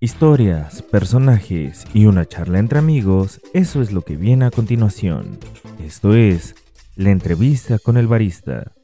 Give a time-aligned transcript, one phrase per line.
[0.00, 5.38] Historias, personajes y una charla entre amigos, eso es lo que viene a continuación.
[5.80, 6.54] Esto es
[6.94, 8.74] la entrevista con el barista.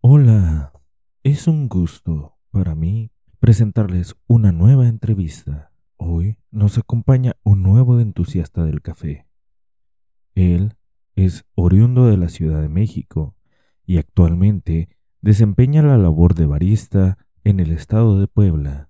[0.00, 0.72] Hola,
[1.22, 5.70] es un gusto para mí presentarles una nueva entrevista.
[5.96, 9.28] Hoy nos acompaña un nuevo entusiasta del café.
[10.34, 10.74] Él
[11.14, 13.36] es oriundo de la Ciudad de México
[13.86, 14.88] y actualmente
[15.20, 18.88] desempeña la labor de barista en el estado de Puebla.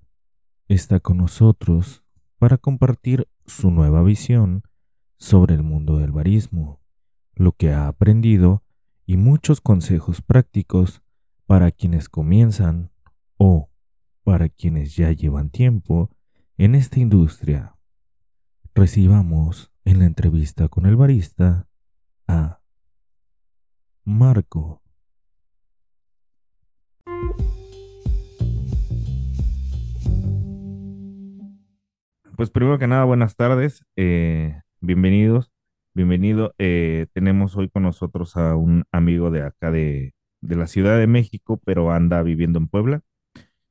[0.68, 2.04] Está con nosotros
[2.38, 4.62] para compartir su nueva visión
[5.16, 6.80] sobre el mundo del barismo,
[7.34, 8.62] lo que ha aprendido
[9.06, 11.02] y muchos consejos prácticos
[11.46, 12.90] para quienes comienzan
[13.36, 13.70] o
[14.22, 16.10] para quienes ya llevan tiempo
[16.58, 17.76] en esta industria.
[18.74, 21.68] Recibamos en la entrevista con el barista
[22.26, 22.60] a
[24.04, 24.82] Marco.
[32.36, 35.50] Pues primero que nada, buenas tardes, eh, bienvenidos,
[35.92, 36.54] bienvenido.
[36.58, 41.08] Eh, tenemos hoy con nosotros a un amigo de acá de, de la Ciudad de
[41.08, 43.02] México, pero anda viviendo en Puebla.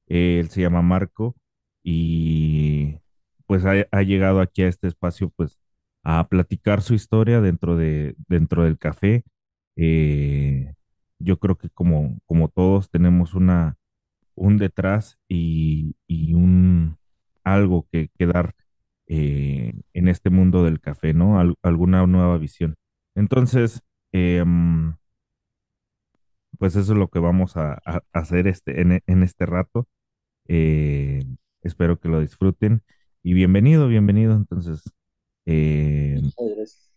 [0.07, 1.35] él se llama Marco
[1.83, 3.00] y
[3.45, 5.57] pues ha, llegado aquí a este espacio pues
[6.03, 9.23] a platicar su historia dentro de dentro del café.
[9.77, 10.73] Eh,
[11.19, 13.77] yo creo que como, como todos tenemos una,
[14.35, 16.97] un detrás y, y un
[17.43, 18.55] algo que, que dar
[19.07, 21.39] eh, en este mundo del café, ¿no?
[21.39, 22.75] Al- alguna nueva visión.
[23.15, 23.81] Entonces,
[24.13, 24.95] em,
[26.57, 27.81] pues eso es lo que vamos a,
[28.13, 29.88] hacer este, en, en este rato.
[30.47, 31.23] Eh,
[31.63, 32.83] espero que lo disfruten
[33.23, 34.35] y bienvenido, bienvenido.
[34.35, 34.83] Entonces,
[35.45, 36.91] eh, Muchas gracias.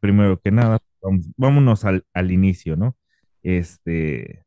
[0.00, 2.96] primero que nada, vamos- vámonos al, al inicio, ¿no?
[3.42, 4.44] Este,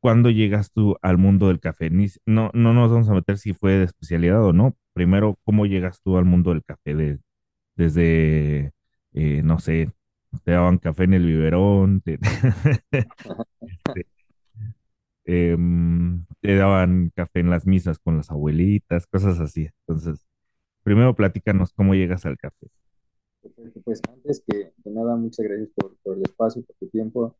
[0.00, 1.90] ¿cuándo llegas tú al mundo del café?
[2.26, 4.76] No, no nos vamos a meter si fue de especialidad o no.
[4.92, 6.94] Primero, ¿cómo llegas tú al mundo del café?
[6.94, 7.18] De-
[7.76, 8.72] desde,
[9.14, 9.92] eh, no sé,
[10.44, 12.18] te daban café en el biberón, te,
[13.66, 14.06] este,
[15.24, 19.68] em, te daban café en las misas con las abuelitas, cosas así.
[19.86, 20.26] Entonces,
[20.84, 22.68] primero platícanos cómo llegas al café.
[23.84, 27.36] Pues antes que, que nada, muchas gracias por, por el espacio, por tu tiempo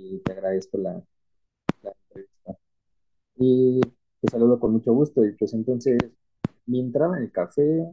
[0.00, 1.02] y te agradezco la,
[1.82, 2.56] la entrevista.
[3.36, 3.80] Y
[4.20, 5.24] te saludo con mucho gusto.
[5.24, 5.98] Y pues entonces,
[6.66, 7.86] mi entrada en el café,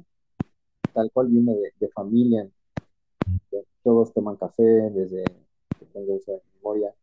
[0.93, 2.49] tal cual viene de, de familia.
[3.83, 5.23] Todos toman café desde
[5.79, 6.93] que tengo uso de memoria.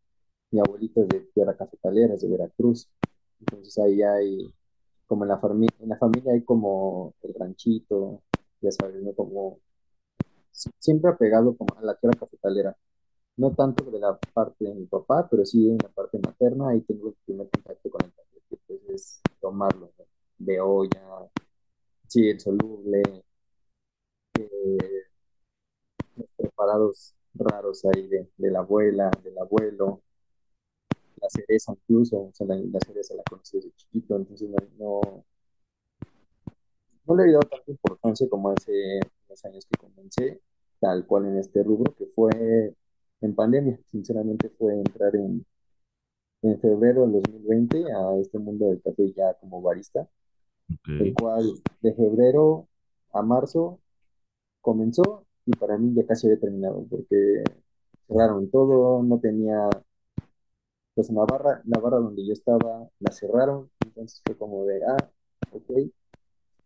[0.52, 2.88] Mi abuelita es de tierra cafetalera, es de Veracruz.
[3.40, 4.54] Entonces ahí hay,
[5.06, 5.40] como en la,
[5.80, 8.22] en la familia hay como el ranchito,
[8.60, 9.14] ya sabes, ¿no?
[9.14, 9.60] Como
[10.52, 12.76] si- siempre apegado como a la tierra cafetalera.
[13.36, 16.80] No tanto de la parte de mi papá, pero sí en la parte materna, ahí
[16.82, 19.92] tengo el primer contacto con el café, que pues es tomarlo.
[20.38, 21.00] De olla,
[22.08, 23.02] sí, el soluble,
[24.38, 25.04] eh,
[26.16, 30.02] los preparados raros ahí de, de la abuela, del abuelo,
[31.20, 35.24] la cereza incluso, o sea, la, la cereza la conocí desde chiquito, entonces no, no,
[37.06, 40.40] no le he dado tanta importancia como hace unos años que comencé,
[40.80, 42.74] tal cual en este rubro, que fue
[43.22, 45.44] en pandemia, sinceramente fue entrar en
[46.42, 50.08] en febrero del 2020 a este mundo del café ya como barista,
[50.98, 51.44] el Ok, cual
[51.82, 52.68] de febrero
[53.12, 53.80] a marzo
[54.62, 57.44] comenzó y para mí ya casi había terminado porque
[58.08, 59.68] cerraron todo, no tenía,
[60.94, 64.96] pues la barra, la barra donde yo estaba la cerraron, entonces fue como de, ah,
[65.52, 65.70] ok,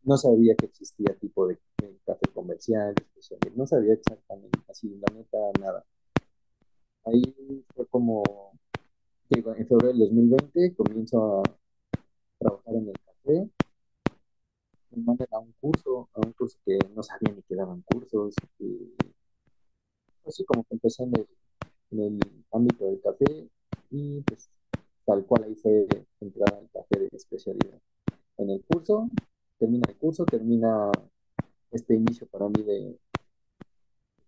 [0.05, 2.95] no sabía que existía tipo de, de café comercial,
[3.57, 5.85] no sabía exactamente, así, la neta, nada.
[7.05, 7.23] Ahí
[7.75, 8.23] fue como,
[9.31, 11.43] digo, en febrero del 2020 comienzo a
[12.39, 13.51] trabajar en el café
[14.91, 18.35] me mandan a un curso, a un curso que no sabía ni que daban cursos,
[18.59, 18.95] y
[20.27, 21.29] así como que empecé en el,
[21.91, 22.21] en el
[22.53, 23.49] ámbito del café
[23.91, 24.49] y pues
[25.05, 25.87] tal cual ahí fue
[26.21, 27.81] entrar al café de especialidad.
[28.37, 29.09] En el curso,
[29.59, 30.91] termina el curso, termina
[31.71, 32.99] este inicio para mí de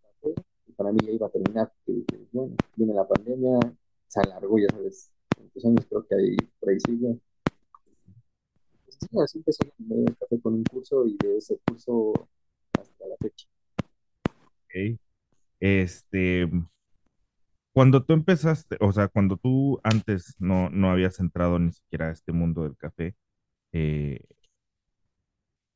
[0.03, 0.50] café, y
[0.81, 3.59] para mí ya iba a terminar, porque dije, bueno, viene la pandemia,
[4.07, 7.19] se alargó, ya sabes, muchos años creo que ahí, por ahí sigue.
[8.87, 12.15] Pues, sí, así empecé en el café con un curso y de ese curso
[12.73, 13.47] hasta la fecha.
[14.65, 14.99] ok.
[15.61, 16.51] Este,
[17.75, 22.13] Cuando tú empezaste, o sea, cuando tú antes no, no habías entrado ni siquiera a
[22.13, 23.15] este mundo del café,
[23.73, 24.25] eh,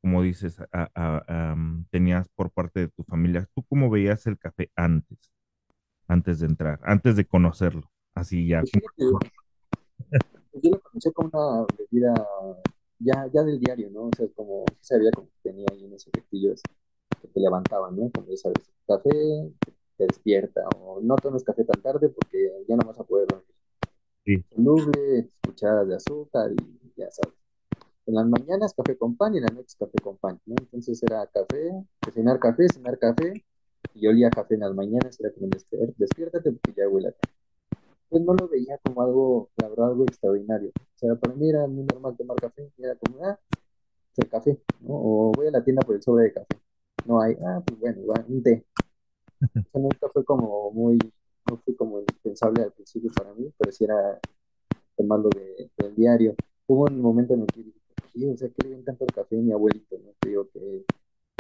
[0.05, 1.57] como dices, a- a-
[1.91, 5.33] tenías por parte de tu familia, ¿tú cómo veías el café antes,
[6.09, 7.91] antes de entrar, antes de conocerlo?
[8.15, 8.63] Así ya.
[8.63, 8.83] Pues
[10.51, 12.15] pues yo lo conocí como una bebida
[12.99, 14.03] ya, ya del diario, ¿no?
[14.05, 16.63] O sea, como sabía como que tenía ahí unos efectillos
[17.23, 18.11] que te levantaban, ¿no?
[18.11, 19.11] Como ya sabes, café
[19.97, 23.55] te despierta, o no tomes café tan tarde porque ya no vas a poder dormir.
[24.25, 27.37] Sí, Soluble, cucharadas de azúcar y ya sabes.
[28.07, 30.55] En las mañanas café con pan y en las noches café con pan, ¿no?
[30.59, 33.45] Entonces era café, cenar café, cenar café,
[33.95, 37.35] y olía café en las mañanas, era como despiértate porque ya huele a café.
[38.09, 40.71] Pues no lo veía como algo, la verdad, algo extraordinario.
[40.71, 43.39] O sea, para mí era muy normal tomar café, era como, ah,
[44.17, 44.95] el café, ¿no?
[44.95, 46.61] O voy a la tienda por el sobre de café.
[47.07, 48.65] No hay, ah, pues bueno, va, un té.
[49.41, 50.99] O sea, nunca fue como muy,
[51.51, 54.19] no fue como indispensable al principio para mí, pero sí era
[54.97, 56.35] tomarlo de, del diario.
[56.67, 57.63] Hubo un momento en el que
[58.13, 59.97] "Sí, o sea, ¿qué le ven tanto el café mi abuelito?
[59.99, 60.13] ¿no?
[60.21, 60.85] Te digo que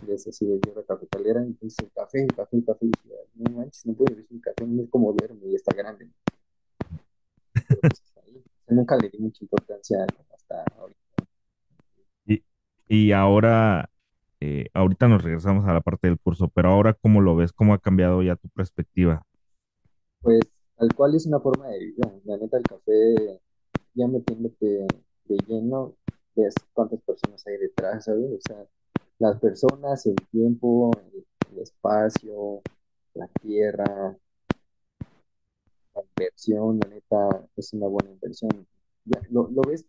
[0.08, 3.56] es así de tierra cafetalera, entonces el café, el café, el café, y decía, no
[3.56, 6.08] manches, no puedo vivir sin café, no es como duerme y está grande,
[7.68, 8.42] pero pues ahí.
[8.68, 11.00] Nunca le di mucha importancia hasta ahorita.
[12.26, 12.42] Y,
[12.88, 13.88] y ahora,
[14.40, 17.52] eh, ahorita nos regresamos a la parte del curso, pero ahora, ¿cómo lo ves?
[17.52, 19.26] ¿Cómo ha cambiado ya tu perspectiva?
[20.20, 20.40] Pues
[20.76, 22.12] tal cual es una forma de vida.
[22.24, 23.40] La neta, el café,
[23.94, 24.86] ya metiéndote
[25.26, 25.94] de lleno,
[26.36, 28.30] ves cuántas personas hay detrás, ¿sabes?
[28.32, 28.66] O sea,
[29.18, 32.62] las personas, el tiempo, el, el espacio,
[33.14, 34.18] la tierra,
[35.94, 38.50] la inversión, la neta, es una buena inversión.
[39.04, 39.84] Ya, lo, lo ves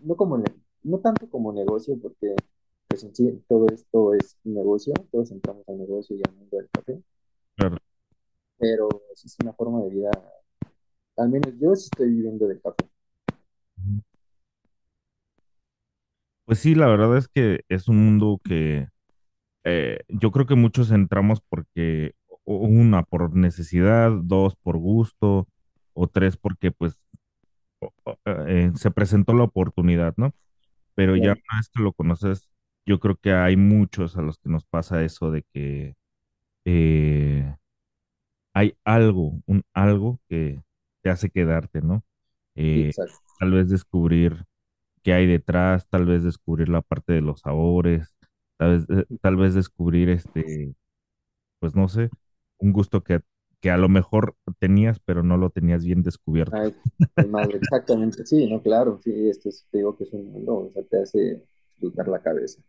[0.00, 0.42] no como
[0.82, 2.34] no tanto como negocio, porque
[2.88, 6.68] pues en sí todo esto es negocio, todos entramos al negocio y al mundo del
[6.70, 7.02] café,
[7.56, 7.76] Claro.
[8.58, 10.10] pero sí es una forma de vida,
[11.16, 12.88] al menos yo sí estoy viviendo del café.
[16.50, 18.88] Pues sí, la verdad es que es un mundo que
[19.64, 22.14] eh, yo creo que muchos entramos porque,
[22.44, 25.48] o- una, por necesidad, dos, por gusto,
[25.94, 27.00] o tres, porque pues
[27.80, 30.34] o- o- eh, se presentó la oportunidad, ¿no?
[30.96, 32.48] Pero ya Claro, una vez que lo conoces,
[32.86, 35.96] yo creo que hay muchos a los que nos pasa eso de que
[36.66, 37.56] eh,
[38.54, 40.62] hay algo, un algo que
[41.02, 42.04] te hace quedarte, ¿no?
[42.72, 43.20] sí, Eh, exacto.
[43.38, 44.44] tal vez descubrir
[45.02, 48.14] qué hay detrás, tal vez descubrir la parte de los sabores,
[48.56, 50.74] tal vez, eh, tal vez descubrir este,
[51.60, 52.10] pues no sé,
[52.58, 53.20] un gusto que,
[53.60, 56.56] que a lo mejor tenías, pero no lo tenías bien descubierto.
[56.56, 56.74] Ay,
[57.28, 60.70] mal, exactamente, sí, no, claro, sí, esto es, te digo que es un mundo, o
[60.72, 62.62] sea, te hace explotar la cabeza.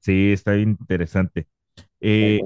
[0.00, 1.48] Sí, está bien interesante.
[2.00, 2.40] Eh,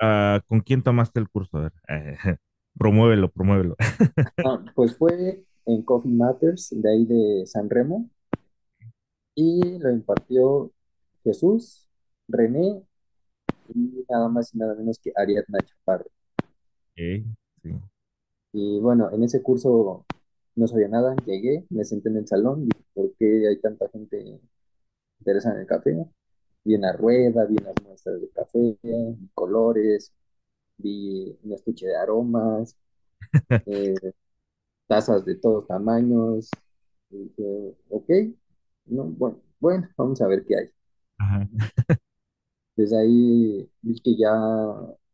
[0.00, 1.58] ah, ¿con quién tomaste el curso?
[1.58, 2.16] A ver, eh,
[2.78, 3.76] promuévelo, promuévelo.
[4.44, 8.08] Ah, pues fue en Coffee Matters, de ahí de San Remo,
[9.34, 10.72] y lo impartió
[11.22, 11.88] Jesús,
[12.26, 12.82] René
[13.74, 16.06] y nada más y nada menos que Ariadna Chaparro.
[16.96, 17.24] Sí.
[18.52, 20.06] Y bueno, en ese curso
[20.56, 24.40] no sabía nada, llegué, me senté en el salón, dije, ¿por qué hay tanta gente
[25.20, 25.96] interesada en el café?
[26.64, 28.78] Vi una rueda, vi unas muestras de café,
[29.34, 30.12] colores,
[30.78, 32.74] vi un estuche de aromas,
[33.66, 33.94] eh,
[34.88, 36.50] tazas de todos tamaños.
[37.10, 38.10] Y dije, ok,
[38.86, 40.70] no, bueno, bueno, vamos a ver qué hay.
[41.18, 41.48] Ajá.
[42.76, 44.32] Desde ahí vi que ya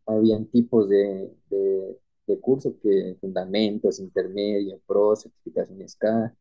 [0.06, 6.34] habían tipos de, de, de cursos que fundamentos, intermedio, pro, certificaciones K.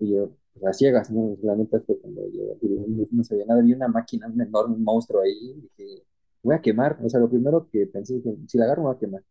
[0.00, 1.36] Y yo, pues, a ciegas, ¿no?
[1.42, 5.22] La neta fue cuando yo no, no sabía nada, vi una máquina, un enorme monstruo
[5.22, 6.04] ahí, y dije,
[6.42, 6.98] voy a quemar.
[7.02, 9.24] O sea, lo primero que pensé, que si la agarro, me voy a quemar.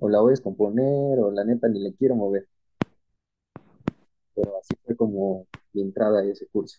[0.00, 2.46] O la voy a descomponer, o la neta ni le quiero mover.
[4.34, 6.78] Pero así fue como mi entrada a ese curso.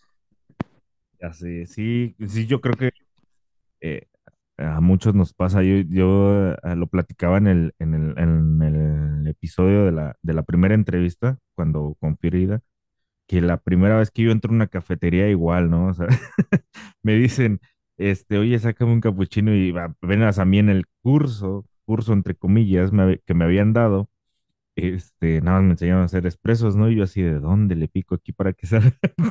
[1.20, 2.90] Ya sé, sí, sí, yo creo que
[3.82, 4.06] eh,
[4.56, 5.62] a muchos nos pasa.
[5.62, 10.34] Yo, yo eh, lo platicaba en el, en el, en el episodio de la, de
[10.34, 12.62] la primera entrevista, cuando con Frida,
[13.26, 15.88] que la primera vez que yo entro a una cafetería igual, ¿no?
[15.88, 16.06] O sea,
[17.02, 17.60] me dicen,
[17.96, 22.92] este, oye, sácame un capuchino y apenas a mí en el curso, curso entre comillas,
[22.92, 24.10] me que me habían dado,
[24.76, 26.90] este, nada más me enseñaron a hacer expresos, ¿no?
[26.90, 29.28] Y yo así, ¿de dónde le pico aquí para que salga un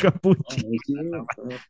[0.48, 0.68] No, capuchino?
[0.86, 0.96] sí,
[1.38, 1.64] no,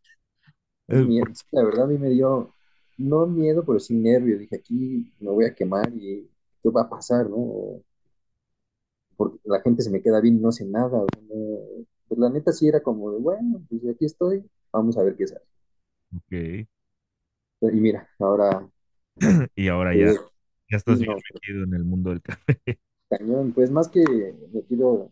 [1.01, 1.25] miedo.
[1.47, 2.53] Sí, La verdad a mí me dio,
[2.97, 4.37] no miedo, pero sí nervio.
[4.37, 6.29] Dije, aquí me voy a quemar y
[6.61, 7.81] ¿qué va a pasar, no?
[9.17, 10.99] Porque la gente se me queda bien y no sé nada.
[11.29, 15.15] no- pues la neta sí era como de, bueno, pues aquí estoy, vamos a ver
[15.15, 15.45] qué sale.
[16.15, 16.67] Ok.
[17.61, 18.67] Y mira, ahora,
[19.55, 20.19] Y ahora eh, ya
[20.77, 22.61] sí, estás bien no, metido en el mundo del café.
[23.09, 24.03] cañón, pues más que
[24.53, 25.11] metido,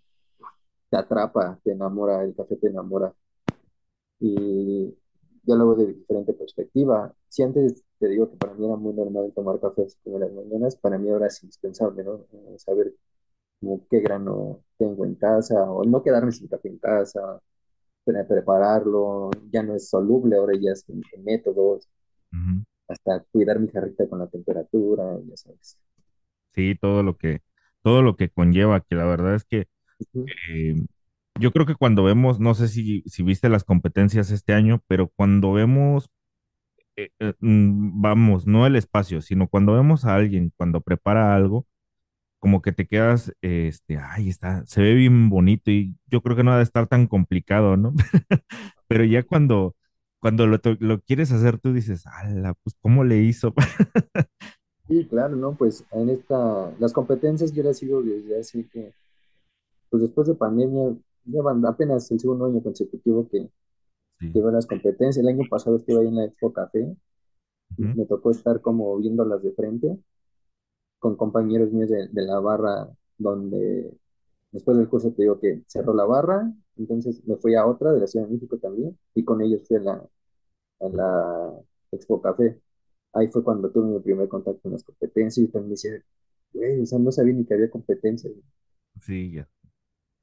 [0.89, 3.13] te atrapa, te enamora, el café te enamora.
[4.19, 4.95] Y
[5.43, 7.13] ya lo de diferente perspectiva.
[7.29, 10.75] Si antes te digo que para mí era muy normal tomar café en las mañanas,
[10.77, 12.25] para mí ahora es indispensable, ¿no?
[12.33, 12.93] Eh, Saber
[13.61, 17.41] como qué grano tengo en casa, o no quedarme sin café en casa,
[18.05, 21.89] pre- prepararlo, ya no es soluble, ahora ya es en, en métodos,
[22.33, 22.63] Ujú.
[22.87, 25.77] Hasta cuidar mi jarrita con la temperatura, ya sabes.
[26.53, 27.41] Sí, todo lo que,
[27.81, 29.67] todo lo que conlleva, que la verdad es que
[30.49, 30.75] eh,
[31.39, 35.09] yo creo que cuando vemos, no sé si, si viste las competencias este año, pero
[35.15, 36.09] cuando vemos,
[36.95, 41.67] eh, eh, mm, vamos, no el espacio, sino cuando vemos a alguien, cuando prepara algo,
[42.39, 46.43] como que te quedas, este, ay, está, se ve bien bonito y yo creo que
[46.43, 47.93] no ha de estar tan complicado, ¿no?
[48.87, 49.75] Pero ya cuando,
[50.19, 53.53] cuando lo, to- lo quieres hacer, tú dices, ala, pues, ¿cómo le hizo?
[54.87, 55.53] Sí, claro, ¿no?
[55.55, 58.93] Pues en esta, las competencias yo las sigo desde así que,
[59.89, 60.95] pues después de pandemia,
[61.25, 63.49] llevan apenas el segundo año consecutivo que,
[64.19, 64.31] Sí.
[64.33, 65.17] veo las competencias.
[65.23, 66.95] El año pasado estuve ahí en la Expo Café
[67.77, 69.97] me tocó estar como viéndolas de frente
[70.99, 73.91] con compañeros míos de, de la barra, donde
[74.51, 78.01] después del curso te digo que cerró la barra, entonces me fui a otra de
[78.01, 79.93] la Ciudad de México también y con ellos fui a la,
[80.81, 81.53] a la
[81.91, 82.61] Expo Café.
[83.13, 86.03] Ahí fue cuando tuve mi primer contacto con las competencias y también me decía,
[86.53, 88.33] güey, o sea, no sabía ni que había competencias
[89.01, 89.47] Sí, ya.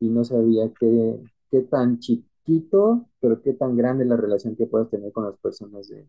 [0.01, 1.19] y no sabía qué,
[1.51, 5.89] qué tan chiquito, pero qué tan grande la relación que puedas tener con las personas
[5.89, 6.07] de,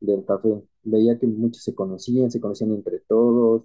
[0.00, 0.62] del café.
[0.84, 3.64] Veía que muchos se conocían, se conocían entre todos,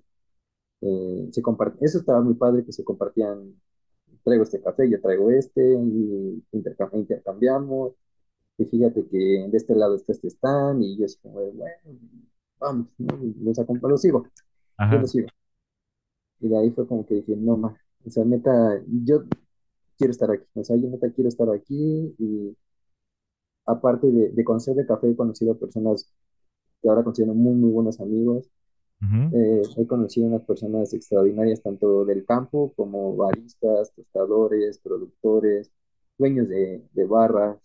[0.82, 3.56] eh, se compart- eso estaba muy padre que se compartían,
[4.24, 7.94] traigo este café, yo traigo este, y intercam- intercambiamos,
[8.58, 9.18] y fíjate que
[9.50, 11.76] de este lado está este stand, y yo así como, bueno,
[12.60, 13.18] vamos, ¿no?
[13.42, 14.30] Los, acom- los sigo, yo
[14.78, 15.02] Ajá.
[15.02, 15.28] los sigo.
[16.42, 19.24] Y de ahí fue como que dije, no más, o sea, neta, yo
[19.98, 22.56] quiero estar aquí, o sea, yo neta quiero estar aquí, y
[23.66, 26.12] aparte de, de conocer de café, he conocido personas
[26.82, 28.50] que ahora considero muy, muy buenos amigos,
[29.32, 35.72] Eh, he conocido unas personas extraordinarias, tanto del campo como baristas, tostadores, productores,
[36.18, 37.60] dueños de, de barras,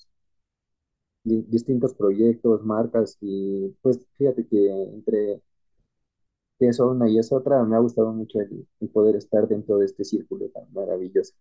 [1.25, 4.59] di- distintos proyectos, marcas, y pues fíjate que
[4.95, 5.43] entre
[6.59, 9.79] que es una y es otra, me ha gustado mucho el, el poder estar dentro
[9.79, 11.33] de este círculo tan maravilloso.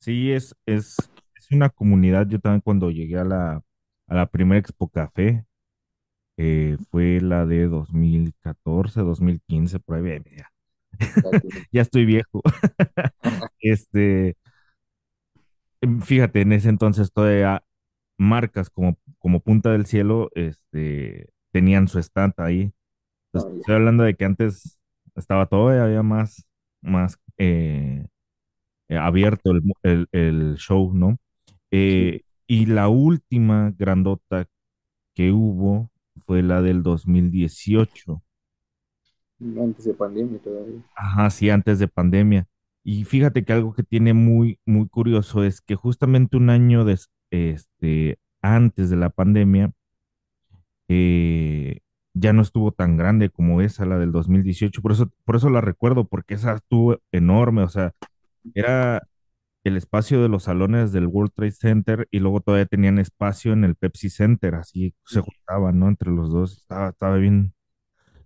[0.00, 0.96] Sí, es, es,
[1.34, 2.26] es una comunidad.
[2.28, 3.62] Yo también cuando llegué a la,
[4.06, 5.44] a la primera Expo Café,
[6.36, 10.22] eh, fue la de dos dos mil catorce dos mil quince por ahí.
[10.36, 10.52] Ya,
[11.72, 12.42] Ya estoy viejo.
[13.60, 14.36] Este,
[15.80, 17.62] em, fíjate, en ese entonces todavía
[18.18, 22.72] marcas como, como Punta del Cielo, este, tenían su stand ahí.
[23.32, 24.78] Entonces, no, ya, estoy hablando de que antes
[25.16, 26.46] estaba todavía más,
[26.82, 28.06] más eh,
[28.88, 31.18] eh, abierto el, el, el show, ¿no?
[31.70, 34.46] sí, y la última grandota
[35.14, 35.90] que hubo
[36.24, 38.22] fue la del dos mil dieciocho
[39.64, 40.82] antes de pandemia todavía.
[40.94, 42.46] Ajá, sí, antes de pandemia.
[42.82, 47.10] Y fíjate que algo que tiene muy, muy curioso es que justamente un año des-
[47.30, 49.72] este, antes de la pandemia,
[50.88, 51.80] eh,
[52.14, 55.36] ya no estuvo tan grande como esa, la del dos mil dieciocho Por eso, por
[55.36, 57.62] eso la recuerdo, porque esa estuvo enorme.
[57.62, 57.94] O sea,
[58.54, 59.02] era
[59.68, 63.64] el espacio de los salones del World Trade Center y luego todavía tenían espacio en
[63.64, 65.88] el Pepsi Center, así se juntaban, ¿no?
[65.88, 66.58] Entre los dos.
[66.58, 67.54] Estaba, estaba bien.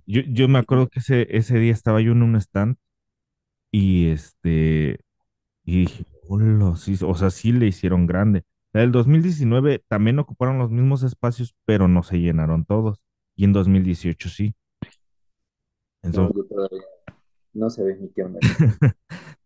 [0.06, 2.76] Yo, yo me acuerdo que ese, ese día estaba yo en un stand
[3.70, 5.00] y este,
[5.64, 8.44] y dije, "Hola, sí, o sea, sí le hicieron grande.
[8.73, 13.02] La del 2019 también ocuparon los mismos espacios, pero no se llenaron todos.
[13.37, 14.54] Y en 2018 sí.
[16.02, 16.82] No, Entonces, todavía
[17.52, 18.38] no se ve ni qué onda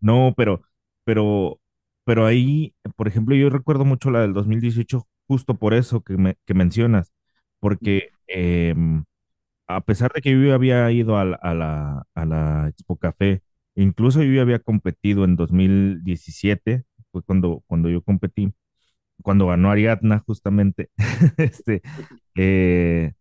[0.00, 0.62] no, pero,
[1.04, 1.58] pero,
[2.04, 6.36] pero ahí, por ejemplo, yo recuerdo mucho la del 2018 justo por eso que, me,
[6.46, 7.12] que mencionas,
[7.60, 9.04] porque em,
[9.66, 13.42] a pesar de que yo había ido a la, a la, a la Expo Café,
[13.76, 18.52] incluso yo había competido en 2017, fue cuando, cuando yo competí,
[19.22, 20.90] cuando ganó Ariadna justamente,
[21.38, 21.82] este,
[22.36, 23.12] eh,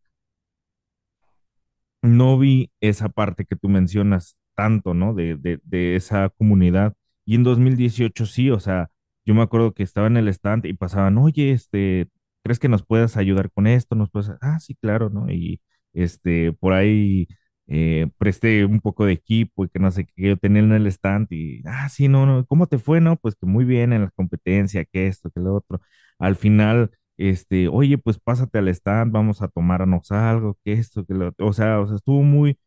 [2.02, 5.14] no vi esa parte que tú mencionas tanto, ¿no?
[5.14, 6.96] De, de, de esa comunidad.
[7.26, 8.90] Y en 2018 sí, o sea,
[9.26, 12.10] yo me acuerdo que estaba en el stand y pasaban, oye, este,
[12.44, 13.96] ¿crees que nos puedas ayudar con esto?
[13.96, 15.30] Nos puedes, ah, sí, claro, ¿no?
[15.32, 15.62] Y
[15.94, 17.28] este, por ahí
[17.68, 20.88] eh, presté un poco de equipo y que no sé qué yo tenía en el
[20.88, 23.00] stand y, ah, sí, no, no, ¿cómo te fue?
[23.02, 25.82] No, pues que muy bien en la competencia, que esto, que lo otro.
[26.20, 31.14] Al final este, oye, pues pásate al stand, vamos a tomarnos algo, que esto, que
[31.14, 31.48] lo otro.
[31.48, 32.58] O sea, o sea, estuvo muy,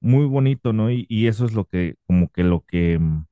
[0.00, 0.90] muy bonito, ¿no?
[0.90, 3.26] Y, y eso es lo que, como que lo que, mm,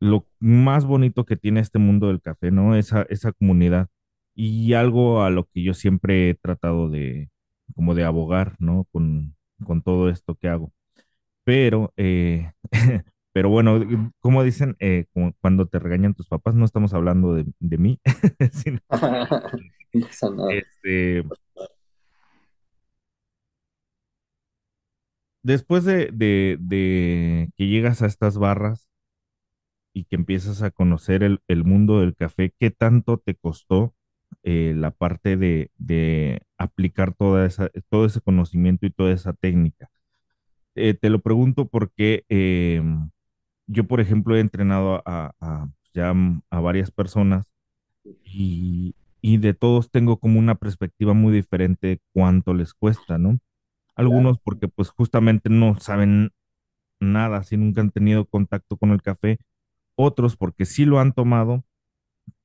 [0.00, 2.76] lo más bonito que tiene este mundo del café, ¿no?
[2.76, 3.88] Esa, esa comunidad.
[4.34, 7.30] Y algo a lo que yo siempre he tratado de,
[7.74, 8.84] como de abogar, ¿no?
[8.92, 10.72] Con, con todo esto que hago.
[11.44, 12.52] Pero, eh,
[13.32, 13.80] pero bueno,
[14.20, 18.00] como dicen, eh, como cuando te regañan tus papás, no estamos hablando de, de mí,
[18.52, 18.80] sino,
[20.50, 21.24] este,
[25.42, 28.88] después de, de, de que llegas a estas barras
[29.94, 33.94] y que empiezas a conocer el, el mundo del café, ¿qué tanto te costó
[34.42, 39.90] eh, la parte de, de aplicar toda esa, todo ese conocimiento y toda esa técnica?
[40.74, 42.82] Eh, te lo pregunto porque eh,
[43.66, 46.14] yo, por ejemplo, he entrenado a, a- ya
[46.50, 47.46] a varias personas
[48.24, 53.38] y, y de todos tengo como una perspectiva muy diferente de cuánto les cuesta, ¿no?
[53.96, 56.32] Algunos porque pues justamente no saben
[57.00, 59.38] nada, si nunca han tenido contacto con el café,
[59.98, 61.64] otros porque sí lo han tomado,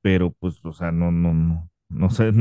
[0.02, 2.32] pero pues, o sea, no, no, no, no sé,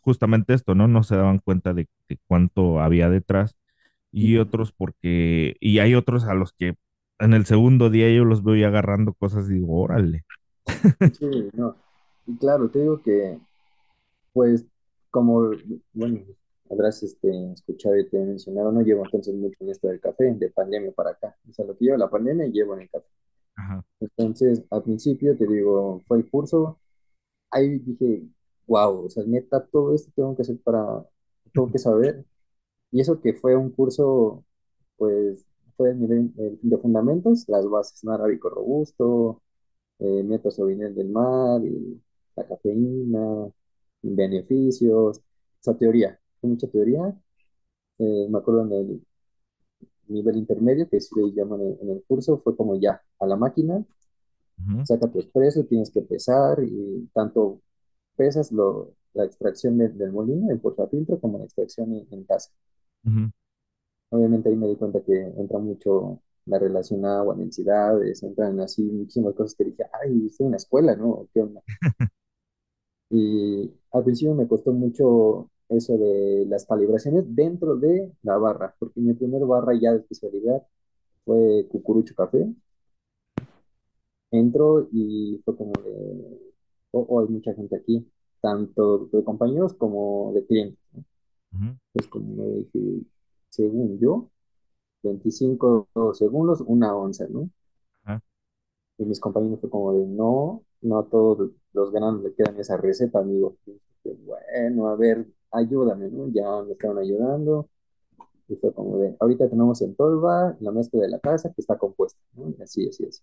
[0.00, 0.86] justamente esto, ¿no?
[0.86, 3.56] No se daban cuenta de, de cuánto había detrás
[4.12, 6.76] y otros porque, y hay otros a los que
[7.18, 10.24] en el segundo día yo los veo ya agarrando cosas y digo, órale.
[11.18, 11.76] Sí, no.
[12.26, 13.38] Y claro, te digo que,
[14.32, 14.66] pues,
[15.10, 15.50] como,
[15.94, 16.20] bueno,
[16.70, 20.34] habrás este, escuchado y te he mencionado, no llevo entonces mucho en esto del café,
[20.34, 21.34] de pandemia para acá.
[21.48, 23.08] O sea, lo que lleva la pandemia llevo en el café.
[23.56, 23.84] Ajá.
[24.00, 26.78] Entonces, al principio, te digo, fue el curso,
[27.50, 28.24] ahí dije,
[28.66, 31.04] wow, o sea, neta, todo esto tengo que hacer para,
[31.52, 32.24] tengo que saber.
[32.92, 34.44] Y eso que fue un curso,
[34.96, 35.46] pues,
[35.76, 36.32] fue el nivel
[36.62, 38.12] de fundamentos, las bases, ¿no?
[38.12, 39.42] Arábico robusto,
[40.00, 42.00] eh, método Sauvignon del mar, y
[42.36, 43.48] la cafeína,
[44.02, 45.20] beneficios,
[45.60, 47.16] esa teoría, fue mucha teoría.
[47.98, 49.02] Eh, me acuerdo en el
[50.08, 53.84] nivel intermedio, que se le llaman en el curso, fue como ya, a la máquina,
[54.58, 57.60] Ujú, saca tu expreso, tienes que pesar, y tanto
[58.16, 62.50] pesas lo, la extracción de- del molino en portafiltro como la extracción en, en taza.
[63.04, 63.30] ujú,
[64.10, 69.34] Obviamente ahí me di cuenta que entra mucho la relación agua, densidades, entran así muchísimas
[69.34, 71.28] cosas que dije, ay, estoy en la escuela, ¿no?
[71.34, 71.62] ¿Qué onda?
[73.10, 79.00] Y al principio me costó mucho eso de las calibraciones dentro de la barra, porque
[79.00, 80.62] mi primer barra ya de especialidad
[81.24, 82.48] fue Cucurucho Café.
[84.34, 86.52] Entro y fue como de,
[86.92, 88.06] oh, oh, hay mucha gente aquí,
[88.40, 90.78] tanto de compañeros como de clientes.
[90.92, 91.04] ¿no?
[91.52, 93.06] ujú, Pues como me dije,
[93.50, 94.30] según yo,
[95.02, 97.50] 25 segundos, una onza, ¿no?
[98.04, 98.20] ajá,
[98.98, 102.76] Y mis compañeros fue como de, no, no a todos los granos le quedan esa
[102.76, 103.56] receta, amigo.
[104.04, 106.28] Y bueno, a ver, ayúdame, ¿no?
[106.28, 107.68] Ya me estaban ayudando.
[108.48, 111.78] Y fue como de, ahorita tenemos en tolva la mezcla de la casa que está
[111.78, 112.50] compuesta, ¿no?
[112.58, 113.22] Y así, así, así.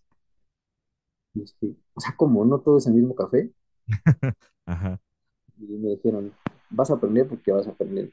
[1.34, 3.52] Dije, o sea, como no todo es el mismo café.
[4.66, 5.00] ajá,
[5.58, 6.34] Y me dijeron,
[6.70, 8.12] vas a aprender porque vas a aprender.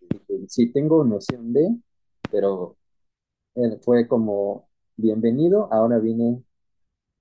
[0.00, 1.76] Dije, sí, tengo noción de,
[2.30, 2.76] pero
[3.56, 6.42] eh, fue como, bienvenido, ahora viene,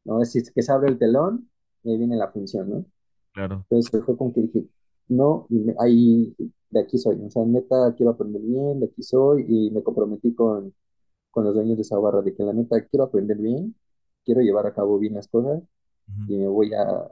[0.05, 0.21] ¿no?
[0.21, 1.49] Es que se abre el telón
[1.83, 2.85] y ahí viene la función, ¿no?
[3.33, 3.65] claro.
[3.69, 4.65] Entonces fue como que dije,
[5.09, 6.35] no, y me- ahí,
[6.71, 10.33] de aquí soy, o sea, neta, quiero aprender bien, de aquí soy, y me comprometí
[10.35, 10.73] con,
[11.31, 13.75] con los dueños de esa barra, de que la neta, quiero aprender bien,
[14.25, 15.61] quiero llevar a cabo bien las cosas,
[16.07, 17.11] ujú, y me voy a,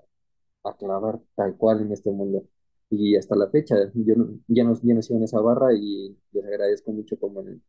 [0.64, 2.44] a clavar tal cual en este mundo.
[2.90, 6.18] Y hasta la fecha, yo no- ya no, ya no sigo en esa barra y
[6.34, 7.62] les agradezco mucho como el-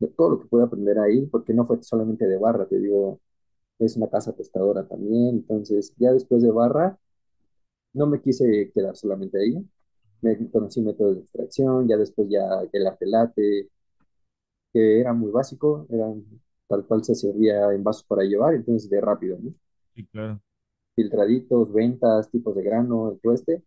[0.00, 3.20] de todo lo que pude aprender ahí, porque no fue solamente de barra, te digo,
[3.78, 6.98] es una casa tostadora también, entonces ya después de barra,
[7.94, 9.64] no me quise quedar solamente ahí,
[10.22, 12.40] me conocí métodos de extracción, ya después ya
[12.72, 13.68] el arte latte,
[14.72, 16.06] que era muy básico, era
[16.68, 19.52] tal cual se servía en vasos para llevar, entonces de rápido, ¿no?
[19.94, 20.40] Sí, claro.
[20.94, 23.62] Filtraditos, ventas, tipos de grano, el tueste,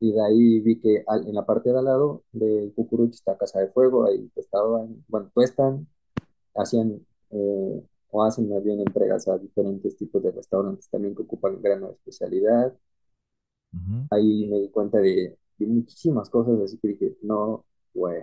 [0.00, 3.38] y de ahí vi que al- en la parte de al lado del cucurucho está
[3.38, 5.86] Casa de Fuego, ahí tostaban, bueno, tuestan,
[6.56, 11.62] hacían eh, o hacen más bien entregas a diferentes tipos de restaurantes también que ocupan
[11.62, 12.74] grano de especialidad.
[13.74, 14.08] ujú.
[14.10, 18.22] Ahí me di cuenta de, de muchísimas cosas, así que dije, no, güey,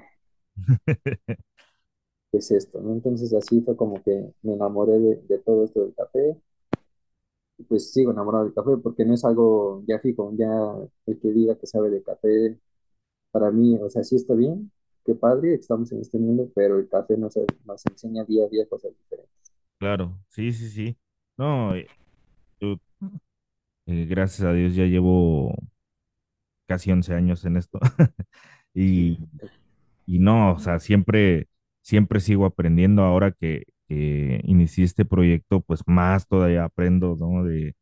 [2.32, 2.82] ¿qué es esto?
[2.82, 2.94] ¿no?
[2.94, 6.38] Entonces así fue como que me enamoré de, de todo esto del café.
[7.58, 10.48] Y pues sigo enamorado del café porque no es algo ya fijo, ya
[11.06, 12.58] el que diga que sabe de café,
[13.32, 14.72] para mí, o sea, sí está bien,
[15.06, 18.68] qué padre, estamos en este mundo, pero el café nos, nos enseña día a día
[18.70, 19.54] cosas diferentes.
[19.80, 20.98] Claro, sí, sí, sí.
[21.38, 21.88] No, eh,
[22.62, 22.78] yo,
[23.86, 25.56] eh, gracias a Dios ya llevo
[26.68, 27.80] casi 11 años en esto.
[30.06, 31.48] Y no, o sea, siempre,
[31.82, 33.04] siempre sigo aprendiendo.
[33.04, 37.44] Ahora que, que inicié este proyecto, pues más todavía aprendo, ¿no?
[37.44, 37.76] De,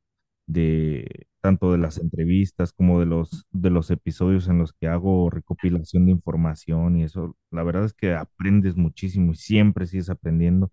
[0.48, 5.30] de tanto de las entrevistas como de los, de los episodios en los que hago
[5.30, 7.38] recopilación de información y eso.
[7.52, 10.72] La verdad es que aprendes muchísimo y siempre sigues aprendiendo.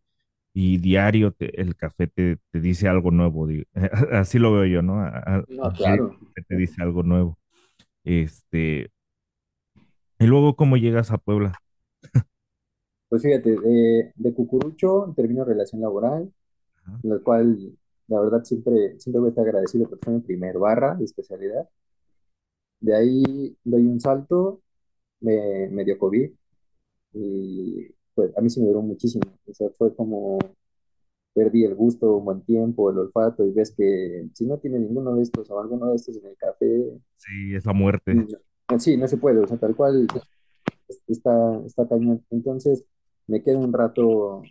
[0.55, 3.47] y diario te- el café te, te dice algo nuevo.
[4.13, 5.01] Así lo veo yo, ¿no?
[5.01, 6.17] A- No, claro.
[6.49, 7.39] te dice algo nuevo.
[8.05, 8.91] Este,
[10.19, 11.59] y luego, ¿cómo llegas a Puebla?
[13.09, 16.33] Pues fíjate, de, de Cucurucho termino relación laboral,
[16.85, 17.73] Ajá, en la cual
[18.09, 21.69] la verdad siempre, siempre voy a estar agradecido porque fue mi primer barra de especialidad.
[22.81, 24.61] De ahí doy un salto,
[25.21, 26.31] me, me dio COVID
[27.15, 29.25] y pues a mí sí me duró muchísimo.
[29.47, 30.39] O sea, fue como
[31.35, 35.15] perdí el gusto un buen tiempo, el olfato y ves que si no tiene ninguno
[35.17, 38.15] de estos o alguno de estos en el café, Sí, es la muerte.
[38.15, 40.07] mm, sí, no se puede, o sea, tal cual
[41.09, 42.25] está, está cañón.
[42.31, 42.85] Entonces
[43.27, 44.43] me quedo un rato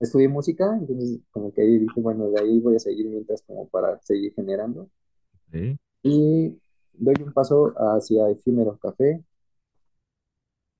[0.00, 3.68] estudié música, entonces como que ahí dije, bueno, de ahí voy a seguir mientras como
[3.68, 4.90] para seguir generando.
[5.52, 6.58] Sí, Y
[6.94, 9.22] doy un paso hacia Efímero Café,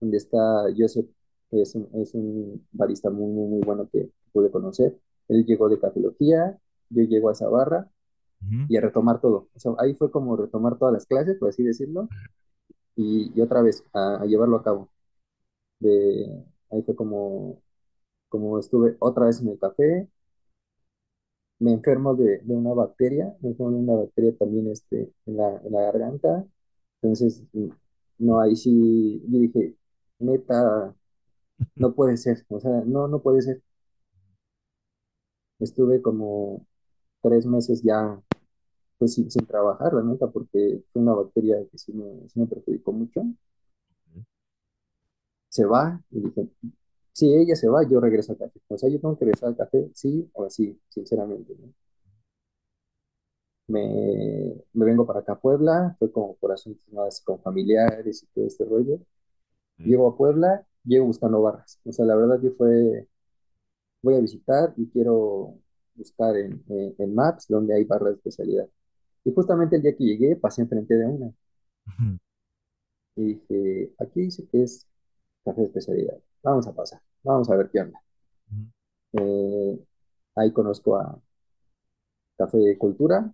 [0.01, 0.39] donde está
[0.77, 1.07] Joseph,
[1.51, 4.99] que es un, es un barista muy, muy, muy bueno que pude conocer.
[5.29, 6.59] Él llegó de cafelogía,
[6.91, 7.91] yo llego a esa barra
[8.69, 9.49] y a retomar todo.
[9.55, 12.11] O sea, ahí fue como retomar todas las clases, por así decirlo,
[12.97, 14.91] y, y otra vez a, a llevarlo a cabo.
[15.81, 17.63] De, ahí fue como,
[18.29, 20.09] como estuve otra vez en el café,
[21.59, 26.47] me enfermo de, una bacteria, me enfermo de una bacteria también este, en la, garganta.
[27.03, 27.43] Entonces,
[28.19, 29.77] no, ahí sí, yo dije,
[30.19, 30.95] neta,
[31.77, 33.63] no puede ser, o sea, no, no puede ser.
[35.59, 36.67] Estuve como
[37.23, 38.21] tres meses ya,
[38.99, 42.47] pues sin, sin trabajar, la neta, porque fue una bacteria que sí me, sí me
[42.47, 43.23] perjudicó mucho.
[45.57, 46.49] Se va, y dije,
[47.13, 48.61] si ella se va, yo regreso al café.
[48.69, 51.73] O sea, yo tengo que regresar al café, sí o sí, sinceramente, ¿no?
[53.69, 58.27] Me, me vengo para acá a Puebla, fue como por asuntos más con familiares y
[58.29, 59.01] todo este rollo.
[59.79, 61.81] Llego a Puebla, llego buscando barras.
[61.85, 63.09] O sea, la verdad yo fue,
[64.03, 65.55] voy a visitar y quiero
[65.95, 68.69] buscar en, en, en Maps donde hay barras de especialidad.
[69.25, 71.33] Y justamente el día que llegué, pasé enfrente de una
[73.17, 74.87] y dije, aquí dice que es
[75.47, 76.19] café de especialidad.
[76.43, 78.03] Vamos a pasar, vamos a ver qué onda.
[79.13, 79.79] Eh,
[80.35, 81.19] ahí conozco a
[82.37, 83.33] Café Cultura,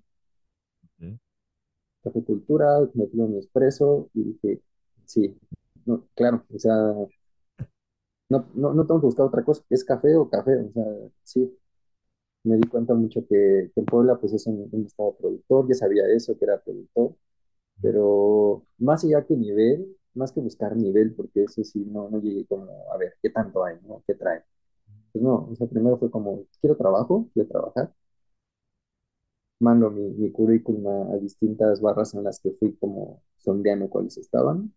[2.05, 4.61] Café Cultura, me pido mi expreso y dije,
[5.05, 5.37] sí,
[5.87, 6.75] no, claro, o sea,
[8.29, 10.85] no, no, no tengo que buscar otra cosa, es café o café, o sea,
[11.23, 11.59] sí,
[12.45, 15.75] me di cuenta mucho que, que en Puebla pues es un, un estado productor, ya
[15.75, 17.17] sabía eso, que era productor,
[17.83, 22.47] pero más allá que nivel, más que buscar nivel, porque eso sí, no, no llegué
[22.47, 24.03] como a ver qué tanto hay, ¿no?
[24.07, 24.43] ¿Qué trae?
[25.13, 27.95] Pues no, o sea, primero fue como, quiero trabajo, quiero trabajar,
[29.61, 34.19] mando mi, mi currículum a, a distintas barras en las que fui como sondeando cuáles
[34.19, 34.75] estaban,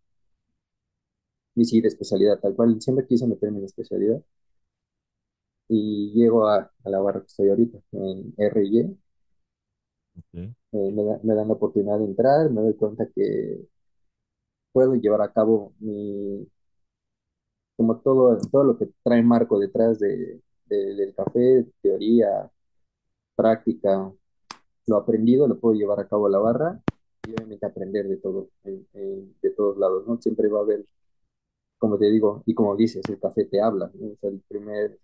[1.56, 4.22] y sí, de especialidad, tal cual, siempre quise meterme en especialidad,
[5.68, 8.96] y llego a, a la barra que estoy ahorita, en R&Y, eh,
[10.72, 13.66] ok, me, da- me dan la oportunidad de entrar, me doy cuenta que
[14.76, 16.48] puedo llevar a cabo mi,
[17.76, 22.50] como todo, todo lo que trae Marco detrás de, de- del café, teoría,
[23.36, 24.12] práctica,
[24.88, 26.82] lo aprendido lo puedo llevar a cabo a la barra
[27.28, 30.22] y obviamente aprender de todo, en- en- de todos lados, ¿no?
[30.22, 30.86] Siempre va a haber,
[31.80, 34.10] como te digo, y como dices, el café te habla, ¿no?
[34.14, 35.00] O sea, el primer,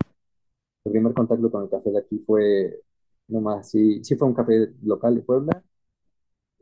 [0.85, 2.81] el primer contacto con el café de aquí fue,
[3.27, 5.63] nomás, sí, sí fue un café local de Puebla,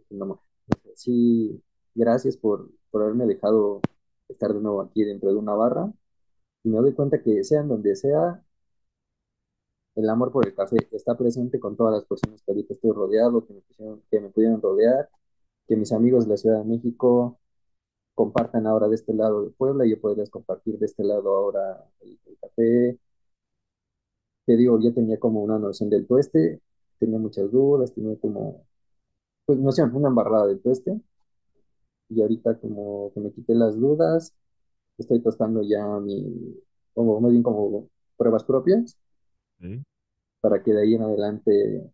[0.10, 0.40] nomás,
[0.96, 1.62] sí,
[1.96, 3.82] gracias por, por haberme dejado
[4.30, 5.92] estar de nuevo aquí dentro de una barra
[6.64, 8.44] y me doy cuenta que sean donde sea,
[9.96, 13.46] el amor por el café está presente con todas las personas que ahorita estoy rodeado,
[13.46, 15.10] que me, pusieron, que me pudieron rodear,
[15.68, 17.40] que mis amigos de la Ciudad de México
[18.16, 22.20] compartan ahora de este lado de Puebla yo podrías compartir de este lado ahora el,
[22.28, 23.00] el café.
[24.46, 26.62] Te digo, ya tenía como una noción del tueste,
[27.00, 28.66] tenía muchas dudas, tenía como,
[29.46, 31.02] pues no sé, una embarrada del tueste
[32.10, 34.34] y ahorita como que me quité las dudas,
[34.98, 36.56] estoy tostando ya mi,
[36.94, 38.98] como más bien como pruebas propias.
[39.60, 39.84] Sí,
[40.42, 41.92] para que de ahí en adelante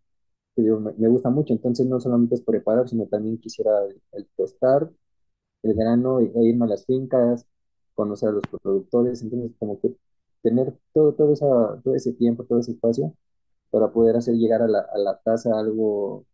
[0.54, 4.00] te digo, me, me gusta mucho, entonces no solamente es preparar, sino también quisiera el,
[4.12, 4.90] el tostar
[5.62, 7.46] el grano e, e irme a las fincas,
[7.94, 9.96] conocer a los productores, entonces como que
[10.42, 13.14] tener todo, todo, esa, todo ese tiempo, todo ese espacio
[13.70, 16.26] para poder hacer llegar a la, a la taza algo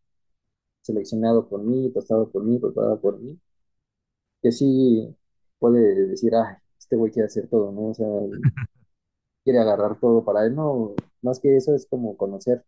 [0.83, 3.39] seleccionado por mí, tostado por mí, preparado por mí,
[4.43, 5.17] que sí
[5.59, 7.89] puede decir, ah, este güey quiere hacer todo, ¿no?
[7.91, 8.07] O sea,
[9.45, 12.65] quiere agarrar todo para él, no, más que eso es como conocer,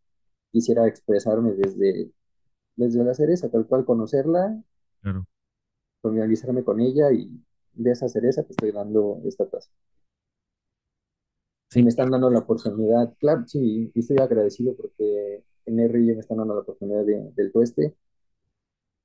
[0.53, 2.11] quisiera expresarme desde,
[2.77, 4.63] desde la cereza, tal cual conocerla
[5.03, 5.27] claro.
[6.03, 7.31] familiarizarme con ella y
[7.75, 9.71] de esa cereza te estoy dando esta taza.
[11.71, 11.83] y Sí.
[11.83, 16.39] me están dando la oportunidad, claro, sí, y estoy agradecido porque en RI me están
[16.39, 17.97] dando la oportunidad de- del tueste,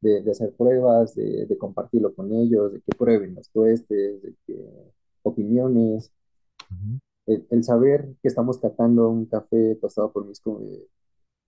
[0.02, 4.36] de, de hacer pruebas, de, de compartirlo con ellos, de que prueben los tuestes, de
[4.46, 4.56] que
[5.24, 6.12] opiniones,
[6.72, 7.00] Ujú.
[7.28, 10.88] el, el saber que estamos catando un café tostado por mí es como de,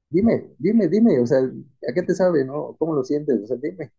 [0.09, 2.75] dime, dime, dime, o sea, ¿a qué te sabe, no?
[2.79, 3.41] ¿Cómo lo sientes?
[3.43, 3.91] O sea, dime.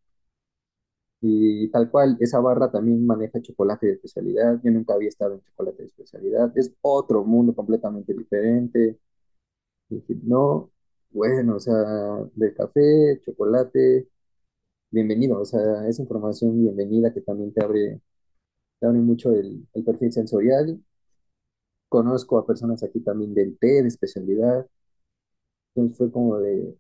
[1.21, 4.61] Y tal cual, esa barra también maneja chocolate de especialidad.
[4.65, 6.53] Yo nunca había estado en chocolate de especialidad.
[6.57, 8.99] Es otro mundo completamente diferente.
[9.91, 10.71] Y dije, no,
[11.11, 11.75] bueno, o sea,
[12.35, 14.09] de café, chocolate,
[14.93, 15.41] bienvenido.
[15.41, 18.01] O sea, es información bienvenida que también te abre,
[18.81, 20.81] te abre mucho el, perfil sensorial.
[21.89, 24.67] Conozco a personas aquí también del té de especialidad.
[25.75, 26.77] Entonces fue como de,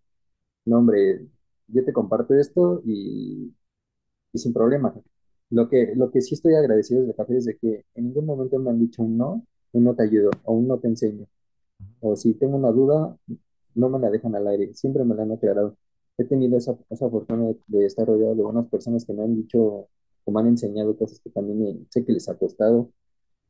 [0.66, 1.26] no, hombre,
[1.68, 3.54] yo te comparto esto y
[4.32, 4.94] y sin problema.
[5.50, 8.58] Lo que, lo que sí estoy agradecido de café es de que en ningún momento
[8.58, 11.26] me han dicho un no, un no te ayudo o un no te enseño.
[12.00, 13.16] O si tengo una duda,
[13.74, 15.76] no me la dejan al aire, siempre me la han aclarado.
[16.18, 19.34] He tenido esa, esa fortuna de, de estar rodeado de buenas personas que me han
[19.36, 19.88] dicho
[20.24, 22.90] o me han enseñado cosas que también sé que les ha costado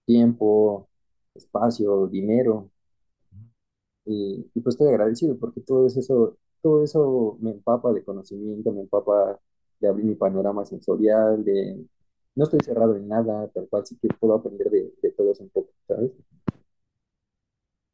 [0.07, 0.89] tiempo,
[1.35, 2.71] espacio, dinero,
[4.05, 8.83] y, y pues estoy agradecido porque todo eso, todo eso me empapa de conocimiento, me
[8.83, 9.41] empapa
[9.81, 11.85] de abrir mi panorama sensorial, de
[12.35, 15.45] no estoy cerrado en nada, tal cual sí que puedo aprender de, de todo eso
[15.45, 16.13] un poco, ¿sabes?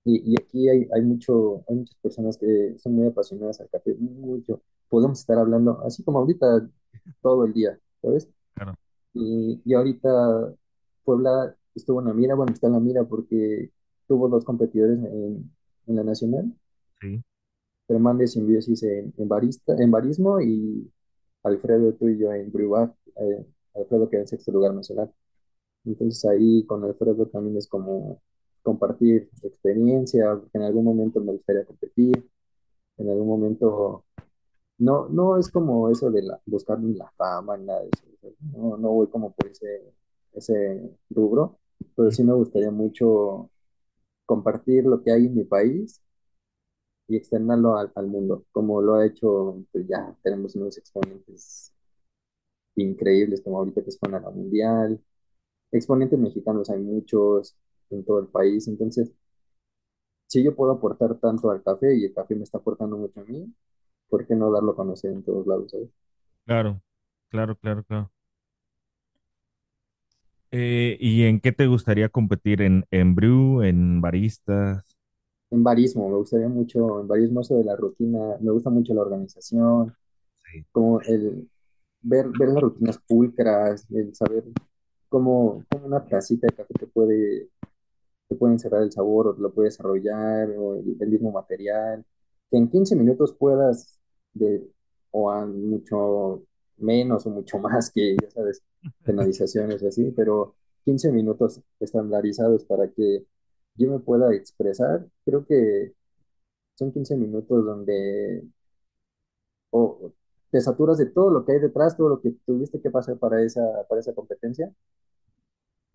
[0.08, 3.94] Y, y aquí hay, hay, mucho, hay muchas personas que son muy apasionadas al café,
[3.96, 4.62] mucho.
[4.88, 6.68] Podemos estar hablando, así como ahorita,
[7.22, 8.28] todo el día, ¿sabes?
[8.54, 8.74] Claro,
[9.14, 10.54] Y, y ahorita
[11.04, 13.70] Puebla estuvo en la mira, bueno, está en la mira porque
[14.06, 15.52] tuvo dos competidores en,
[15.86, 16.52] en la nacional
[17.00, 17.22] sí.
[17.88, 20.90] Germán de Simbiosis en, en, barista, en barismo y
[21.42, 22.94] Alfredo, tú y yo en Brewbar.
[23.16, 25.12] Eh, Alfredo queda en sexto lugar nacional.
[25.84, 28.20] Entonces ahí con Alfredo también es como
[28.68, 32.28] compartir experiencia, porque en algún momento me gustaría competir,
[32.98, 34.04] en algún momento
[34.78, 38.34] no, no es como eso de la, buscar la fama, nada de eso.
[38.56, 39.94] No, no voy como por ese,
[40.34, 41.58] ese rubro,
[41.96, 43.50] pero sí me gustaría mucho
[44.26, 46.02] compartir lo que hay en mi país
[47.08, 51.72] y externarlo al, al mundo, como lo ha hecho, pues ya tenemos unos exponentes
[52.76, 55.00] increíbles, como ahorita que es la Mundial,
[55.72, 57.56] exponentes mexicanos hay muchos
[57.90, 59.12] en todo el país, entonces,
[60.28, 63.24] si yo puedo aportar tanto al café y el café me está aportando mucho a
[63.24, 63.52] mí,
[64.08, 65.90] ¿por qué no darlo a conocer en todos lados, ¿sabes?
[66.46, 66.82] Claro,
[67.30, 68.12] claro, claro, claro.
[70.50, 72.62] Eh, ¿y en qué te gustaría competir?
[72.62, 74.96] ¿En, en brew, en baristas?
[75.50, 79.00] En barismo, me gustaría mucho, en barismo eso de la rutina, me gusta mucho la
[79.02, 79.94] organización,
[80.44, 80.64] Sí.
[80.72, 81.48] como el
[82.02, 84.44] ver, ver las rutinas pulcras, el saber
[85.08, 87.48] cómo, cómo una tacita de café te puede
[88.28, 92.04] te pueden cerrar el sabor o lo puedes desarrollar o el, mismo material.
[92.50, 93.98] Que en 15 minutos puedas,
[94.34, 94.70] de,
[95.10, 96.44] o a mucho
[96.78, 98.62] menos o mucho más que, ya sabes,
[99.04, 103.26] penalizaciones así, pero 15 minutos estandarizados para que
[103.76, 105.06] yo me pueda expresar.
[105.24, 105.94] Creo que
[106.76, 108.44] son 15 minutos donde
[109.70, 110.12] o
[110.50, 113.42] te saturas de todo lo que hay detrás, todo lo que tuviste que pasar para
[113.42, 114.72] esa, para esa competencia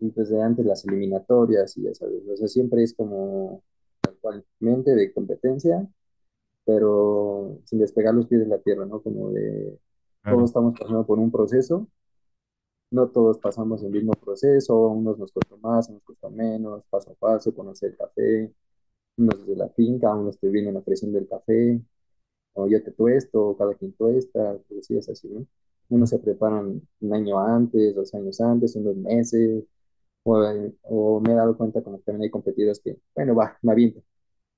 [0.04, 3.62] y pues de antes las eliminatorias y ya sabes, o sea, siempre es como
[4.02, 5.88] actualmente de competencia,
[6.64, 9.02] pero sin despegar los pies de la tierra, ¿no?
[9.02, 9.78] Como de
[10.22, 11.88] todos estamos pasando por un proceso,
[12.90, 17.14] no todos pasamos el mismo proceso, unos nos costó más, unos costó menos, paso a
[17.14, 18.52] paso, conocer el café,
[19.16, 21.80] unos desde la finca, unos te vienen ofreciendo el café,
[22.54, 25.46] o yo te tuesto, cada quien tuesta, pues sí es así, ¿no?
[25.88, 29.64] Unos se preparan un año antes, dos años antes, unos meses,
[30.24, 30.38] o,
[30.84, 34.02] o me he dado cuenta como que también hay competidores que, bueno, va, me aviento.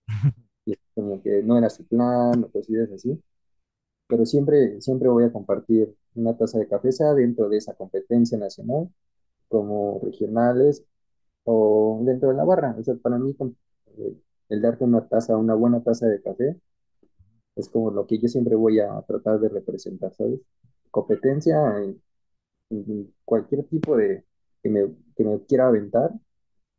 [0.67, 3.21] Y es como que no era su plan, o cosillas así.
[4.09, 8.39] Pero siempre, siempre voy a compartir una taza de café, sea dentro de esa competencia
[8.39, 8.89] nacional,
[9.49, 10.85] como regionales,
[11.45, 12.77] o dentro de la barra.
[12.79, 13.37] O sea, para mí,
[13.99, 14.17] eh,
[14.51, 16.57] el darte una taza, una buena taza de café,
[17.57, 20.41] es como lo que yo siempre voy a tratar de representar, ¿sabes?
[20.91, 22.01] Competencia en,
[22.71, 24.25] en cualquier tipo de
[24.67, 26.13] que me, que me quiera aventar,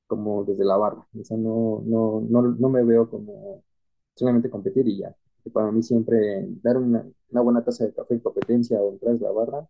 [0.08, 1.06] como desde la barra.
[1.20, 3.64] O sea, no, no, no, no me veo como
[4.16, 5.16] solamente competir y ya.
[5.54, 9.32] Para mí siempre dar una, una buena taza de café en competencia o entrar la
[9.32, 9.68] barra,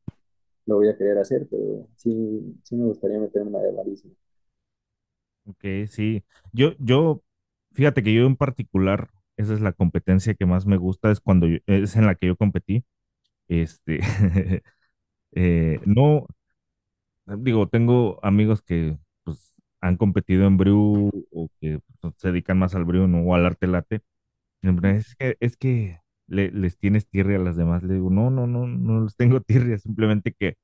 [0.67, 4.11] lo voy a querer hacer, pero sí, sí me gustaría meterme una de barismo.
[5.45, 6.23] ok, sí.
[6.53, 7.23] Yo, yo,
[7.73, 11.47] fíjate que yo en particular, esa es la competencia que más me gusta, es cuando
[11.47, 12.85] yo- es en la que yo competí.
[13.49, 13.99] Este,
[15.33, 16.27] eh, no,
[17.37, 22.75] digo, tengo amigos que, pues, han competido en brew o que pues, se dedican más
[22.75, 23.21] al brew, ¿no?
[23.23, 24.01] O al arte latte.
[24.61, 27.83] Siempre, Es que, es que le- les tienes tirria a las demás.
[27.83, 30.57] Le digo, no, no, no, no les tengo tirria, simplemente que,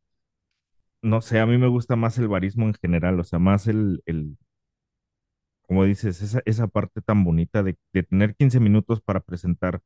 [1.01, 4.01] no sé, a mí me gusta más el barismo en general, o sea, más el,
[4.05, 4.37] el,
[5.67, 9.81] como dices, esa, esa parte tan bonita de, de tener 15 minutos para presentar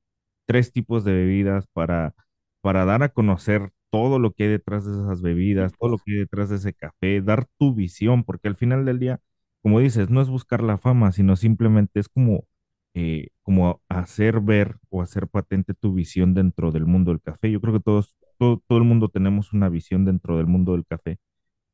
[0.45, 2.15] tres tipos de bebidas, para,
[2.61, 6.13] para dar a conocer todo lo que hay detrás de esas bebidas, todo lo que
[6.13, 9.19] hay detrás de ese café, dar tu visión, porque al final del día,
[9.61, 12.45] como dices, no es buscar la fama, sino simplemente es como,
[12.93, 17.51] eh, como hacer ver o hacer patente tu visión dentro del mundo del café.
[17.51, 20.85] Yo creo que todos, todo, todo el mundo tenemos una visión dentro del mundo del
[20.85, 21.19] café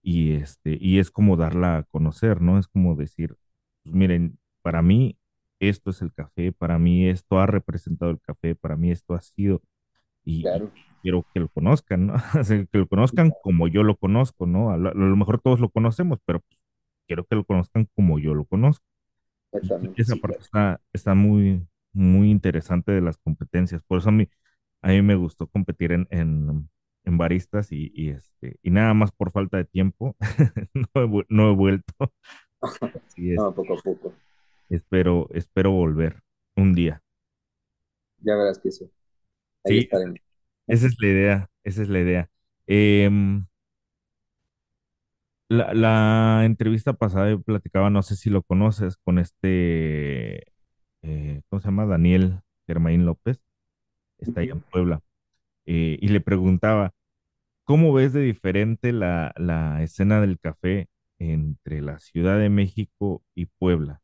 [0.03, 2.59] y este, y es como darla a conocer, ¿no?
[2.59, 3.35] Es como decir,
[3.83, 5.17] pues miren, para mí
[5.59, 9.21] esto es el café, para mí esto ha representado el café, para mí esto ha
[9.21, 9.61] sido,
[10.25, 10.71] y, Claro,
[11.03, 12.15] quiero que lo conozcan, ¿no?
[12.71, 14.71] Que lo conozcan como yo lo conozco, ¿no?
[14.71, 16.59] A lo, a lo mejor todos lo conocemos, pero pues,
[17.07, 18.85] quiero que lo conozcan como yo lo conozco.
[19.51, 23.83] Exactamente, esa parte está, está muy, muy interesante de las competencias.
[23.83, 24.29] Por eso a mí,
[24.81, 26.69] a mí me gustó competir en, en,
[27.05, 30.15] en baristas y, y, este, y nada más por falta de tiempo,
[30.73, 31.93] no he, vu- no he vuelto.
[33.07, 33.39] Así es.
[33.39, 34.13] No, poco a poco.
[34.69, 36.21] Espero, espero volver
[36.57, 37.01] un día.
[38.23, 38.89] Ya verás que sí.
[39.65, 40.19] Ahí Sí, estaremos.
[40.67, 42.29] Esa es la idea, esa es la idea.
[42.67, 43.45] Em,
[45.49, 50.39] la, la entrevista pasada yo platicaba, no sé si lo conoces, con este,
[51.03, 51.85] eh, ¿cómo se llama?
[51.85, 53.41] Daniel Germain López,
[54.19, 55.01] está allá Ujú, en Puebla.
[55.67, 56.93] eh, y le preguntaba,
[57.65, 60.87] ¿cómo ves de diferente la, la escena del café
[61.19, 64.01] entre la Ciudad de México y Puebla?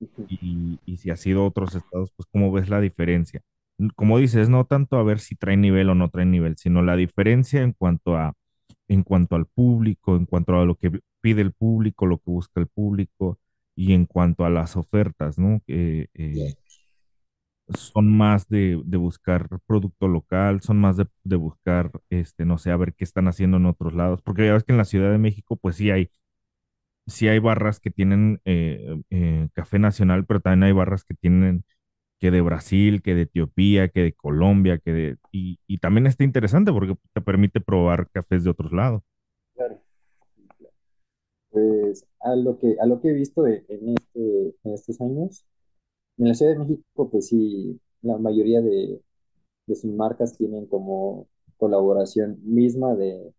[0.00, 3.42] ujú, Y, y si has ido a otros estados, pues ¿cómo ves la diferencia?
[3.96, 6.96] Como dices, no tanto a ver si trae nivel o no trae nivel, sino la
[6.96, 8.34] diferencia en cuanto a,
[8.88, 12.60] en cuanto al público, en cuanto a lo que pide el público, lo que busca
[12.60, 13.38] el público
[13.76, 15.60] y en cuanto a las ofertas, ¿no?
[15.68, 16.08] Eh,
[17.74, 22.70] son más de, de buscar producto local, son más de, de buscar, este, no sé,
[22.70, 25.10] a ver qué están haciendo en otros lados, porque ya ves que en la Ciudad
[25.10, 26.10] de México, pues sí hay,
[27.06, 31.64] sí hay barras que tienen eh, eh, café nacional, pero también hay barras que tienen
[32.20, 36.24] que de Brasil, que de Etiopía, que de Colombia, que de, y, y también está
[36.24, 39.02] interesante porque te permite probar cafés de otros lados.
[39.54, 39.82] claro.
[41.50, 43.64] Pues a lo que, a lo que he visto en,
[43.96, 45.44] este, en estos años,
[46.18, 49.02] en la Ciudad de México, pues sí, la mayoría de,
[49.66, 53.32] de sus marcas tienen como colaboración misma de,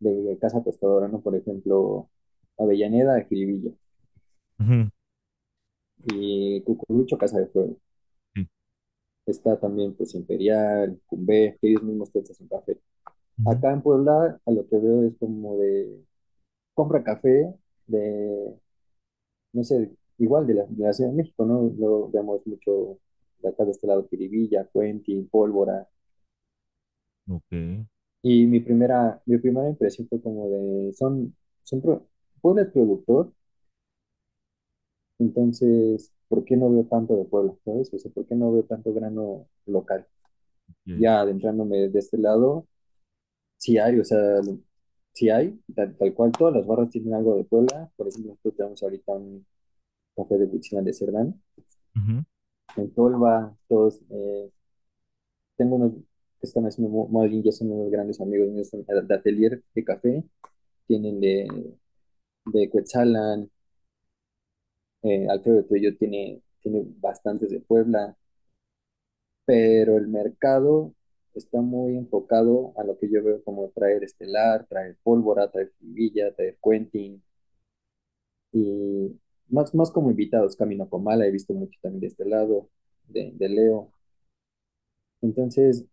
[0.00, 1.22] de casa tostadora, ¿no?
[1.22, 2.10] Por ejemplo,
[2.58, 3.72] Avellaneda, Jiribilla
[4.58, 4.90] Ujú,
[6.04, 7.76] y Cucurucho, Casa de Fuego.
[9.26, 12.78] Está también pues Imperial, Cumbé, que ellos mismos tuestan su café.
[13.44, 16.04] Acá en Puebla, a lo que veo es como de
[16.74, 17.54] compra café
[17.86, 18.54] de,
[19.54, 21.72] no sé, igual de la, de la Ciudad de México, ¿no?
[21.78, 22.98] Lo vemos mucho
[23.40, 25.88] de acá de este lado, Jiribilla, Cuentin, Pólvora.
[27.28, 27.52] ok,
[28.22, 32.08] Y mi primera, mi primera impresión fue como de, son, son pro-
[32.40, 33.32] Puebla es productor,
[35.18, 37.54] entonces, ¿por qué no veo tanto de Puebla?
[37.64, 37.92] ¿Sabes?
[37.92, 40.06] O sea, ¿por qué no veo tanto grano local?
[40.86, 42.66] Ya adentrándome de este lado,
[43.58, 44.40] sí hay, o sea,
[45.12, 47.90] sí hay, tal, tal cual, todas las barras tienen algo de Puebla.
[47.96, 49.46] Por ejemplo, nosotros tenemos ahorita un
[50.16, 51.42] café de Huitzilán de Cerdán.
[52.76, 54.50] En Tolva, todos, eh,
[55.56, 59.62] tengo unos que están haciendo, más bien ya son unos grandes amigos míos de atelier
[59.74, 60.24] de café,
[60.86, 61.76] tienen de,
[62.46, 63.48] de Cuetzalan,
[65.04, 68.16] eh, Alfredo de tiene, tiene bastantes de Puebla,
[69.46, 70.94] pero el mercado
[71.34, 76.34] está muy enfocado a lo que yo veo como traer Estelar, traer Pólvora, traer Villa,
[76.34, 77.22] traer Quentin,
[78.52, 82.70] y más, más como invitados, Camino Comala, he visto mucho también de este lado,
[83.08, 83.92] de, de Leo.
[85.22, 85.84] Entonces,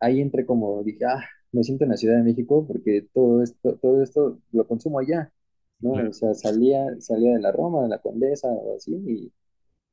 [0.00, 3.76] ahí entré como, dije, ah, me siento en la Ciudad de México porque todo esto,
[3.78, 5.32] todo esto lo consumo allá,
[5.80, 5.92] ¿no?
[6.08, 9.32] O sea, salía, salía de la Roma, de la Condesa o así, y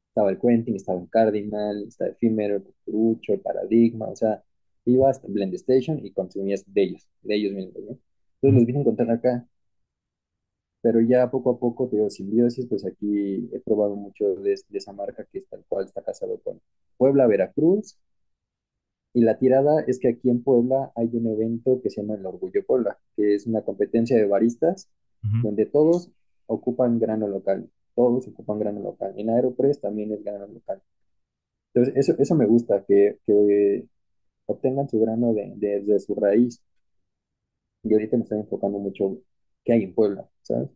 [0.09, 4.43] estaba el Quentin, estaba el Cardinal, estaba Efímero, Cucurucho, el Paradigma, o sea,
[4.85, 7.99] ibas a Blend Station y consumías de ellos, de ellos mismos, ¿no?
[8.41, 9.47] Entonces los vine a encontrar acá,
[10.81, 14.93] pero ya poco a poco, te digo, simbiosis, pues aquí he probado mucho de, esa
[14.93, 16.61] marca que tal cual está casado con
[16.97, 17.97] Puebla, Veracruz,
[19.13, 22.25] y la tirada es que aquí en Puebla hay un evento que se llama el
[22.25, 24.89] Orgullo Puebla, que es una competencia de baristas
[25.43, 26.11] donde todos
[26.47, 29.13] ocupan grano local, todos ocupan grano local.
[29.17, 30.81] En Aeropress también es grano local.
[31.73, 33.85] Entonces, eso, eso me gusta, que, que
[34.45, 36.61] obtengan su grano de, de, de su raíz.
[37.83, 39.17] Y ahorita me estoy enfocando mucho
[39.63, 40.69] qué hay en Puebla, ¿sabes?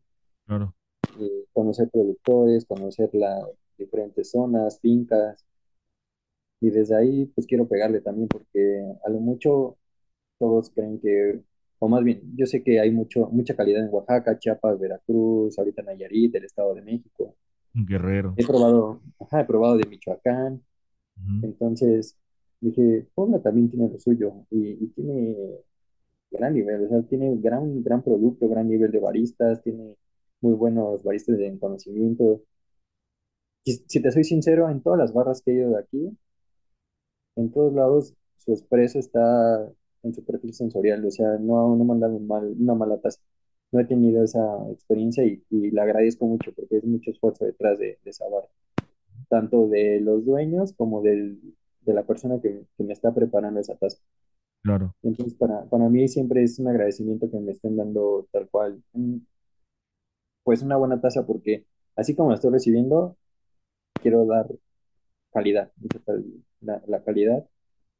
[0.45, 0.73] claro.
[1.19, 3.45] eh, conocer productores, conocer las
[3.77, 5.45] diferentes zonas, fincas,
[6.61, 9.77] y desde ahí pues quiero pegarle también porque a lo mucho
[10.39, 11.41] todos creen que,
[11.79, 15.81] o más bien, yo sé que hay mucho, mucha calidad en Oaxaca, Chiapas, Veracruz, ahorita
[15.81, 17.35] Nayarit, el Estado de México.
[17.73, 18.33] Guerrero.
[18.37, 20.61] He probado, ajá, he probado de Michoacán,
[21.41, 22.17] entonces
[22.59, 25.35] dije, Puebla también tiene lo suyo y, y tiene
[26.31, 29.95] gran nivel, o sea, tiene gran, gran producto, gran nivel de baristas, tiene
[30.41, 32.41] muy buenos baristas de conocimiento.
[33.65, 36.17] Si, si te soy sincero, en todas las barras que he ido de aquí,
[37.35, 39.71] en todos lados su expreso está
[40.03, 43.21] en su perfil sensorial, o sea, no, no me han dado mal, una mala taza.
[43.71, 44.41] No he tenido esa
[44.71, 48.47] experiencia y, y la agradezco mucho porque es mucho esfuerzo detrás de, de esa barra,
[49.29, 51.39] tanto de los dueños como del,
[51.81, 53.99] de la persona que, que me está preparando esa taza.
[54.63, 58.81] Claro, Entonces, para, para mí siempre es un agradecimiento que me estén dando tal cual,
[58.93, 59.27] un-
[60.43, 63.17] pues una buena taza porque así como la estoy recibiendo,
[64.01, 64.47] quiero dar
[65.33, 65.71] calidad,
[66.61, 67.45] la calidad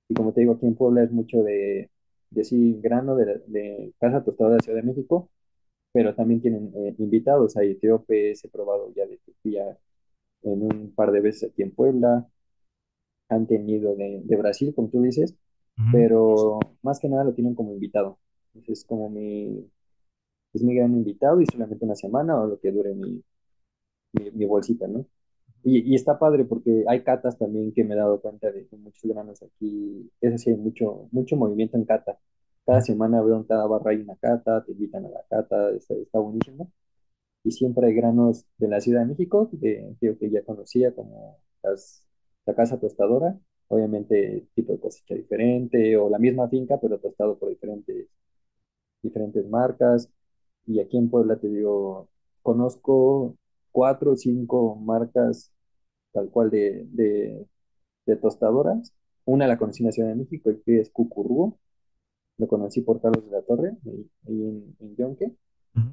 [0.10, 1.92] Y como te digo, aquí en Puebla es mucho de,
[2.32, 5.32] de sí, grano de, de casa tostada de Ciudad de México,
[5.94, 7.58] pero también tienen eh, invitados.
[7.58, 9.78] Hay etíopes, he probado ya de Etiopía
[10.44, 12.28] en un par de veces aquí en Puebla,
[13.30, 15.36] han tenido de, de Brasil, como tú dices,
[15.92, 18.20] pero más que nada lo tienen como invitado.
[18.54, 19.70] Entonces, es como mi,
[20.54, 23.24] es mi gran invitado y solamente una semana o lo que dure mi,
[24.14, 25.06] mi, mi bolsita, ¿no?
[25.64, 28.78] Y, y está padre porque hay catas también que me he dado cuenta de que
[28.78, 32.18] muchos granos aquí, eso sí, hay mucho, mucho movimiento en cata.
[32.66, 35.96] Cada semana veo en cada barra hay una cata, te invitan a la cata, está,
[35.96, 36.72] está buenísimo.
[37.44, 41.38] Y siempre hay granos de la Ciudad de México, que, que, que ya conocía, como
[41.64, 42.06] las,
[42.46, 43.40] la casa tostadora,
[43.70, 48.08] obviamente tipo de cosecha diferente, o la misma finca, pero tostado por diferentes,
[49.02, 50.10] diferentes marcas.
[50.68, 52.10] Y aquí en Puebla te digo,
[52.42, 53.38] conozco
[53.72, 55.52] cuatro o cinco marcas
[56.12, 57.48] tal cual de, de,
[58.06, 58.94] de tostadoras.
[59.26, 61.58] Una la conocí en la Ciudad de México, que es Cucurú,
[62.38, 65.34] lo conocí por Carlos de la Torre, ahí, ahí en, en Yonque.
[65.76, 65.90] ujú.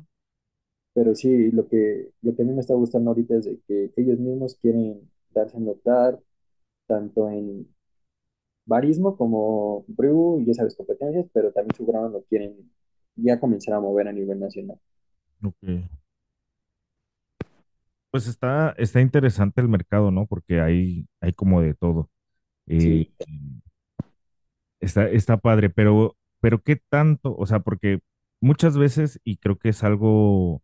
[0.95, 3.93] Pero sí, lo que, lo que a mí me está gustando ahorita es de que
[3.97, 6.19] ellos mismos quieren darse a notar,
[6.87, 7.69] tanto en
[8.67, 12.71] barismo como brew, y ya sabes, competencias, pero también su grano lo quieren
[13.17, 14.79] ya comenzar a mover a nivel nacional.
[15.43, 15.57] Ok.
[18.17, 20.27] Pues está, está interesante el mercado, ¿no?
[20.27, 22.11] Porque hay, hay como de todo.
[22.67, 23.11] Eh, Sí.
[24.81, 27.35] está, está padre, pero, pero ¿qué tanto?
[27.37, 28.01] O sea, porque
[28.41, 30.63] muchas veces, y creo que es algo,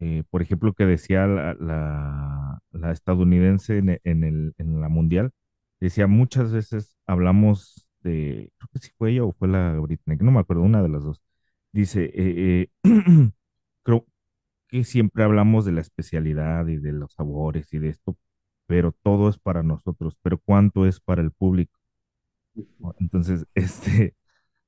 [0.00, 5.32] eh, por ejemplo, que decía la, la, la estadounidense en, en el, en la mundial,
[5.80, 10.32] decía muchas veces hablamos de, creo que sí fue ella o fue la Britney, no
[10.32, 11.22] me acuerdo, una de las dos.
[11.72, 12.70] Dice, eh,
[13.84, 14.06] creo
[14.68, 18.16] que siempre hablamos de la especialidad y de los sabores y de esto,
[18.66, 21.78] pero todo es para nosotros, pero ¿cuánto es para el público?
[23.00, 24.14] Entonces, este,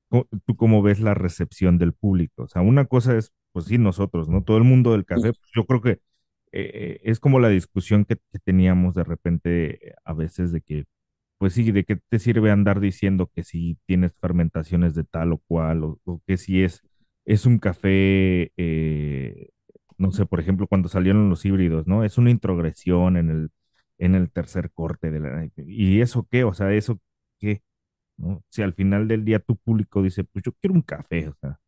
[0.09, 2.43] ¿cómo- ¿tú cómo ves la recepción del público?
[2.45, 4.43] O sea, una cosa es, pues sí, nosotros, ¿no?
[4.43, 6.01] Todo el mundo del café, pues, yo creo que
[6.53, 10.85] eh, es como la discusión que, que teníamos de repente eh, a veces de que,
[11.39, 15.39] pues sí, ¿de qué te sirve andar diciendo que si tienes fermentaciones de tal o
[15.39, 16.83] cual, o, o que si es,
[17.25, 19.49] es un café, eh,
[19.99, 22.05] no sé, por ejemplo, cuando salieron los híbridos, ¿no?
[22.05, 23.51] Es una introgresión en el,
[23.99, 25.49] en el tercer corte de la...
[25.57, 26.45] ¿Y eso qué?
[26.45, 26.99] O sea, ¿eso
[27.39, 27.63] qué?
[28.17, 28.43] ¿no?
[28.49, 31.59] Si al final del día tu público dice, pues yo quiero un café, o sea,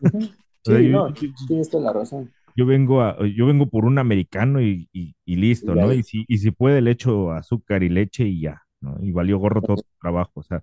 [0.00, 0.18] Ujú.
[0.64, 2.34] o sea, Sí, yo, no, yo- tienes toda la razón.
[2.54, 5.92] yo vengo a, yo vengo por un americano y, y, y listo, ¿no?
[5.92, 8.98] Y si, y si puede le echo azúcar y leche y ya, ¿no?
[9.02, 10.62] Y valió gorro todo tu trabajo, o sea,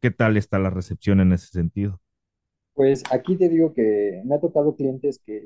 [0.00, 2.00] ¿qué tal está la recepción en ese sentido?
[2.78, 5.44] Pues aquí te digo que me ha tocado clientes que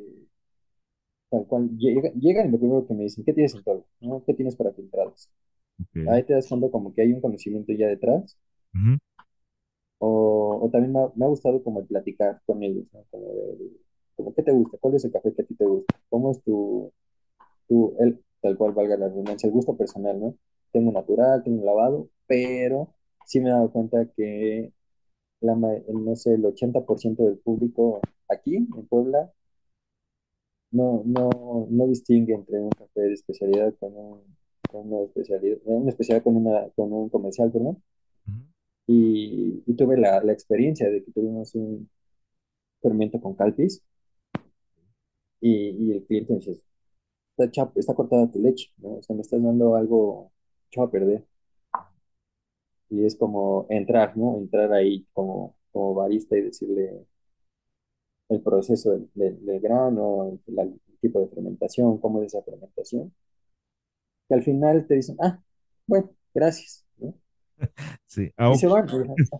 [1.31, 3.87] tal cual llega- llegan y lo primero que me dicen, ¿qué tienes en todo?
[4.01, 4.23] ¿No?
[4.25, 5.29] ¿Qué tienes para filtrados?
[6.07, 8.39] Ahí te das cuenta como que hay un conocimiento ya detrás.
[8.75, 8.99] Ujú,
[9.99, 13.05] O, o también me ha, me ha gustado como el platicar con ellos, ¿no?
[13.11, 13.71] Como, de-
[14.17, 14.79] como, ¿qué te gusta?
[14.81, 15.95] ¿Cuál es el café que a ti te gusta?
[16.11, 16.93] ¿Cómo es tu,
[17.69, 20.37] tu el, tal cual valga la redundancia, el gusto personal, ¿no?
[20.73, 22.95] Tengo natural, tengo lavado, pero
[23.27, 24.73] sí me he dado cuenta que
[25.43, 29.33] la, no sé, el 80% del público aquí en Puebla
[30.71, 34.37] no, no, no distingue entre un café de especialidad con un,
[34.71, 37.83] con una especialidad, una especialidad con una, con un comercial, perdón.
[38.87, 41.89] Y, y tuve la, la experiencia de que tuvimos un
[42.83, 43.83] fermento con calpis
[45.41, 46.53] y, y el cliente me dice,
[47.33, 48.97] está, chap- está cortada tu leche, ¿no?
[48.97, 50.33] O sea, me estás dando algo
[50.71, 51.27] echado a perder.
[52.93, 54.39] Y es como entrar, ¿no?
[54.39, 57.05] Entrar ahí como, como barista y decirle,
[58.31, 63.13] el proceso del, del- del grano, el, tipo de fermentación, cómo es esa fermentación,
[64.29, 65.41] que al final te dicen, ah,
[65.87, 67.15] bueno, gracias, ¿no?
[68.07, 68.87] Sí, Y se van,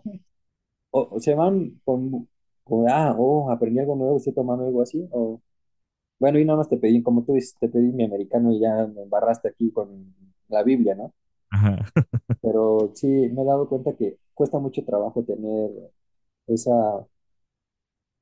[0.91, 2.29] o, o se van con,
[2.65, 5.41] con, ah, oh, aprendí algo nuevo, estoy tomando algo así, o
[6.21, 8.87] bueno, y nada más te pedí, como tú dices, te pedí mi americano y ya
[8.89, 10.15] me embarraste aquí con
[10.49, 11.15] la Biblia, ¿no?
[11.53, 11.85] Ajá.
[12.41, 15.71] Pero sí, me he dado cuenta que cuesta mucho trabajo tener
[16.47, 17.07] esa,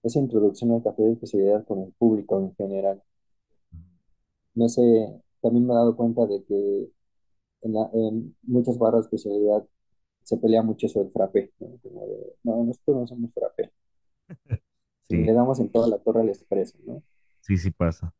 [0.02, 3.02] esa introducción al café de especialidad con el público en general.
[4.54, 4.82] No sé,
[5.40, 6.90] también me he dado cuenta de que
[7.62, 9.66] en, la- en muchas barras de especialidad
[10.24, 11.78] se pelea mucho sobre el frappé, ¿no?
[11.82, 13.72] Como de, no, nosotros no somos frappé.
[15.10, 17.02] Y Sí, le damos en toda la torre al expreso, ¿no?
[17.40, 18.14] sí, sí pasa.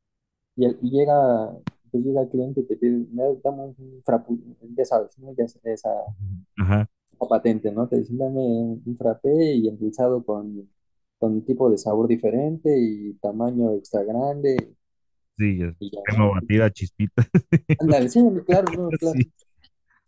[0.56, 1.50] Y, el- y llega,
[1.91, 4.34] pues llega el cliente y te pide, "Me das- dame un frappé,
[4.76, 5.32] ya sabes, ¿no?
[5.36, 5.91] Ya es- esa,
[6.59, 6.88] Ajá.
[7.12, 7.88] esa patente, ¿no?
[7.88, 10.68] Te dicen, dame un frappé y endulzado con,
[11.18, 14.74] con un tipo de sabor diferente y tamaño extra grande
[15.38, 16.30] Sí, ya- y ya, crema ¿no?
[16.30, 17.22] batida, chispita.
[17.78, 19.20] Sí, claro, no, claro.
[19.22, 19.32] Sí.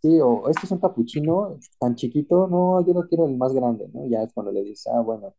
[0.03, 3.89] Sí, o este es un capuchino tan chiquito, no, yo no quiero el más grande,
[3.95, 4.07] ¿no?
[4.09, 5.35] Ya es cuando le dices, ah, bueno,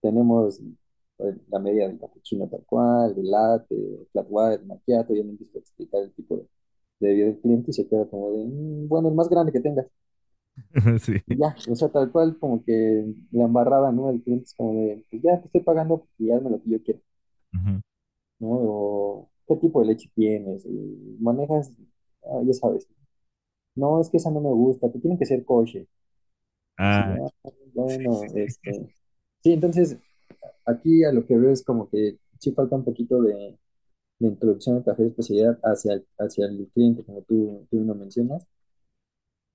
[0.00, 0.60] tenemos
[1.50, 3.76] la medida del capuchino tal cual, el latte,
[4.12, 6.42] flat white, macchiato, ya me empieza a explicar el tipo de,
[7.00, 9.60] de bebida del cliente y se queda como de, "Mm, bueno, el más grande que
[9.60, 9.86] tengas.
[11.00, 11.22] Sí.
[11.26, 14.10] Y ya, o sea, tal cual como que la embarrada, ¿no?
[14.10, 16.82] El cliente es como de, pues ya te estoy pagando y hazme lo que yo
[16.82, 17.00] quiero.
[18.38, 18.48] ¿no?
[18.50, 21.72] O qué tipo de leche tienes, y manejas,
[22.24, 22.86] ah, ya sabes,
[23.76, 25.44] no, es que esa no me gusta, que tiene que ser
[26.76, 28.72] Ah, "Ah, bueno, este,
[29.42, 29.98] sí, entonces
[30.66, 33.58] aquí a lo que veo es como que sí falta un poquito de,
[34.20, 37.94] de introducción al café de especialidad hacia el, hacia el cliente, como tú, tú lo
[37.94, 38.46] mencionas,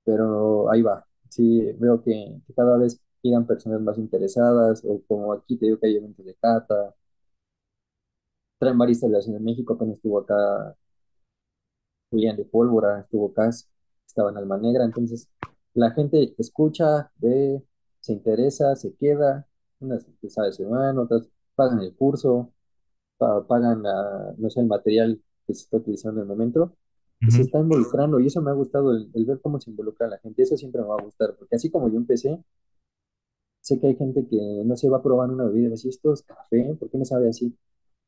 [0.03, 1.05] pero ahí va.
[1.29, 5.79] Sí, veo que, que cada vez llegan personas más interesadas, o como aquí te digo
[5.79, 6.95] que hay eventos de cata,
[8.59, 10.75] traen baristas de la Ciudad de México, apenas estuvo acá
[12.11, 13.69] Julián de Pólvora, estuvo Cas,
[14.05, 15.29] estaba en Alma Negra, entonces
[15.73, 17.63] la gente escucha, ve,
[17.99, 19.47] se interesa, se queda,
[19.79, 22.51] unas que sabe su hermano, otras pagan el curso,
[23.17, 26.75] pa- pagan la- no sé, el material que se está utilizando en el momento,
[27.25, 29.71] y se ujú, está involucrando, y eso me ha gustado, el, el ver cómo se
[29.71, 32.39] involucra la gente, eso siempre me va a gustar, porque así como yo empecé,
[33.61, 36.13] sé que hay gente que no se va a probar una bebida, y dice, esto
[36.13, 37.55] es café, ¿por qué me sabe así?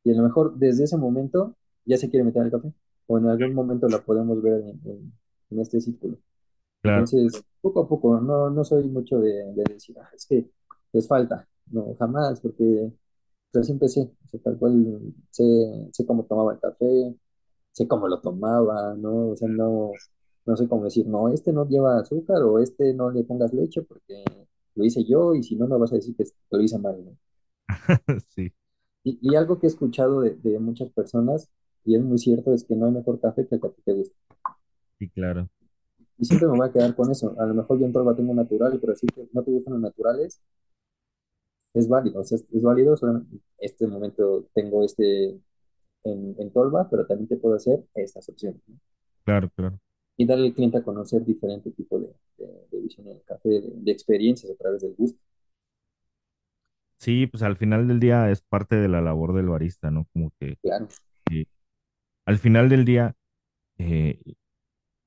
[0.06, 1.56] Y a lo mejor desde ese momento
[1.86, 2.74] ya se quiere meter al café,
[3.08, 5.14] o en algún momento la podemos ver en, en-
[5.52, 6.20] en este círculo.
[6.82, 7.14] claro.
[7.24, 10.50] Entonces, poco a poco, no, no soy mucho de, de decir, "Ah, es que
[10.94, 12.92] les falta, no, jamás, porque
[13.54, 15.44] recién empecé, o sea, tal cual sé,
[15.94, 17.16] sé cómo tomaba el café,
[17.72, 19.30] sé cómo lo tomaba, ¿no?
[19.32, 20.02] O sea, no,
[20.46, 23.82] no sé cómo decir, no, este no lleva azúcar o este no le pongas leche
[23.84, 24.24] porque
[24.76, 27.18] lo hice yo y si no, no vas a decir que lo hice mal, ¿no?
[28.30, 28.54] Sí,
[29.04, 31.50] Y, y algo que he escuchado de, de muchas personas,
[31.84, 33.82] y es muy cierto, es que no hay mejor café que el que a ti
[33.84, 34.16] te gusta.
[34.98, 35.50] sí, claro.
[36.18, 37.34] Y siempre me voy a quedar con eso.
[37.40, 40.42] A lo mejor yo en Torba tengo natural, pero si no te gustan los naturales,
[41.74, 42.22] es válido.
[42.22, 42.96] O sea, es, es válido.
[42.98, 45.40] Solo en este momento tengo este
[46.04, 48.62] en, en Tolva, pero también te puedo hacer estas opciones.
[48.68, 48.78] ¿no?
[49.24, 49.80] Claro, claro.
[50.18, 53.72] Y darle al cliente a conocer diferente tipo de, de, de visión del café, de,
[53.74, 55.20] de experiencias a través del gusto.
[56.98, 60.06] Sí, pues al final del día es parte de la labor del barista, ¿no?
[60.14, 60.88] Como que Claro,
[61.32, 61.46] eh,
[62.26, 63.16] al final del día,
[63.80, 64.22] eh,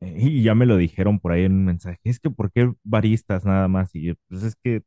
[0.01, 2.73] eh, y ya me lo dijeron por ahí en un mensaje, es que ¿por qué
[2.85, 3.95] baristas nada más?
[3.95, 4.83] Y yo, pues es que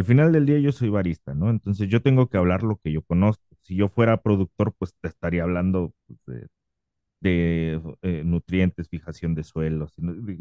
[0.00, 1.50] al final del día yo soy barista, ¿no?
[1.50, 3.44] Entonces yo tengo que hablar lo que yo conozco.
[3.62, 6.48] Si yo fuera productor, pues te estaría hablando pues, de,
[7.20, 9.94] de, eh, nutrientes, fijación de suelos.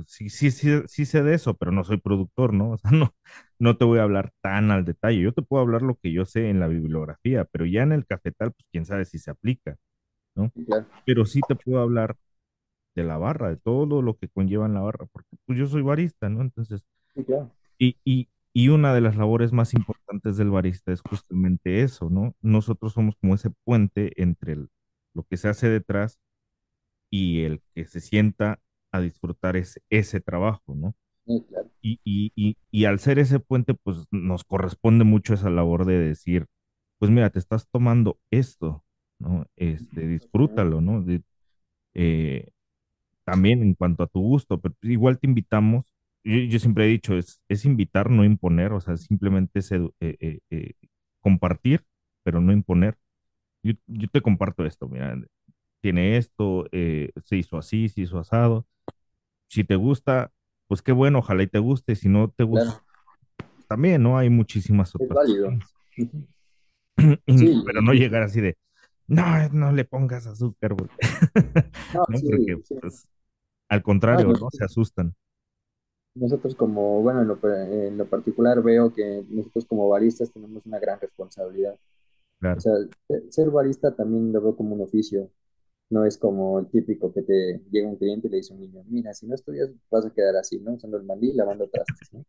[0.07, 2.71] Sí, sí, sí, sí sé de eso, pero no soy productor, ¿no?
[2.73, 3.13] O sea, no,
[3.59, 5.21] no te voy a hablar tan al detalle.
[5.21, 8.05] Yo te puedo hablar lo que yo sé en la bibliografía, pero ya en el
[8.05, 9.75] cafetal, pues quién sabe si se aplica,
[10.35, 10.51] ¿no?
[10.65, 12.17] claro, Pero sí te puedo hablar
[12.95, 15.81] de la barra, de todo lo que conlleva en la barra, porque pues yo soy
[15.83, 16.41] barista, ¿no?
[16.41, 16.85] Entonces,
[17.25, 17.51] claro.
[17.77, 22.35] y, y, y una de las labores más importantes del barista es justamente eso, ¿no?
[22.41, 24.69] Nosotros somos como ese puente entre el-
[25.13, 26.19] lo que se hace detrás
[27.09, 28.59] y el que se sienta
[28.91, 30.95] a disfrutar ese, ese trabajo, ¿no?
[31.25, 35.49] Sí, claro, Y, y, y, y al ser ese puente, pues nos corresponde mucho esa
[35.49, 36.47] labor de decir,
[36.99, 38.85] pues mira, te estás tomando esto,
[39.19, 39.45] ¿no?
[39.57, 41.01] Este, disfrútalo, ¿no?
[41.03, 41.23] De-
[41.95, 42.49] eh,
[43.25, 45.88] también en cuanto a tu gusto, pero igual te invitamos,
[46.29, 49.89] yo, yo siempre he dicho, es, es invitar, no imponer, o sea, simplemente es eh,
[49.99, 50.73] eh, eh,
[51.21, 51.85] compartir,
[52.23, 52.97] pero no imponer.
[53.63, 55.15] Yo, yo te comparto esto, mira,
[55.81, 58.67] tiene esto, se hizo así, se hizo asado.
[59.49, 60.31] Si te gusta,
[60.67, 61.95] pues qué bueno, ojalá y te guste.
[61.95, 62.83] Si no te gusta, claro.
[63.67, 64.17] también, ¿no?
[64.17, 65.51] Hay muchísimas Es otras válido.
[65.95, 66.09] Sí,
[67.27, 68.57] Y- pero no llegar así de,
[69.07, 70.93] no, no le pongas azúcar, porque,
[71.93, 72.19] no, ¿no?
[72.19, 73.09] Porque, sí, pues,
[73.69, 74.49] al contrario, ¿no?
[74.51, 75.15] Se asustan.
[76.15, 80.79] Nosotros como, bueno, en lo, en lo particular veo que nosotros como baristas tenemos una
[80.79, 81.75] gran responsabilidad.
[81.75, 81.99] O
[82.39, 82.73] Claro, sea,
[83.07, 85.31] se- ser barista también lo veo como un oficio.
[85.89, 88.61] No es como el típico que te llega un cliente y le dice a un
[88.63, 90.73] niño, mira, si no estudias vas a quedar así, ¿no?
[90.73, 92.25] Usando el mandil y lavando trastes, ¿no?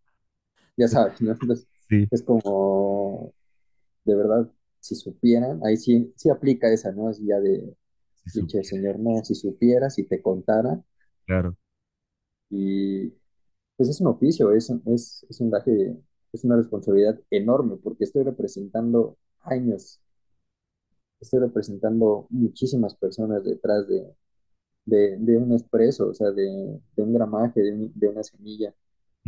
[0.77, 1.33] Ya sabes, ¿no?
[1.33, 3.35] Entonces, sí, es como,
[4.05, 4.51] de verdad,
[4.81, 7.11] si supieran, ahí sí, sí aplica esa, ¿no?
[7.11, 7.77] Es ya de
[8.27, 10.83] si dicho el Señor, no, si supiera, si te contara,
[11.27, 11.57] claro.
[12.51, 13.13] y
[13.81, 15.97] pues es un oficio, es, un- es, es un gaje,
[16.33, 20.01] es una responsabilidad enorme, porque estoy representando años,
[21.21, 24.15] estoy representando muchísimas personas detrás de,
[24.87, 28.75] de, de un expreso, o sea, de, de un gramaje, de, un- de una semilla,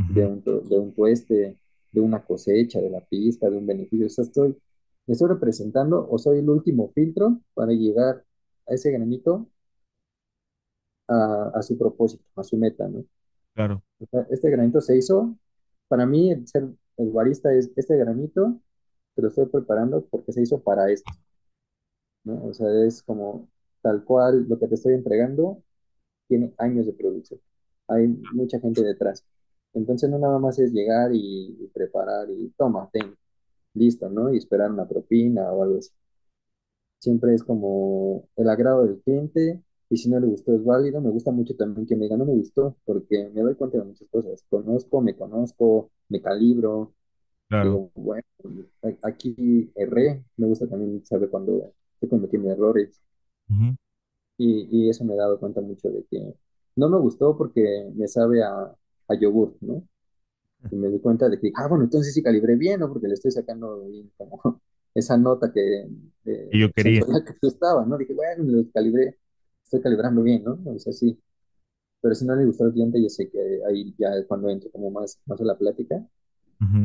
[0.08, 1.58] de Ujú, un, tu- de un tueste,
[1.92, 4.06] de una cosecha, de la pizca, de un beneficio.
[4.08, 4.56] O sea, estoy,
[5.08, 8.24] estoy representando o soy el último filtro para llegar
[8.68, 9.48] a ese granito
[11.08, 13.04] a, a su propósito, a su meta, ¿no?
[13.54, 13.82] Claro,
[14.30, 15.36] este granito se hizo,
[15.88, 18.60] para mí, el ser el barista es este granito,
[19.14, 21.12] que lo estoy preparando porque se hizo para esto,
[22.24, 22.44] ¿no?
[22.46, 23.48] O sea, es como
[23.82, 25.62] tal cual lo que te estoy entregando
[26.28, 27.40] tiene años de producción.
[27.88, 29.24] Hay mucha gente detrás.
[29.74, 33.16] Entonces no nada más es llegar y, y preparar y toma, ten,
[33.74, 34.32] listo, ¿no?
[34.32, 35.90] Y esperar una propina o algo así.
[36.98, 39.62] Siempre es como el agrado del cliente
[39.92, 41.00] y si no le gustó es válido.
[41.02, 43.84] Me gusta mucho también que me digan no me gustó porque me doy cuenta de
[43.84, 44.44] muchas cosas.
[44.48, 46.94] Conozco, me conozco, me calibro.
[47.48, 47.70] claro.
[47.70, 48.24] Digo, bueno,
[49.02, 50.24] aquí erré.
[50.36, 53.02] Me gusta también saber cuando estoy cometiendo errores.
[54.38, 56.34] Y, y eso me he dado cuenta mucho de que
[56.76, 58.74] no me gustó porque me sabe a,
[59.08, 59.86] a yogur, ¿no?
[60.70, 62.88] Y me di cuenta de que, ah, bueno, entonces sí calibré bien, ¿no?
[62.92, 63.84] Porque le estoy sacando
[64.16, 64.60] como
[64.94, 65.88] esa nota que
[66.52, 67.98] yo quería, que estaba, ¿no?
[67.98, 69.18] Dije, bueno, lo calibré,
[69.76, 70.58] estoy calibrando bien, ¿no?
[70.66, 71.18] O sea, sí.
[72.00, 74.70] Pero si no le gustó al cliente, yo sé que ahí ya es cuando entro
[74.72, 76.06] como más, más a la plática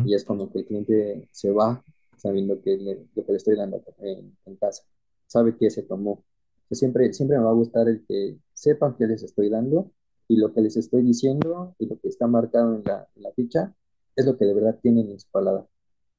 [0.04, 1.84] y es como que el cliente se va
[2.16, 4.84] sabiendo que le- lo que le estoy dando en, en casa,
[5.28, 6.24] sabe que se tomó.
[6.72, 9.92] Siempre, siempre me va a gustar el que sepan qué les estoy dando
[10.28, 13.32] y lo que les estoy diciendo y lo que está marcado en la, en la
[13.34, 13.74] ficha
[14.16, 15.66] es lo que de verdad tienen en su palabra.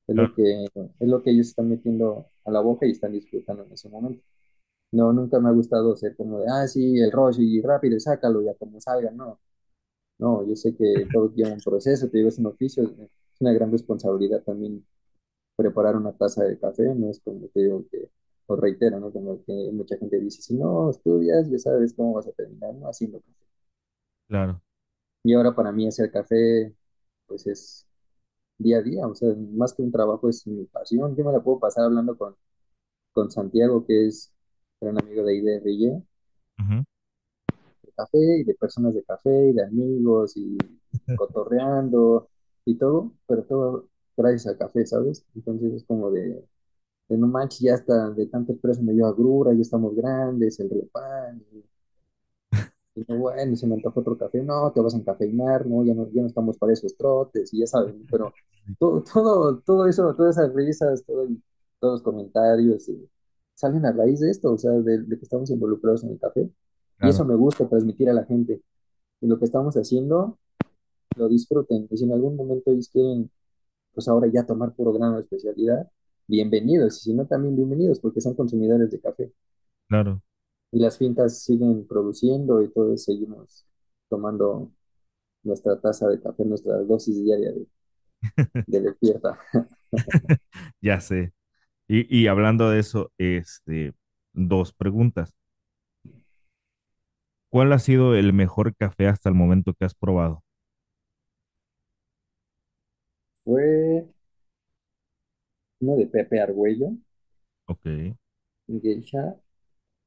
[0.09, 3.64] Es lo que, es lo que ellos están metiendo a la boca y están disfrutando
[3.64, 4.23] en ese momento.
[4.93, 8.01] No, nunca me ha gustado ser como de, ah, sí, el rush y rápido, y
[8.01, 9.39] sácalo ya como salga, no.
[10.18, 13.53] No, yo sé que todo lleva un proceso, te digo, es un oficio, es una
[13.53, 14.86] gran responsabilidad también
[15.57, 18.11] preparar una taza de café, no es como te digo que,
[18.47, 19.12] o reitero, ¿no?
[19.12, 22.89] Como que mucha gente dice, si no estudias, ya sabes cómo vas a terminar, ¿no?
[22.89, 23.47] Haciendo café.
[24.28, 24.62] claro,
[25.22, 26.74] Y ahora para mí hacer café,
[27.26, 27.86] pues es
[28.59, 31.16] día a día, o sea, más que un trabajo es mi pasión.
[31.16, 32.36] Yo me la puedo pasar hablando con,
[33.12, 34.32] con Santiago, que es
[34.81, 36.03] gran amigo de IDRY,
[36.59, 36.85] ujú,
[37.83, 40.57] de café y de personas de café y de amigos y
[41.14, 42.29] cotorreando
[42.64, 45.24] y todo, pero todo gracias al café, ¿sabes?
[45.35, 46.45] Entonces es como de,
[47.09, 50.70] de no manches, ya está, de tanto expreso me dio agrura, ya estamos grandes, el
[50.70, 51.64] río pan, y,
[53.01, 55.95] y no, bueno, se me antoja otro café, no, te vas a encafeinar, no, ya
[55.95, 58.33] no, ya no estamos para esos trotes, y ya saben, pero
[58.79, 61.26] todo, todo, todo eso, todas esas risas, todo
[61.81, 63.09] todos los comentarios, eh,
[63.59, 66.49] salen a raíz de esto, o sea, de, de que estamos involucrados en el café,
[67.01, 68.63] y eso me gusta transmitir a la gente,
[69.21, 70.39] y lo que estamos haciendo,
[71.17, 73.31] lo disfruten, y si en algún momento ellos quieren,
[73.95, 75.91] pues ahora ya tomar puro grano de especialidad,
[76.29, 79.33] bienvenidos, y si no, también bienvenidos, porque son consumidores de café.
[79.89, 80.23] claro.
[80.71, 83.67] Y las fincas siguen produciendo y todos seguimos
[84.09, 84.71] tomando
[85.43, 87.67] nuestra taza de café, nuestra dosis diaria de,
[88.67, 89.39] de despierta.
[90.83, 91.33] Ya sé.
[91.89, 93.95] Y, y hablando de eso, este,
[94.32, 95.34] dos preguntas.
[97.51, 100.43] ¿Cuál ha sido el mejor café hasta el momento que has probado?
[103.45, 104.07] Fue
[105.80, 106.93] uno de Pepe Argüello,
[107.66, 107.86] Ok,
[108.82, 109.36] geisha,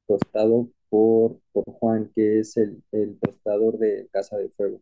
[0.06, 4.80] tostado por, por Juan, que es el, el tostador de Casa de Fuego.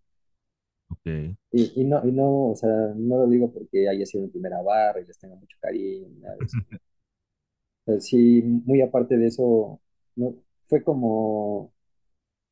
[0.88, 1.36] ok.
[1.52, 4.62] Y, y no, y no, o sea, no lo digo porque haya sido mi primera
[4.62, 6.58] barra y les tenga mucho cariño, ni nada de eso.
[8.00, 9.80] Sí, muy aparte de eso,
[10.16, 10.34] no,
[10.66, 11.72] fue como,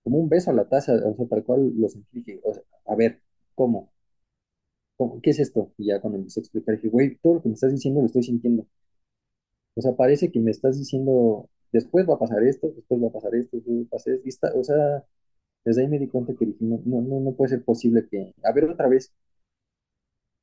[0.05, 2.62] como un beso a la taza, o sea, tal cual lo sentí, dije, o sea,
[2.86, 3.22] a ver,
[3.55, 3.93] ¿cómo?
[4.97, 5.20] ¿Cómo?
[5.22, 5.72] ¿Qué es esto?
[5.78, 8.07] Y ya cuando empecé a explicar, dije, güey, todo lo que me estás diciendo lo
[8.07, 8.66] estoy sintiendo.
[9.74, 13.12] O sea, parece que me estás diciendo, después va a pasar esto, después va a
[13.12, 14.49] pasar esto, después va a pasar esto.
[14.59, 15.05] O sea,
[15.64, 18.34] desde ahí me di cuenta que dije, no, no, no, no puede ser posible que,
[18.45, 19.12] a ver otra vez.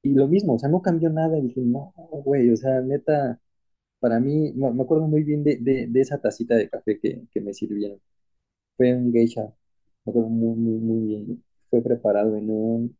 [0.04, 1.38] Y lo mismo, o sea, no cambió nada.
[1.38, 1.93] Y dije, no,
[2.24, 3.39] güey, o sea, neta.
[4.00, 7.24] Para mí, me me acuerdo muy bien de, de, de esa tacita de café que,
[7.32, 8.00] que me sirvieron.
[8.78, 9.43] Fue un geisha,
[10.06, 11.43] me acuerdo muy, muy, muy bien.
[11.70, 12.98] Fue preparado en un,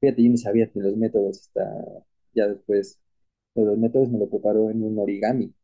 [0.00, 1.64] fíjate, yo ni sabía de los métodos, hasta
[2.34, 3.00] ya después,
[3.54, 5.54] de los métodos me lo preparó en un origami.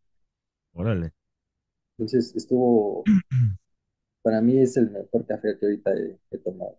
[0.75, 1.13] Órale.
[1.99, 3.05] Entonces estuvo,
[4.23, 6.79] para mí es el mejor café que ahorita he, he tomado,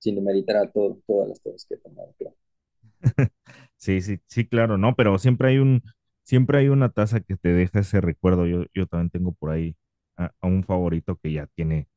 [0.00, 2.36] sin demeritar a todo, todas las cosas que he tomado, claro.
[3.76, 5.82] Sí, sí, sí, claro, no, pero siempre hay un,
[6.28, 8.46] siempre hay una taza que te deja ese recuerdo.
[8.46, 9.76] Yo, yo también tengo por ahí
[10.18, 11.88] a, a un favorito que ya tiene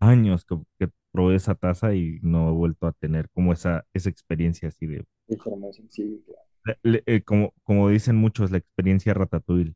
[0.00, 4.10] años que, que probé esa taza y no he vuelto a tener como esa, esa
[4.10, 6.46] experiencia así de, Información, sí, claro.
[6.82, 9.74] le- eh, como, como dicen muchos, la experiencia ratatouille.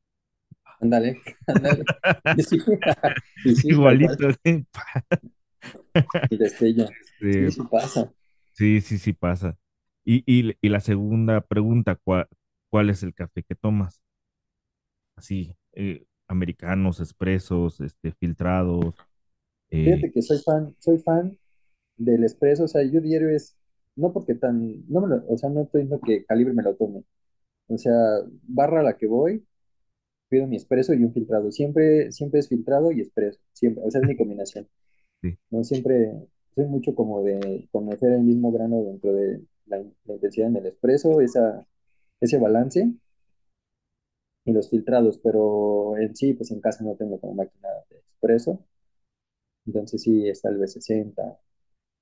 [0.80, 1.84] Ándale, ándale.
[3.44, 3.68] Sí, sí.
[3.68, 4.66] Igualito, sí.
[6.30, 6.86] Destello.
[7.30, 8.12] Sí, Este, sí pasa.
[8.52, 9.58] sí, sí, sí pasa.
[10.04, 12.28] Y, y, y la segunda pregunta, ¿cuál,
[12.70, 14.03] cuál es el café que tomas?
[15.16, 18.94] Así, eh, americanos, expresos, este, filtrados.
[19.70, 21.38] eh, Fíjate que soy fan, soy fan
[21.96, 23.56] del espresso, o sea, yo diario es,
[23.96, 26.76] no porque tan, no me lo- o sea, no estoy diciendo que calibre me lo
[26.76, 27.04] tome,
[27.68, 27.92] o sea,
[28.44, 29.46] barra a la que voy,
[30.28, 34.00] pido mi espresso y un filtrado, siempre, siempre es filtrado y espresso, siempre, o sea,
[34.02, 34.68] es mi combinación,
[35.22, 36.12] sí, no siempre,
[36.54, 40.66] soy mucho como de conocer el mismo grano dentro de la, la intensidad en el
[40.66, 41.66] espresso, esa,
[42.20, 42.92] ese balance
[44.44, 48.60] y los filtrados, pero en sí, pues en casa no tengo como máquina de espresso,
[49.66, 51.38] entonces sí está el B60,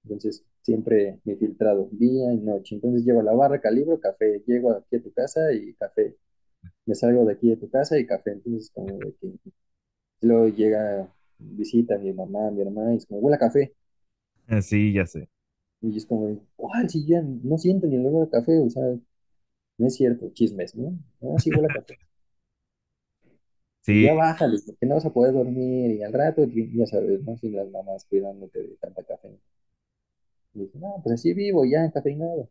[0.05, 2.77] Entonces, siempre mi filtrado, día y noche.
[2.77, 4.43] Entonces, llevo la barra, calibro, café.
[4.47, 6.17] Llego aquí a tu casa y café.
[6.87, 8.33] Me salgo de aquí de tu casa y café.
[8.33, 9.33] Entonces, como de que
[10.23, 13.75] luego llega, visita a mi mamá, mi hermana, y es como, huele a café.
[14.47, 15.29] Ah, sí, ya sé.
[15.83, 16.89] Y es como, ¿cuál?
[16.89, 18.83] Si ya no siento ni el olor a café, o sea,
[19.79, 20.99] no es cierto, chismes, ¿no?
[21.23, 21.99] Ah, sí, huele a café.
[23.91, 25.93] Y Sí, ya bájale, porque no vas a poder dormir.
[25.93, 27.37] Y al rato, y ya sabes, ¿no?
[27.39, 29.39] Sin las mamás cuidándote de tanta café.
[30.55, 32.49] Y dije, no, pues así vivo, ya, cafeinado.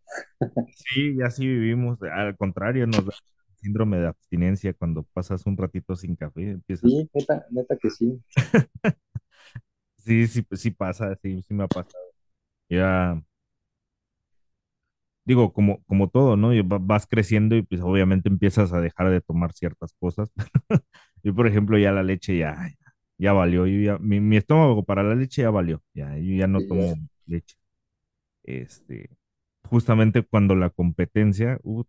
[0.73, 1.99] sí, ya sí vivimos.
[2.03, 3.13] Al contrario, nos da
[3.55, 6.91] síndrome de abstinencia cuando pasas un ratito sin café, empiezas.
[6.91, 8.21] Sí, neta, neta que sí.
[9.97, 12.03] Sí, sí, sí pasa, sí, sí me ha pasado.
[12.69, 13.21] Ya,
[15.25, 16.53] digo, como, como todo, ¿no?
[16.53, 20.31] Y va- Vas creciendo y pues obviamente empiezas a dejar de tomar ciertas cosas.
[21.23, 22.57] Yo, por ejemplo, ya la leche ya,
[23.17, 23.67] ya valió.
[23.67, 25.81] Yo ya, mi, mi estómago para la leche ya valió.
[25.93, 26.95] Ya, yo ya no Sí, tomo
[27.25, 27.55] leche.
[28.43, 29.09] Este,
[29.69, 31.83] justamente cuando la competencia, uh,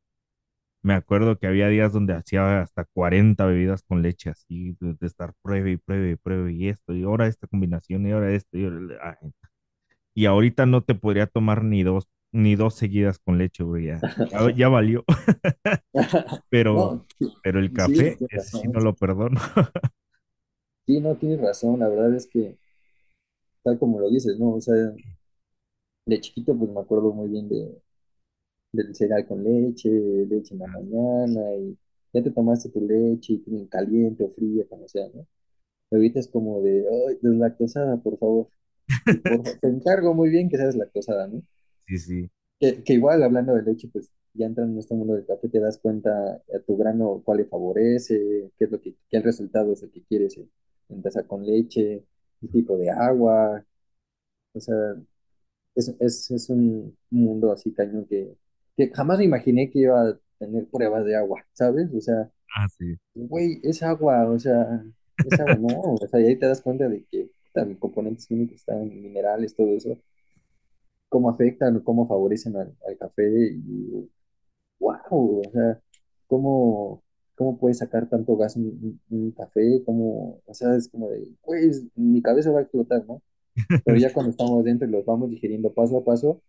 [0.83, 5.07] me acuerdo que había días donde hacía hasta 40 bebidas con leche, así, de, de
[5.07, 8.59] estar pruebe y pruebe y pruebe y esto, y ahora esta combinación, y ahora esto,
[8.59, 9.33] y, ahora- ay,
[10.14, 14.01] y ahorita no te podría tomar ni dos, ni dos seguidas con leche, güey, ya,
[14.30, 15.05] ya, ya valió,
[16.49, 17.07] pero, No,
[17.43, 19.41] pero el café, ese sí no lo perdono.
[20.85, 21.78] Sí, no, tienes razón.
[21.78, 22.59] La verdad es que,
[23.62, 24.55] tal como lo dices, ¿no?
[24.55, 24.74] O sea,
[26.07, 27.80] de chiquito, pues me acuerdo muy bien de,
[28.72, 31.78] del cereal con leche, leche en la mañana, y
[32.12, 35.26] ya te tomaste tu leche, y tienen caliente o fría, como sea, ¿no?
[35.93, 38.49] Ahorita es como de, ay, deslactosada, por favor.
[39.07, 41.43] Y por favor, te encargo muy bien que seas lactosada, ¿no?
[41.87, 45.26] Sí, sí, Que, que igual hablando de leche, pues ya entrando en este mundo del
[45.26, 49.20] café, te das cuenta a tu grano cuál le favorece, qué es lo que, qué
[49.20, 50.39] resultado es el que quieres
[50.89, 52.05] en taza con leche,
[52.43, 53.64] el tipo de agua.
[54.55, 54.97] O sea,
[55.74, 58.37] es, es, es un mundo así cañón que,
[58.76, 61.93] que jamás me imaginé que iba a tener pruebas de agua, ¿sabes?
[61.95, 64.85] O sea, ah, sí, güey, es agua, o sea,
[65.24, 68.57] es agua, no, o sea, y ahí te das cuenta de que también componentes químicos
[68.57, 69.99] están, minerales, todo eso,
[71.12, 74.10] cómo afectan, cómo favorecen al, al café y
[74.80, 75.80] wow, o sea,
[76.26, 77.02] cómo,
[77.34, 81.86] cómo puedes sacar tanto gas un, un café, cómo, o sea, es como de, pues,
[81.96, 83.22] mi cabeza va a explotar, ¿no?
[83.84, 86.42] Pero ya cuando estamos dentro y los vamos digiriendo paso a paso,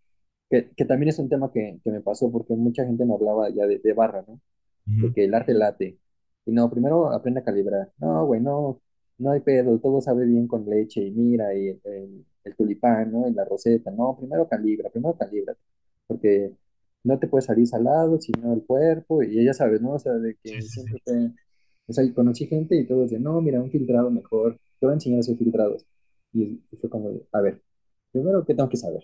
[0.49, 3.49] que, que también es un tema que, que me pasó porque mucha gente me hablaba
[3.49, 4.39] ya de, de barra, ¿no?
[4.99, 5.99] De que el arte late.
[6.45, 7.91] Y no, primero aprende a calibrar.
[7.99, 8.81] No, güey, no,
[9.17, 13.11] no hay pedo, todo sabe bien con leche y mira, y el, el, el tulipán,
[13.11, 13.27] ¿no?
[13.27, 13.91] Y la roseta.
[13.91, 15.55] No, primero calibra, primero calibra.
[16.07, 16.53] Porque
[17.03, 19.93] no te puede salir salado, sino el cuerpo, y ya sabes, ¿no?
[19.93, 21.33] O sea, de que siempre te...
[21.87, 24.95] O sea, conocí gente y todos de, no, mira, un filtrado mejor, te voy a
[24.95, 25.85] enseñar a hacer filtrados.
[26.33, 27.61] Y, y fue como, de, a ver,
[28.11, 29.03] primero, ¿qué tengo que saber?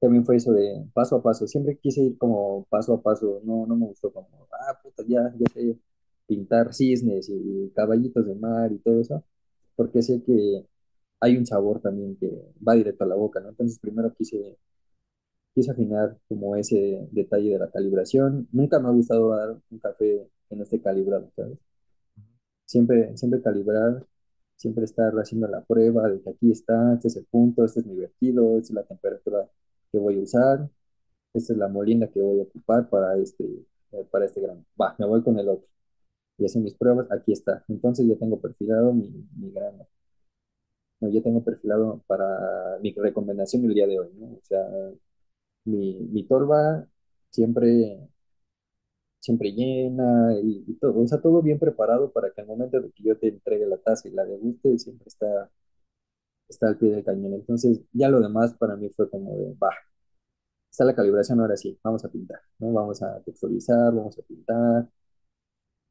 [0.00, 1.46] También fue eso de paso a paso.
[1.46, 3.40] Siempre quise ir como paso a paso.
[3.44, 5.78] No, no me gustó como, ah, puta, ya, ya sé
[6.26, 9.24] pintar cisnes y caballitos de mar y todo eso.
[9.76, 10.66] Porque sé que
[11.20, 12.30] hay un sabor también que
[12.66, 13.50] va directo a la boca, ¿no?
[13.50, 14.58] Entonces primero quise,
[15.54, 18.48] quise afinar como ese detalle de la calibración.
[18.52, 20.28] Nunca me ha gustado dar un café.
[20.48, 21.58] que no esté calibrado, ¿sabes?
[22.64, 24.06] Siempre, siempre calibrar,
[24.56, 27.86] siempre estar haciendo la prueba de que aquí está, este es el punto, este es
[27.86, 29.50] mi vertido, esta es la temperatura
[29.92, 30.70] que voy a usar,
[31.34, 33.44] esta es la molina que voy a ocupar para este,
[33.92, 34.64] eh, para este grano.
[34.80, 35.68] Va, me voy con el otro.
[36.38, 37.64] Y hacen mis pruebas, aquí está.
[37.68, 39.86] Entonces ya tengo perfilado mi, mi grano.
[41.00, 44.26] No, ya tengo perfilado para mi recomendación el día de hoy, ¿no?
[44.36, 44.60] O sea,
[45.64, 46.86] mi, mi torba
[47.30, 48.08] siempre,
[49.18, 53.02] siempre llena y, todo, o sea, todo bien preparado para que al momento de que
[53.02, 55.50] yo te entregue la taza y la deguste, siempre está,
[56.48, 57.34] está al pie del cañón.
[57.34, 59.70] Entonces, ya lo demás para mí fue como de, va,
[60.70, 62.72] está la calibración, ahora sí, vamos a pintar, ¿no?
[62.72, 64.88] Vamos a texturizar, vamos a pintar,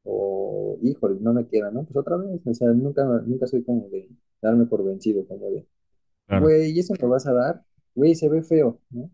[0.04, 1.84] o, híjole, no me queda, ¿no?
[1.84, 4.08] Pues otra vez, o sea, nunca, nunca soy como de
[4.42, 5.66] darme por vencido, como de,
[6.30, 7.64] güey, ¿y eso me vas a dar?
[7.94, 9.10] Güey, se ve feo, ¿no?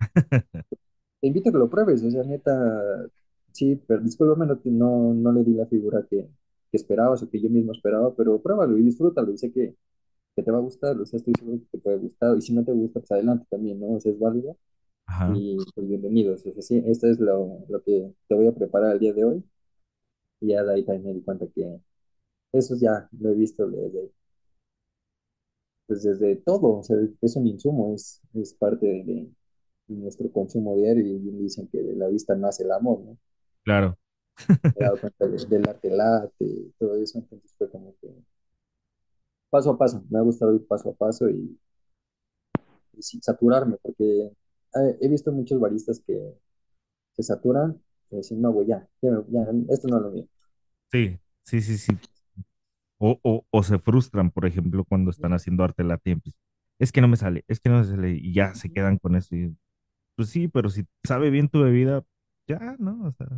[1.20, 2.52] Te invito a que lo pruebes, o sea, neta,
[3.52, 6.28] sí, pero discúlpame, no, no, no le di la figura que,
[6.70, 9.74] que esperabas o que yo mismo esperaba, pero pruébalo y disfrútalo y sé que,
[10.36, 12.54] que te va a gustar, o sea, estoy seguro que te puede gustar y si
[12.54, 13.94] no te gusta, pues adelante también, ¿no?
[13.96, 14.56] O sea, es válido
[15.06, 15.34] Ajá.
[15.34, 18.94] y pues bienvenidos, o sea, sí, esto es lo, lo que te voy a preparar
[18.94, 19.44] el día de hoy
[20.40, 21.80] y ya de ahí también me di cuenta que
[22.52, 24.10] eso ya lo he visto desde,
[25.86, 29.04] pues desde todo, o sea, es un insumo, es, es parte de,
[29.88, 33.18] de nuestro consumo diario y dicen que de la vista nace el amor, ¿no?
[33.64, 33.98] Claro.
[34.76, 38.08] Me he dado cuenta de- del arte late y todo eso, entonces fue como que
[39.50, 41.58] paso a paso, me ha gustado ir paso a paso y,
[42.92, 44.30] y sin saturarme, porque
[45.00, 46.34] he visto muchos baristas que
[47.14, 47.80] se saturan
[48.10, 50.28] y dicen, no, güey, ya, ya, ya, esto no es lo mío.
[50.90, 52.00] Sí, sí, sí, sí.
[53.06, 56.10] O, o, o se frustran, por ejemplo, cuando están haciendo arte latte.
[56.10, 56.40] y empiezan,
[56.78, 59.14] Es que no me sale, es que no me sale, y ya se quedan con
[59.16, 59.36] eso.
[59.36, 59.54] Y,
[60.16, 62.04] pues sí, pero si sabe bien tu bebida,
[62.48, 63.06] ya, ¿no?
[63.08, 63.28] O sea.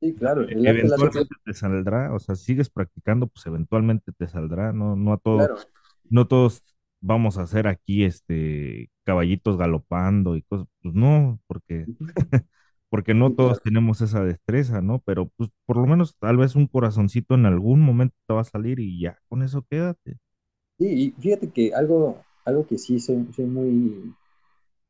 [0.00, 4.96] Sí, claro, el eventualmente te saldrá, o sea, sigues practicando, pues eventualmente te saldrá, no,
[4.96, 5.56] no a todo, claro,
[6.10, 6.62] no todos
[7.00, 11.86] vamos a hacer aquí este caballitos galopando y cosas, pues no, porque.
[12.90, 15.00] porque no todos tenemos esa destreza, ¿no?
[15.00, 18.44] Pero pues por lo menos tal vez un corazoncito en algún momento te va a
[18.44, 20.18] salir y ya, con eso quédate.
[20.78, 24.14] Sí, y fíjate que algo, algo que sí soy, soy muy,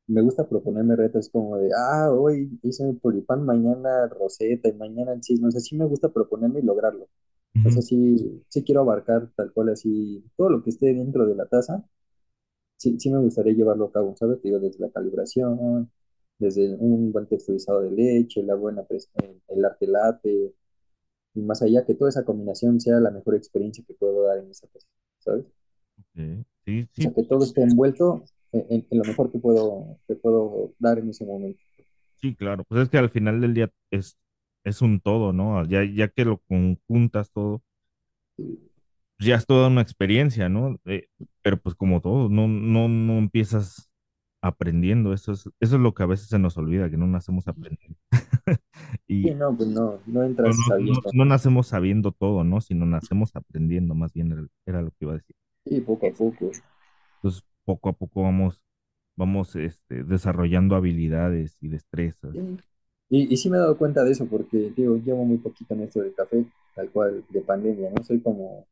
[0.09, 5.13] me gusta proponerme retos como de, ah, hoy hice el tulipán, mañana roseta y mañana
[5.15, 7.09] el cisne, o sea, sí me gusta proponerme y lograrlo.
[7.65, 11.35] O sea, sí, sí quiero abarcar tal cual así todo lo que esté dentro de
[11.37, 11.85] la taza,
[12.77, 14.41] sí, sí me gustaría llevarlo a cabo, ¿sabes?
[14.41, 15.91] Te Digo, desde la calibración,
[16.39, 20.55] desde un buen texturizado de leche, la buena pres- el, el arte latte,
[21.35, 24.51] y más allá, que toda esa combinación sea la mejor experiencia que puedo dar en
[24.51, 24.87] esa taza,
[25.21, 25.47] ¿sabes?
[25.99, 26.47] ok.
[26.65, 29.99] Sí, O sí, sea, que todo esté envuelto en, en- en lo mejor que puedo,
[30.09, 31.61] que puedo dar en ese momento.
[32.17, 32.65] sí, claro.
[32.69, 34.17] Pues es que al final del día es,
[34.65, 35.65] es un todo, ¿no?
[35.67, 37.63] Ya, ya que lo conjuntas todo
[39.19, 40.77] ya es toda una experiencia, ¿no?
[40.87, 41.09] Eh,
[41.43, 43.91] pero pues como todo, no, no, no empiezas
[44.45, 47.49] aprendiendo, eso es, eso es lo que a veces se nos olvida, que no nacemos
[47.49, 47.99] aprendiendo.
[49.23, 51.03] Sí, Y no, pues no, no no, entras no, no, sabiendo.
[51.13, 52.61] no nacemos sabiendo todo, ¿no?
[52.61, 55.37] Sino nacemos aprendiendo, más bien era, era lo que iba a decir.
[55.65, 56.51] Sí, poco a poco.
[57.17, 58.63] Entonces, poco a poco vamos,
[59.17, 62.33] vamos, este, desarrollando habilidades y destrezas.
[62.33, 62.59] Sí.
[63.11, 65.83] Y, y sí me he dado cuenta de eso, porque, digo, llevo muy poquito en
[65.83, 68.03] esto del café, tal cual, de pandemia, ¿no?
[68.05, 68.67] Soy como,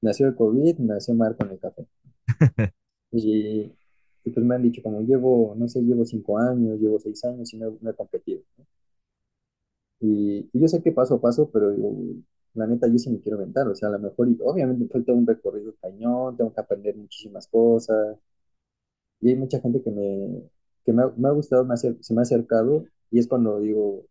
[0.00, 1.86] nació el COVID, nació Mar con el café.
[3.10, 3.72] Y,
[4.28, 7.52] y pues me han dicho, como llevo, no sé, llevo cinco años, llevo seis años
[7.54, 8.42] y no, no he competido.
[8.58, 8.64] ¿no?
[10.00, 11.92] Y, y yo sé que paso a paso, pero digo,
[12.54, 14.90] la neta yo sí me quiero aventar, o sea, a lo mejor, y obviamente me
[14.90, 18.18] falta un recorrido cañón, tengo que aprender muchísimas cosas,
[19.20, 20.42] y hay mucha gente que me,
[20.84, 23.60] que me ha, me ha gustado, me ha se me ha acercado, y es cuando
[23.60, 24.04] digo,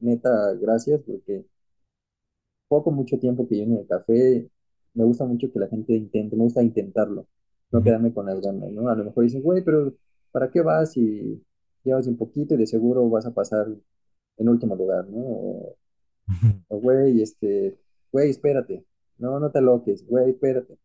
[0.00, 1.44] neta, gracias, porque
[2.68, 4.50] poco, mucho tiempo que yo en el café,
[4.94, 7.26] me gusta mucho que la gente intente, me gusta intentarlo,
[7.74, 8.88] no quedarme con las ganas, ¿no?
[8.88, 9.92] A lo mejor dicen, güey, pero
[10.30, 11.42] ¿para qué vas si
[11.82, 13.66] llevas un poquito y de seguro vas a pasar
[14.36, 15.74] en último lugar, ¿no?
[16.68, 17.76] O, güey, este,
[18.10, 18.86] güey, espérate,
[19.18, 20.78] no, no te aloques, güey, espérate.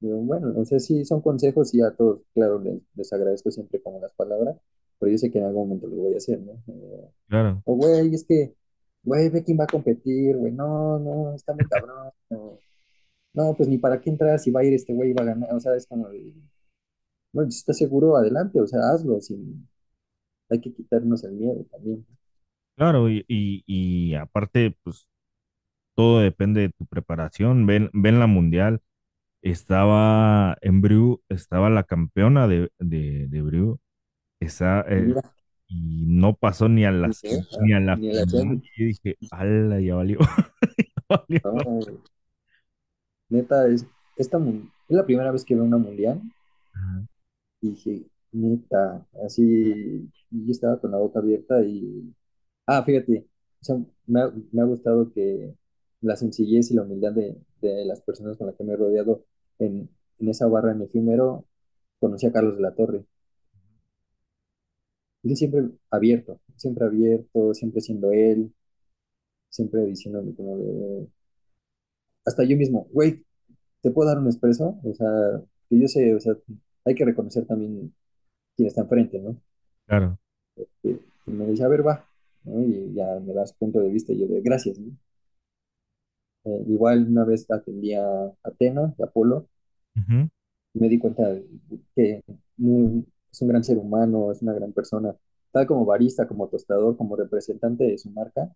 [0.00, 3.80] Digo, bueno, no sé si son consejos y a todos, claro, les, les agradezco siempre
[3.80, 4.56] como las palabras,
[4.98, 6.52] pero yo sé que en algún momento lo voy a hacer, ¿no?
[6.66, 8.54] Eh, Claro, o, güey, es que,
[9.02, 12.58] güey, ve quién va a competir, güey, no, no, está muy cabrón, no,
[13.38, 15.26] no, pues ni para qué entrar si va a ir este güey y va a
[15.26, 16.32] ganar, o sea, es como, de,
[17.32, 19.68] bueno, si estás seguro, adelante, o sea, hazlo, sin,
[20.50, 22.04] hay que quitarnos el miedo también.
[22.76, 25.08] claro, y, y, y aparte, pues
[25.94, 27.66] todo depende de tu preparación.
[27.66, 28.80] Ven, ven la mundial.
[29.42, 33.78] Estaba en Brew, estaba la campeona de, de, Brew,
[34.40, 35.14] eh,
[35.68, 38.58] y no pasó ni a la, "Ah, ni a la ni la final.
[38.58, 38.62] hacían".
[38.76, 40.18] Y dije, ala, ya valió.
[41.08, 41.40] valió.
[41.44, 42.17] No,
[43.28, 46.20] neta, es, esta, es la primera vez que veo una mundial
[46.72, 47.06] Ajá,
[47.60, 52.14] y dije, neta, así, yo estaba con la boca abierta y,
[52.66, 53.26] ah, fíjate,
[53.60, 53.76] o sea,
[54.06, 55.54] me ha, me ha gustado que
[56.00, 59.24] la sencillez y la humildad de, de las personas con las que me he rodeado
[59.58, 61.46] en, en esa barra en efímero,
[62.00, 63.04] conocí a Carlos de la Torre.
[65.22, 68.52] Él siempre abierto, siempre abierto, siempre siendo él,
[69.50, 71.08] siempre diciéndome como de,
[72.28, 73.24] hasta yo mismo, güey,
[73.82, 74.78] ¿te puedo dar un expreso?
[74.84, 75.08] O sea,
[75.70, 76.34] que yo sé, o sea,
[76.86, 77.94] hay que reconocer también
[78.56, 79.36] quién está enfrente, ¿no?
[79.86, 80.18] claro.
[80.82, 80.90] Y,
[81.26, 82.04] y me dice, a ver, va,
[82.44, 82.60] ¿no?
[82.62, 84.92] Y ya me das punto de vista y yo de, gracias, ¿no?
[86.44, 89.48] Eh, igual una vez atendí a Atena, de Apolo,
[90.74, 91.34] y me di cuenta
[91.94, 92.22] que
[92.56, 95.14] muy- es un gran ser humano, es una gran persona,
[95.52, 98.50] tal como barista, como tostador, como representante de su marca,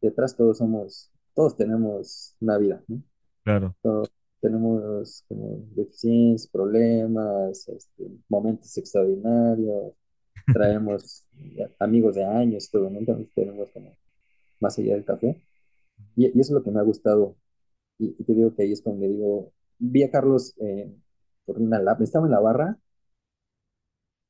[0.00, 3.02] detrás todos somos, todos tenemos una vida, ¿no?
[3.44, 3.76] Claro.
[3.82, 9.94] Todos tenemos como deficiencias, problemas, este, momentos extraordinarios,
[10.52, 11.26] traemos
[11.78, 12.98] amigos de años, todo, ¿no?
[12.98, 13.96] Entonces tenemos como
[14.60, 15.42] más allá del café.
[16.16, 17.36] Y, y eso es lo que me ha gustado.
[17.98, 20.92] Y, y te digo que ahí es cuando digo, vi a Carlos eh,
[21.46, 22.78] por una lap, estaba en la barra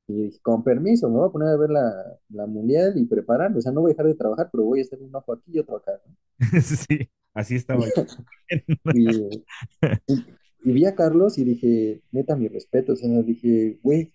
[0.07, 3.57] y dije, con permiso, me voy a poner a ver la, la mundial y preparar,
[3.57, 5.53] o sea, no voy a dejar de trabajar, pero voy a hacer un ojo aquí
[5.55, 5.93] y otro acá.
[6.07, 6.17] ¿no?
[6.63, 8.05] Sí, así estaba yo.
[10.65, 14.13] Y, vi a Carlos y dije, neta, mi respeto, o sea, dije, güey,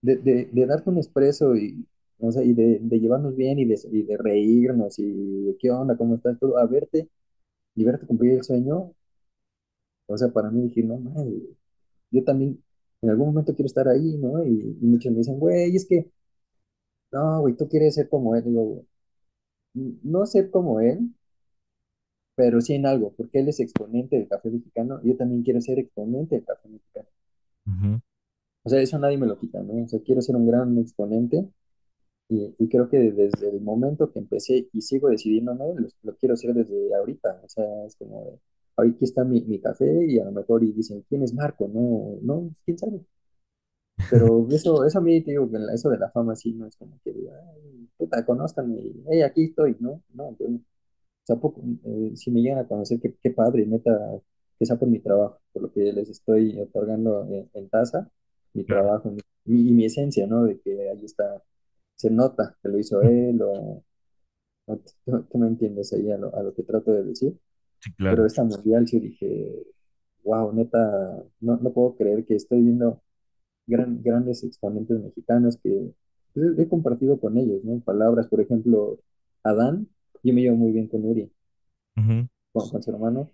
[0.00, 1.86] de, de, darte un expreso y,
[2.18, 6.14] o sea, y de, llevarnos bien y de, y de reírnos y qué onda, cómo
[6.14, 7.10] estás, todo, a verte
[7.74, 8.94] y verte cumplir el sueño,
[10.06, 11.42] o sea, para mí dije, no, mames,
[12.10, 12.62] yo también
[13.02, 14.44] en algún momento quiero estar ahí, ¿no?
[14.44, 16.10] Y, y muchos me dicen, güey, es que,
[17.12, 18.44] no, güey, tú quieres ser como él.
[18.44, 18.84] Digo,
[19.74, 21.14] no ser como él,
[22.36, 25.78] pero sí en algo, porque él es exponente del café mexicano yo también quiero ser
[25.78, 27.08] exponente del café mexicano.
[28.64, 29.84] O sea, eso nadie me lo quita, ¿no?
[29.84, 31.48] O sea, quiero ser un gran exponente
[32.28, 36.34] y, y creo que desde el momento que empecé y sigo decidiéndome, lo, lo quiero
[36.34, 37.40] hacer desde ahorita.
[37.44, 38.38] O sea, es como, de,
[38.76, 41.68] aquí está mi, mi café y a lo mejor y dicen, ¿quién es Marco?
[41.68, 43.00] No, no, quién sabe.
[44.10, 46.76] Pero eso, eso a mí te digo que eso de la fama sí no es
[46.76, 50.02] como que ay, puta, conózcanme, y, hey, aquí estoy, ¿no?
[50.14, 50.46] No, yo,
[51.24, 53.92] o sea, poco, eh, si me llegan a conocer, qué, qué padre, neta,
[54.58, 58.10] que sea por mi trabajo, por lo que les estoy otorgando en, en tasa,
[58.54, 58.84] mi claro.
[58.84, 59.20] trabajo mi-
[59.70, 60.44] y mi esencia, ¿no?
[60.44, 61.42] De que ahí está,
[61.96, 63.84] se nota que lo hizo él, o,
[64.66, 67.38] o tú, tú me entiendes ahí a lo, a lo que trato de decir,
[67.80, 68.26] Sí, pero claro.
[68.26, 69.64] esta mundial sí dije,
[70.24, 73.02] wow, neta, no, no puedo creer que estoy viendo
[73.66, 75.92] gran- grandes exponentes mexicanos que
[76.34, 77.80] pues, he compartido con ellos, ¿no?
[77.82, 79.00] Palabras, por ejemplo,
[79.44, 79.88] Adán,
[80.24, 81.30] yo me llevo muy bien con Uri,
[82.52, 83.30] con, con su hermano,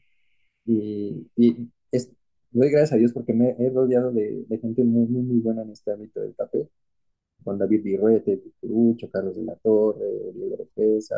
[0.67, 2.11] y, y es,
[2.51, 5.63] doy gracias a Dios porque me he rodeado de, de gente muy, muy, muy buena
[5.63, 6.69] en este ámbito del café,
[7.45, 11.17] con David Virruete, Cucurucho, Carlos de la Torre, Diego Oropesa,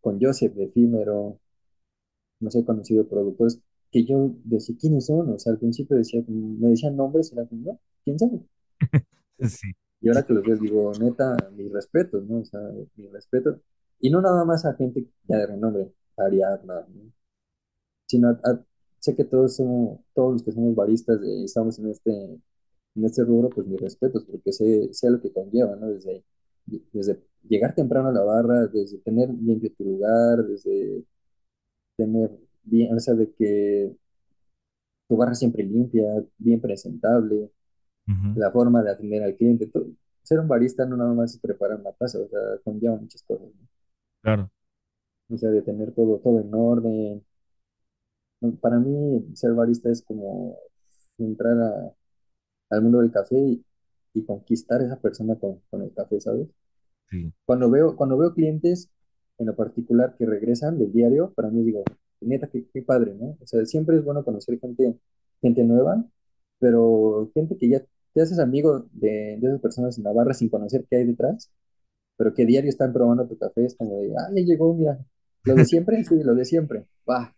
[0.00, 1.38] con Joseph de Efímero,
[2.40, 3.60] no sé, conocido productores,
[3.90, 5.30] que yo decía, ¿quiénes son?
[5.30, 8.40] O sea, al principio decía, me decían nombres, y era como, "No, ¿quién sabe?
[9.40, 9.68] Sí.
[10.00, 12.40] Y ahora que los veo, digo, neta, mis respetos, ¿no?
[12.40, 12.60] O sea,
[12.96, 13.60] mis respetos.
[14.00, 17.12] Y no nada más a gente ya de renombre, Ariadna, ¿no?
[18.06, 18.64] Sino a, a-
[19.00, 23.24] sé que todos somos, todos los que somos baristas y estamos en este, en este
[23.24, 25.88] rubro, pues mis respetos, porque sé, sé lo que conlleva, ¿no?
[25.90, 26.24] Desde,
[26.92, 31.04] desde llegar temprano a la barra, desde tener limpio tu lugar, desde
[31.96, 32.30] tener
[32.64, 33.96] bien, o sea, de que
[35.08, 36.04] tu barra siempre limpia,
[36.38, 37.50] bien presentable,
[38.34, 39.66] la forma de atender al cliente.
[39.68, 39.88] todo.
[40.22, 43.48] Ser un barista no nada más es preparar una taza, o sea, conlleva muchas cosas,
[43.54, 43.65] ¿no?
[44.22, 44.50] Claro.
[45.30, 47.24] O sea, de tener todo, todo en orden.
[48.60, 50.56] Para mí, ser barista es como
[51.18, 51.92] entrar a-
[52.70, 53.64] al mundo del café y,
[54.14, 56.48] y conquistar a esa persona con, con el café, ¿sabes?
[57.10, 57.32] Sí.
[57.46, 58.90] Cuando veo, cuando veo clientes
[59.38, 61.84] en lo particular que regresan del diario, para mí digo,
[62.20, 63.38] neta, qué, qué padre, ¿no?
[63.42, 64.98] O sea, siempre es bueno conocer gente,
[65.42, 66.04] gente nueva,
[66.58, 67.82] pero gente que ya
[68.14, 71.50] te haces amigo de, de esas personas en la barra sin conocer qué hay detrás,
[72.16, 74.98] pero que diario están probando tu café, es como de, ah, ya llegó, mira,
[75.44, 77.34] lo de siempre, sí, lo de siempre, va,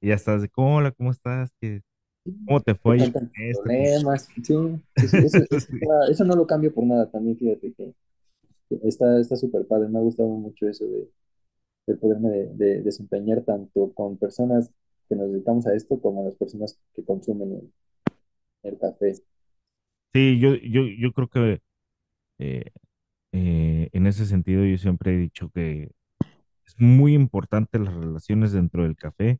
[0.00, 1.50] Y ya estás de, hola, ¿cómo estás?
[1.60, 1.82] ¿Qué-
[2.46, 3.08] ¿Cómo te fue?
[3.12, 3.32] Con...
[3.64, 4.54] problemas, sí,
[5.00, 5.42] eso, eso,
[6.10, 7.94] eso no lo cambio por nada también, fíjate que
[8.68, 11.10] que está está súper padre, me ha gustado mucho eso de
[11.86, 14.70] de poderme de- de desempeñar tanto con personas
[15.08, 17.72] que nos dedicamos a esto como las personas que consumen el,
[18.72, 19.14] el café.
[20.14, 21.60] Sí, yo, yo, yo creo que
[22.38, 22.64] Eh,
[23.32, 25.90] eh, en ese sentido, yo siempre he dicho que
[26.66, 29.38] es muy importante las relaciones dentro del café,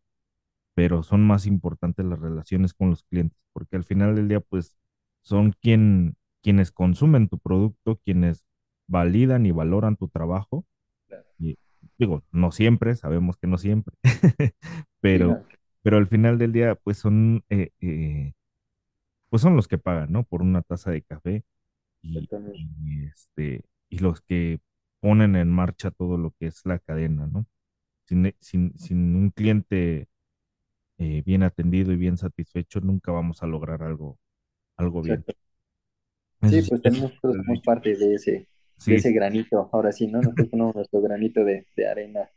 [0.75, 4.77] pero son más importantes las relaciones con los clientes, porque al final del día, pues,
[5.23, 8.47] son quien, quienes consumen tu producto, quienes
[8.87, 10.65] validan y valoran tu trabajo.
[11.39, 11.59] Y
[11.99, 13.95] digo, no siempre, sabemos que no siempre,
[15.01, 15.45] pero,
[15.83, 18.33] pero al final del día, pues son, eh, eh,
[19.29, 20.25] pues son los que pagan, ¿no?
[20.25, 21.45] Por una taza de café
[22.03, 22.29] y,
[22.85, 24.61] y, este, y los que
[25.01, 27.47] ponen en marcha todo lo que es la cadena, ¿no?
[28.07, 30.09] Sin, e- sin, sin un cliente
[30.99, 34.19] eh, bien atendido y bien satisfecho, nunca vamos a lograr algo,
[34.77, 35.27] algo bien.
[35.27, 35.35] Exacto.
[36.43, 38.49] Sí, pues he somos parte de ese,
[38.87, 39.71] de ese granito.
[39.73, 40.21] Ahora sí, ¿no?
[40.23, 42.29] Nosotros ponemos nuestro granito de, de arena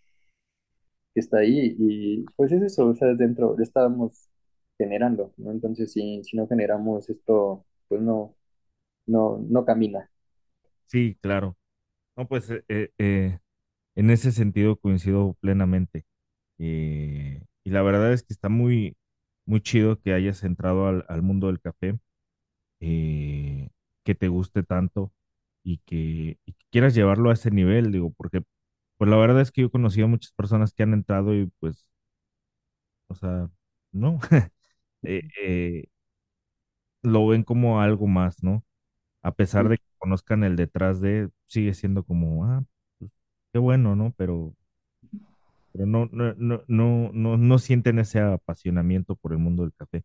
[1.13, 4.29] que está ahí y pues es eso, o sea, dentro, estábamos
[4.77, 5.51] generando, ¿no?
[5.51, 8.35] Entonces, si, si no generamos esto, pues no,
[9.07, 10.09] no, no camina.
[10.91, 11.57] Sí, claro.
[12.17, 13.39] No, pues eh, eh, eh,
[13.95, 16.05] en ese sentido coincido plenamente.
[16.59, 18.97] Eh, y la verdad es que está muy,
[19.45, 21.99] muy chido que hayas entrado al, al mundo del café,
[22.81, 23.69] eh,
[24.05, 25.13] que te guste tanto
[25.63, 28.43] y que, y que quieras llevarlo a ese nivel, digo, porque
[28.97, 31.47] pues la verdad es que yo he conocido a muchas personas que han entrado y
[31.59, 31.91] pues,
[33.07, 33.49] o sea,
[33.91, 34.19] no,
[35.03, 35.85] eh, eh,
[37.03, 38.63] lo ven como algo más, ¿no?
[39.23, 42.63] A pesar de que conozcan el detrás de, sigue siendo como, ah,
[42.99, 43.11] pues,
[43.53, 44.13] qué bueno, ¿no?
[44.17, 44.55] Pero
[45.73, 50.03] pero no, no, no, no, no, no sienten ese apasionamiento por el mundo del café.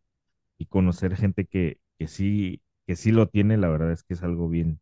[0.57, 4.23] Y conocer gente que, que sí, que sí lo tiene, la verdad es que es
[4.23, 4.79] algo bien,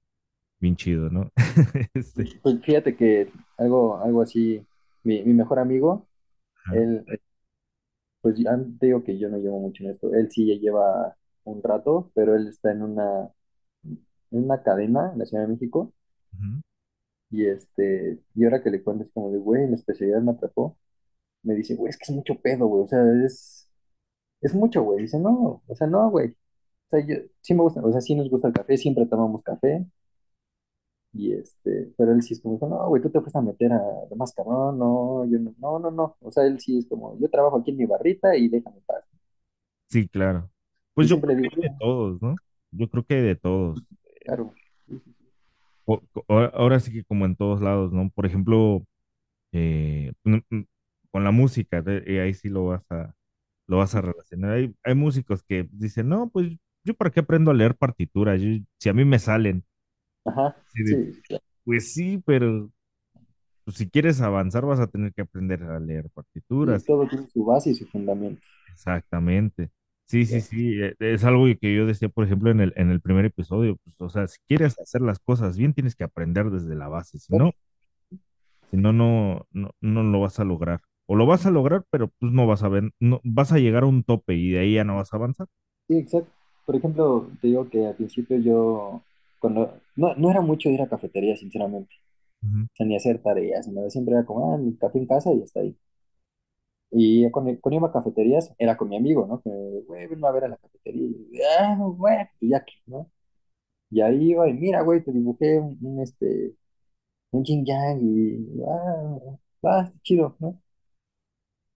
[0.60, 1.32] bien chido, ¿no?
[1.94, 4.66] Este, pues fíjate que algo, algo así,
[5.04, 6.08] mi, mi mejor amigo,
[6.66, 7.06] ajá, él,
[8.22, 8.36] pues
[8.80, 12.12] te digo que yo no llevo mucho en esto, él sí ya lleva un rato,
[12.14, 13.30] pero él está en una,
[14.40, 15.94] en una cadena en la Ciudad de México
[16.34, 16.62] ujú.
[17.30, 20.78] y este, y ahora que le cuento es como de, güey, la especialidad me atrapó,
[21.44, 23.70] me dice, güey, es que es mucho pedo, güey, o sea, es,
[24.42, 26.36] es mucho, güey, dice, no, o sea, no, güey, o
[26.90, 29.86] sea, yo, sí me gusta, o sea, sí nos gusta el café, siempre tomamos café,
[31.14, 33.80] Y este, pero él sí es como, no, güey, tú te fuiste a meter a
[34.10, 36.18] lo más cabrón, no, yo no, no, no, no.
[36.22, 38.84] O sea, él sí es como, yo trabajo aquí en mi barrita y déjame en
[38.84, 39.06] paz.
[39.90, 40.52] Sí, claro.
[40.94, 42.36] Pues Y yo siempre creo le que digo, de "No, todos, ¿no?
[42.72, 43.86] Yo creo que de todos.
[44.26, 44.54] Claro,
[45.86, 46.02] O-
[46.54, 48.10] ahora sí que como en todos lados, ¿no?
[48.10, 48.86] Por ejemplo,
[49.54, 50.14] eh,
[51.12, 53.14] con la música, y ahí sí lo vas a,
[53.68, 54.52] lo vas a relacionar.
[54.54, 56.52] Hay, hay músicos que dicen, no, pues
[56.86, 59.66] yo para qué aprendo a leer partituras, Yo- si a mí me salen.
[60.26, 61.44] ajá, sí, claro.
[61.64, 62.72] pues sí, pero
[63.66, 66.86] pues, si quieres avanzar vas a tener que aprender a leer partituras.
[66.86, 68.42] todo tiene su base y su fundamento.
[68.72, 69.72] Exactamente.
[70.06, 70.82] Sí, sí, sí.
[70.82, 73.78] eh, Es algo que yo decía, por ejemplo, en el, en el primer episodio.
[73.84, 77.20] Pues, o sea, si quieres hacer las cosas bien, tienes que aprender desde la base.
[77.20, 77.52] Si no,
[78.70, 80.82] si no, no, no, no lo vas a lograr.
[81.08, 83.84] O lo vas a lograr, pero pues no vas a ver, no, vas a llegar
[83.84, 85.48] a un tope y de ahí ya no vas a avanzar.
[85.88, 86.32] Sí, exacto.
[86.66, 89.04] Por ejemplo, te digo que al principio yo,
[89.40, 91.94] cuando, no, no era mucho ir a cafetería, sinceramente.
[92.74, 93.90] O sea, ni hacer tareas, nada.
[93.90, 95.76] Siempre era como, ah, mi café en casa y hasta ahí.
[96.98, 99.42] Y cuando, cuando iba a cafeterías, era con mi amigo, ¿no?
[99.42, 99.50] Que,
[99.88, 101.10] güey, ven a ver a la cafetería.
[101.32, 103.12] Y, ah, güey, y ya que, ¿no?
[103.90, 106.56] Y ahí iba, y mira, güey, te dibujé un, un, este,
[107.32, 109.20] un yin yang y, ah,
[109.64, 110.62] ah, chido, ¿no?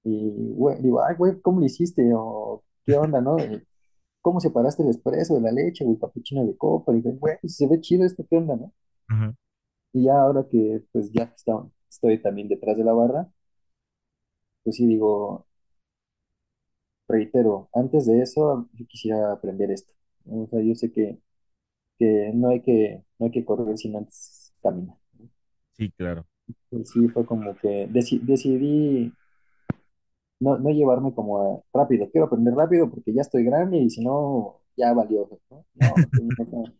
[0.03, 2.11] Y, güey, digo, ay, güey, ¿cómo lo hiciste?
[2.15, 3.37] O, ¿qué onda, no?
[3.39, 3.63] Y,
[4.21, 6.95] ¿Cómo separaste el espresso de la leche o el capuchino de copa?
[6.95, 8.73] Y güey, se ve chido esto, ¿qué onda, no?
[9.07, 9.35] ajá.
[9.93, 13.31] Y ya ahora que, pues, ya está, estoy también detrás de la barra,
[14.69, 15.45] pues sí digo,
[17.07, 19.93] reitero, antes de eso, yo quisiera aprender esto.
[20.27, 21.19] O sea, yo sé que,
[21.99, 24.97] que no hay que, no hay que correr sin antes caminar.
[25.73, 26.27] Sí, claro.
[26.71, 29.11] Y sí, fue como que deci- decidí
[30.39, 34.03] no, no llevarme como a rápido, quiero aprender rápido porque ya estoy grande y si
[34.03, 35.65] no, ya valió, ¿no?
[35.73, 36.73] No, pues, no, no.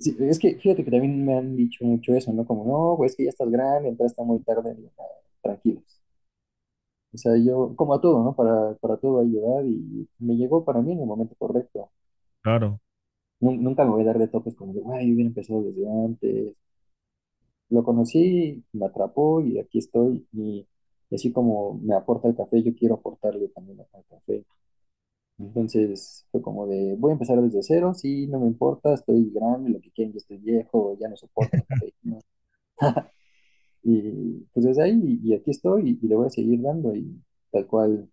[0.00, 2.46] Sí, es que fíjate que también me han dicho mucho eso, ¿no?
[2.46, 5.04] Como, no, güey, es que ya estás grande, está muy tarde, "Ah,
[5.42, 6.01] tranquilos.
[7.14, 8.34] O sea, yo, como a todo, ¿no?
[8.36, 11.90] Para, para todo ayudar y me llegó para mí en el momento correcto.
[12.42, 12.80] Claro,
[13.42, 15.86] Nun- Nunca me voy a dar de topes como de, güey, yo hubiera empezado desde
[15.86, 16.54] antes.
[17.70, 20.26] Lo conocí, me atrapó y aquí estoy.
[20.32, 20.66] Y
[21.14, 24.44] así como me aporta el café, yo quiero aportarle también al café.
[25.38, 29.70] Entonces fue como de, voy a empezar desde cero, sí, no me importa, estoy grande,
[29.70, 32.20] lo que quieren, yo estoy viejo, ya no soporto la cafeína.
[33.84, 37.66] Y pues desde ahí, y, aquí estoy, y, le voy a seguir dando, y tal
[37.66, 38.08] cual,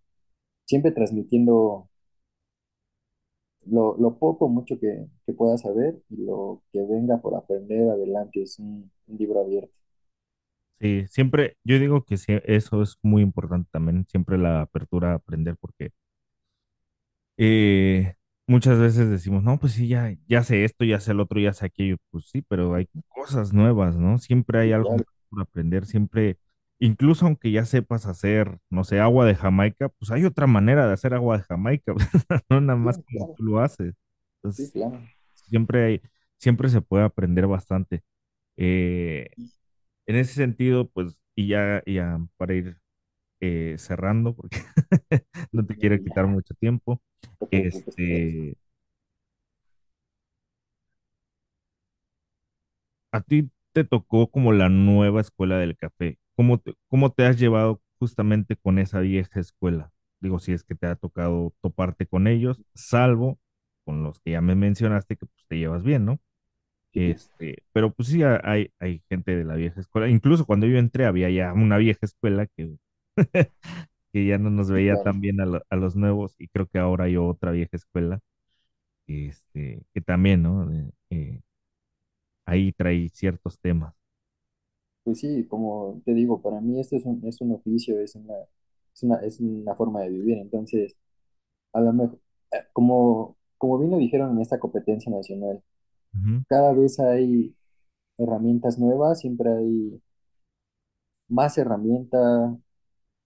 [0.66, 1.88] siempre transmitiendo
[3.66, 8.42] lo, lo poco, mucho que, que pueda saber y lo que venga por aprender adelante
[8.42, 9.72] es un, un libro abierto.
[10.80, 15.14] Sí, siempre, yo digo que sí, eso es muy importante también, siempre la apertura a
[15.16, 15.90] aprender, porque
[17.36, 18.14] eh,
[18.46, 21.52] muchas veces decimos, no, pues sí, ya, ya sé esto, ya sé el otro, ya
[21.52, 24.18] sé aquello, pues sí, pero hay cosas nuevas, ¿no?
[24.18, 26.38] Siempre hay algo claro, por aprender, siempre,
[26.80, 30.94] incluso aunque ya sepas hacer, no sé, agua de Jamaica, pues hay otra manera de
[30.94, 31.94] hacer agua de Jamaica,
[32.50, 33.94] no nada más sí, como claro, tú lo haces.
[34.50, 35.00] sí, Entonces, claro.
[35.34, 36.02] siempre hay,
[36.38, 38.02] siempre se puede aprender bastante.
[38.56, 39.30] Eh,
[40.06, 42.78] en ese sentido, pues, y ya, ya para ir
[43.40, 44.58] eh, cerrando, porque
[45.52, 47.02] no te quiero quitar mucho tiempo.
[47.38, 47.74] Carlos.
[47.76, 48.56] Este,
[53.12, 56.18] a ti te tocó como la nueva escuela del café.
[56.36, 59.92] ¿Cómo te, cómo te has llevado justamente con esa vieja escuela?
[60.20, 63.38] Digo, si es que te ha tocado toparte con ellos, salvo
[63.84, 66.20] con los que ya me mencionaste que pues, te llevas bien, ¿no?
[66.94, 70.08] Este, pero pues sí hay, hay gente de la vieja escuela.
[70.08, 72.76] Incluso cuando yo entré había ya una vieja escuela que,
[74.12, 75.02] que ya no nos veía claro.
[75.02, 78.20] tan bien a, lo- a los nuevos y creo que ahora hay otra vieja escuela
[79.06, 80.66] este, que también, ¿no?
[80.66, 81.40] De- eh,
[82.50, 83.94] ahí trae ciertos temas.
[85.04, 88.34] Pues sí, como te digo, para mí esto es un, es un oficio, es una,
[88.94, 90.38] es una, es una forma de vivir.
[90.38, 90.96] Entonces,
[91.72, 92.20] a lo mejor,
[92.52, 95.62] eh, como, como bien lo dijeron en esta competencia nacional,
[96.14, 97.54] Ujú, cada vez hay
[98.18, 100.02] herramientas nuevas, siempre hay
[101.28, 102.52] más herramientas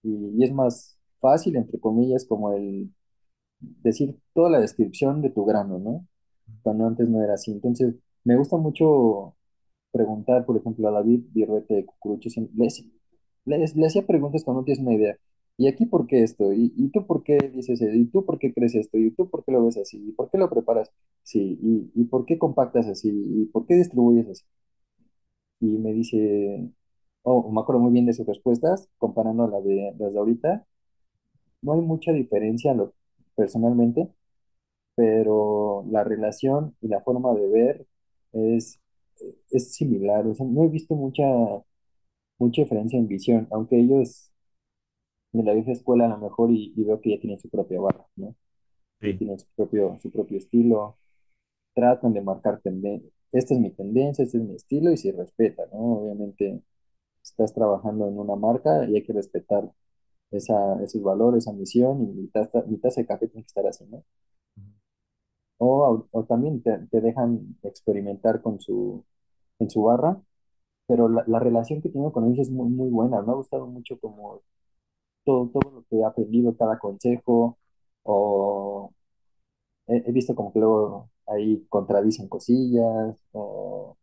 [0.03, 2.91] y, y es más fácil, entre comillas, como el
[3.59, 6.07] decir toda la descripción de tu grano, ¿no?
[6.63, 7.51] Cuando antes no era así.
[7.53, 7.95] Entonces,
[8.25, 9.35] me gusta mucho
[9.91, 12.87] preguntar, por ejemplo, a David Birrete de Cucurucho, le, hacía-
[13.45, 15.17] le, le preguntas cuando no tienes una idea.
[15.57, 16.53] ¿Y aquí por qué esto?
[16.53, 17.93] ¿Y, tú por qué dices eso?
[17.95, 18.97] ¿Y tú por qué crees esto?
[18.97, 19.97] ¿Y tú por qué lo ves así?
[20.09, 20.91] ¿Y por qué lo preparas?
[21.23, 23.09] Sí, ¿y, por qué compactas así?
[23.11, 24.43] ¿Y por qué distribuyes así?
[25.59, 26.69] Y me dice,
[27.23, 30.65] oh, me acuerdo muy bien de sus respuestas, comparando a la de, las de ahorita.
[31.61, 32.75] No hay mucha diferencia
[33.35, 34.09] personalmente,
[34.95, 37.87] pero la relación y la forma de ver
[38.35, 38.79] es,
[39.51, 40.27] es similar.
[40.27, 41.23] O sea, no he visto mucha,
[42.39, 44.31] mucha diferencia en visión, aunque ellos
[45.33, 47.79] de la vieja escuela a lo mejor y, y veo que ya tienen su propia
[47.81, 48.35] barra, ¿no?
[49.01, 49.19] Sí.
[49.19, 50.97] tienen su propio, su propio estilo,
[51.75, 53.11] tratan de marcar tendencia.
[53.31, 55.79] Esta es mi tendencia, este es mi estilo y se respeta, ¿no?
[55.99, 56.61] Obviamente
[57.23, 59.71] estás trabajando en una marca y hay que respetar
[60.31, 63.67] esa, esos valores, esa misión y mi taza, mi taza de café tiene que estar
[63.67, 64.03] así, ¿no?
[65.57, 69.03] O, o también te, te dejan experimentar con su,
[69.59, 70.21] en su barra,
[70.87, 73.21] pero la, la relación que tengo con ellos es muy, muy buena.
[73.21, 74.41] Me ha gustado mucho como
[75.25, 77.57] todo, todo lo que he aprendido, cada consejo,
[78.03, 78.93] o
[79.87, 83.97] he, visto como que luego ahí contradicen cosillas, o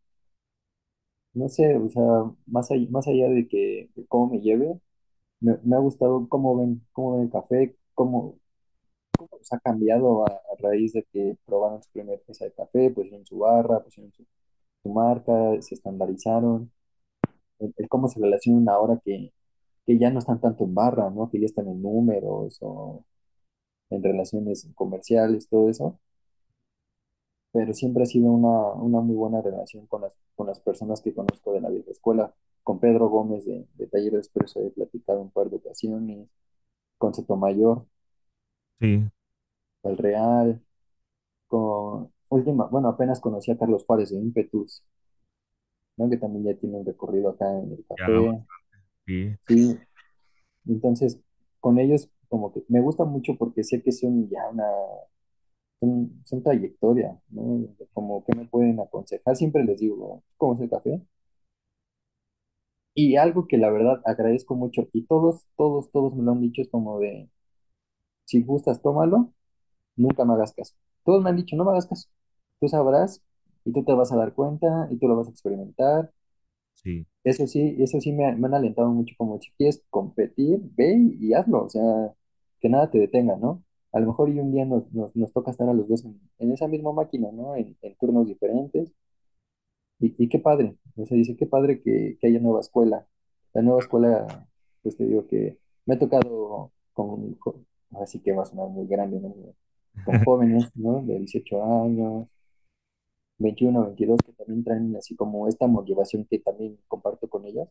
[1.34, 2.02] no sé, o sea,
[2.46, 4.78] más allá, más allá de que de cómo me lleve,
[5.40, 8.38] me, me ha gustado cómo ven, cómo ven el café, cómo,
[9.42, 13.26] se ha cambiado a, a raíz de que probaron su primer pieza de café, pusieron
[13.26, 14.24] su barra, pusieron su,
[14.82, 15.32] su marca,
[15.62, 16.72] se estandarizaron,
[17.60, 19.32] el, cómo se relacionan ahora que,
[19.86, 21.30] que ya no están tanto en barra, ¿no?
[21.30, 23.04] Que ya están en números o
[23.90, 26.00] en relaciones comerciales, todo eso,
[27.52, 31.14] pero siempre ha sido una, una muy buena relación con las, con las personas que
[31.14, 32.34] conozco de la vieja escuela.
[32.62, 36.28] Con Pedro Gómez de, de Taller Expreso he platicado un par de ocasiones,
[36.98, 37.86] con Sotomayor,
[38.80, 39.11] Sí,
[39.84, 40.62] el Real,
[41.48, 44.84] con última, bueno, apenas conocí a Carlos Juárez de Impetus,
[45.96, 46.10] ¿no?
[46.10, 48.44] Que también ya tiene un recorrido acá en el ya, café.
[49.06, 49.78] sí, Sí,
[50.66, 51.20] entonces
[51.60, 54.64] con ellos como que me gusta mucho porque sé que son ya una,
[55.80, 57.68] son, son trayectoria, ¿no?
[57.92, 61.02] Como que me pueden aconsejar, siempre les digo, ¿cómo es el café?
[62.94, 66.62] Y algo que la verdad agradezco mucho, y todos, todos, todos me lo han dicho,
[66.62, 67.30] es como de,
[68.26, 69.32] si gustas, tómalo,
[69.96, 70.74] nunca me hagas caso.
[71.04, 72.08] Todos me han dicho, no me hagas caso,
[72.60, 73.22] tú sabrás,
[73.64, 76.12] y tú te vas a dar cuenta, y tú lo vas a experimentar,
[76.74, 80.96] sí, Eso sí, eso sí me, me han alentado mucho, como si quieres competir, ve
[81.20, 82.12] y, hazlo, o sea,
[82.60, 83.62] que nada te detenga, ¿no?
[83.92, 86.20] A lo mejor y un día nos, nos, nos toca estar a los dos en,
[86.38, 87.54] en esa misma máquina, ¿no?
[87.56, 88.92] En, en turnos diferentes,
[90.00, 93.06] y, y qué padre, o sea, dice, qué padre que, que haya nueva escuela.
[93.54, 94.48] La nueva escuela,
[94.82, 97.66] pues te digo que me ha tocado con, con-
[98.02, 99.34] así que va a sonar muy grande, ¿no?
[100.04, 101.02] Con jóvenes, ¿no?
[101.02, 102.28] De 18 años,
[103.38, 107.68] 21 22 que también traen así como esta motivación que también comparto con ellas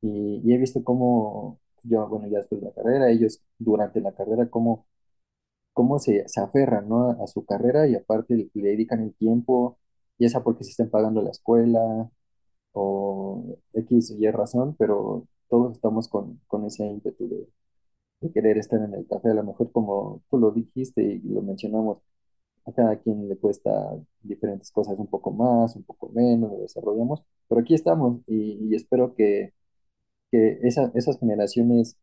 [0.00, 4.12] Y, y he visto cómo, yo, bueno, ya después de la carrera, ellos durante la
[4.14, 4.86] carrera, cómo,
[5.74, 7.10] cómo se, se aferran, ¿no?
[7.10, 9.78] a, a su carrera y aparte le, le dedican el tiempo,
[10.18, 12.10] ya sea porque se estén pagando la escuela
[12.72, 17.48] o X y Y razón, pero todos estamos con, con ese ímpetu de,
[18.28, 19.30] de querer estar en el café.
[19.30, 21.98] A lo mejor como tú lo dijiste y lo mencionamos,
[22.66, 27.22] a cada quien le cuesta diferentes cosas un poco más, un poco menos, lo desarrollamos,
[27.48, 29.54] pero aquí estamos y, y espero que,
[30.32, 31.96] que esa- esas generaciones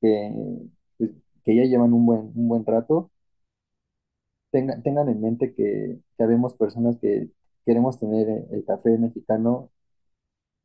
[0.00, 0.32] que,
[0.98, 1.10] pues,
[1.44, 3.10] que ya llevan un buen, un buen rato
[4.50, 7.30] tengan, tengan en mente que, que habemos personas que
[7.64, 9.70] queremos tener el café mexicano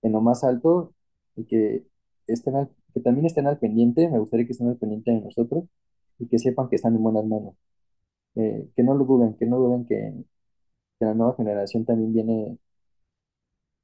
[0.01, 0.93] en lo más alto
[1.35, 1.85] y que
[2.27, 5.65] estén al- que también estén al pendiente, me gustaría que estén al pendiente de nosotros
[6.19, 7.55] y que sepan que están en buenas manos.
[8.35, 10.13] Eh, que no lo duden, que no duden que,
[10.99, 12.57] que la nueva generación también viene,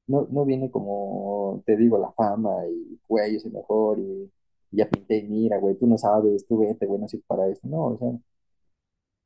[0.07, 4.31] no, no viene como, te digo, la fama y, güey, yo soy mejor y,
[4.71, 7.47] y ya pinté, y mira, güey, tú no sabes, tú vete, güey, no sirve para
[7.49, 7.67] esto.
[7.67, 8.11] No, o sea,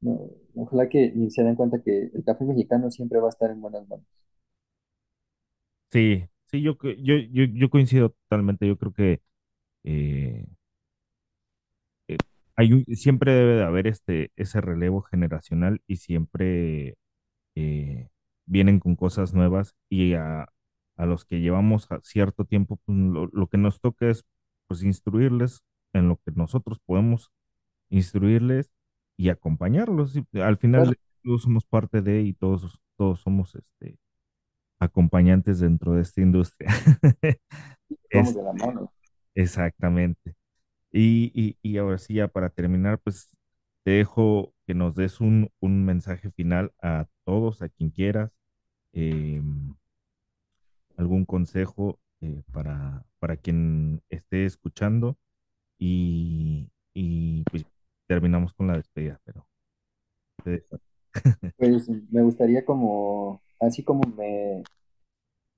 [0.02, 3.62] no, ojalá que se den cuenta que el café mexicano siempre va a estar en
[3.62, 4.06] buenas manos.
[5.92, 8.68] Sí, sí, yo, yo, yo, yo coincido totalmente.
[8.68, 9.22] Yo creo que
[9.84, 10.46] eh,
[12.08, 12.18] eh,
[12.56, 16.96] hay un- siempre debe de haber este, ese relevo generacional y siempre
[17.56, 18.10] eh,
[18.48, 20.50] vienen con cosas nuevas y a,
[20.98, 24.26] a los que llevamos a cierto tiempo, pues, lo, lo que nos toca es
[24.68, 25.64] pues instruirles
[25.94, 27.32] en lo que nosotros podemos
[27.90, 28.72] instruirles
[29.18, 30.16] y acompañarlos.
[30.18, 33.98] Y al final Claro, todos somos parte de y todos, todos somos este,
[34.80, 36.70] acompañantes dentro de esta industria.
[38.14, 38.92] vamos Es de la mano.
[39.36, 40.36] Exactamente.
[40.92, 43.30] Y, y, y ahora sí, ya para terminar, pues
[43.84, 48.32] te dejo que nos des un, un mensaje final a todos, a quien quieras,
[48.94, 49.42] eh,
[50.98, 55.18] algún consejo eh, para, para quien esté escuchando
[55.80, 57.66] y, y pues
[58.08, 59.48] terminamos con la despedida, pero.
[61.58, 64.64] Pues me gustaría como, así como me,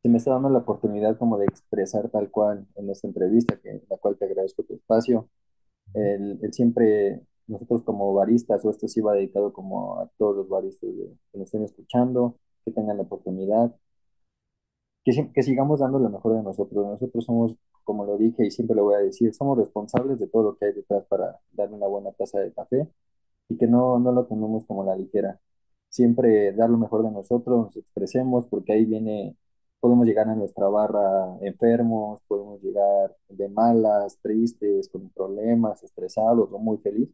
[0.04, 3.84] se me está dando la oportunidad como de expresar tal cual en esta entrevista, que
[3.90, 5.30] la cual te agradezco tu espacio,
[5.96, 10.50] el, el siempre, nosotros como baristas, o esto sí va dedicado como a todos los
[10.50, 13.76] baristas de- que nos estén escuchando, que tengan la oportunidad,
[15.04, 16.86] que, que sigamos dando lo mejor de nosotros.
[16.86, 20.44] Nosotros somos, como lo dije y siempre lo voy a decir, somos responsables de todo
[20.44, 22.88] lo que hay detrás para dar una buena taza de café
[23.50, 25.40] y que no, no lo tomemos como la ligera.
[25.90, 29.38] Siempre dar lo mejor de nosotros, nos expresemos, porque ahí viene,
[29.84, 36.60] podemos llegar a nuestra barra enfermos, podemos llegar de malas, tristes, con problemas, estresados o
[36.60, 37.10] muy feliz,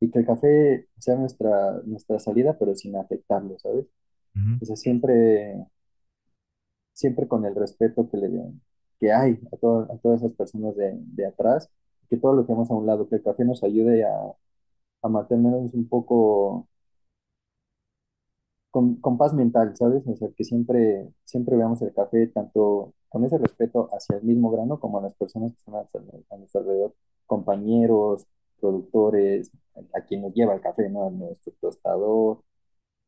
[0.00, 3.86] y que el café sea nuestra, nuestra salida, pero sin afectarlo, ¿sabes?
[4.36, 4.60] Ujú.
[4.60, 5.56] O sea, siempre,
[6.92, 8.30] siempre con el respeto que le
[8.98, 11.68] que hay a, to- a todas esas personas de, de atrás,
[12.08, 14.10] que todo lo que hemos a un lado, que el café nos ayude a,
[15.02, 16.68] a mantenernos un poco
[18.72, 20.06] con, con paz mental, ¿sabes?
[20.08, 24.50] O sea, que siempre, siempre veamos el café tanto con ese respeto hacia el mismo
[24.50, 26.94] grano como a las personas que están a, nuestro alrededor,
[27.26, 28.26] compañeros,
[28.60, 31.06] productores, a, a quien nos lleva el café, ¿no?
[31.06, 32.42] A nuestro tostador,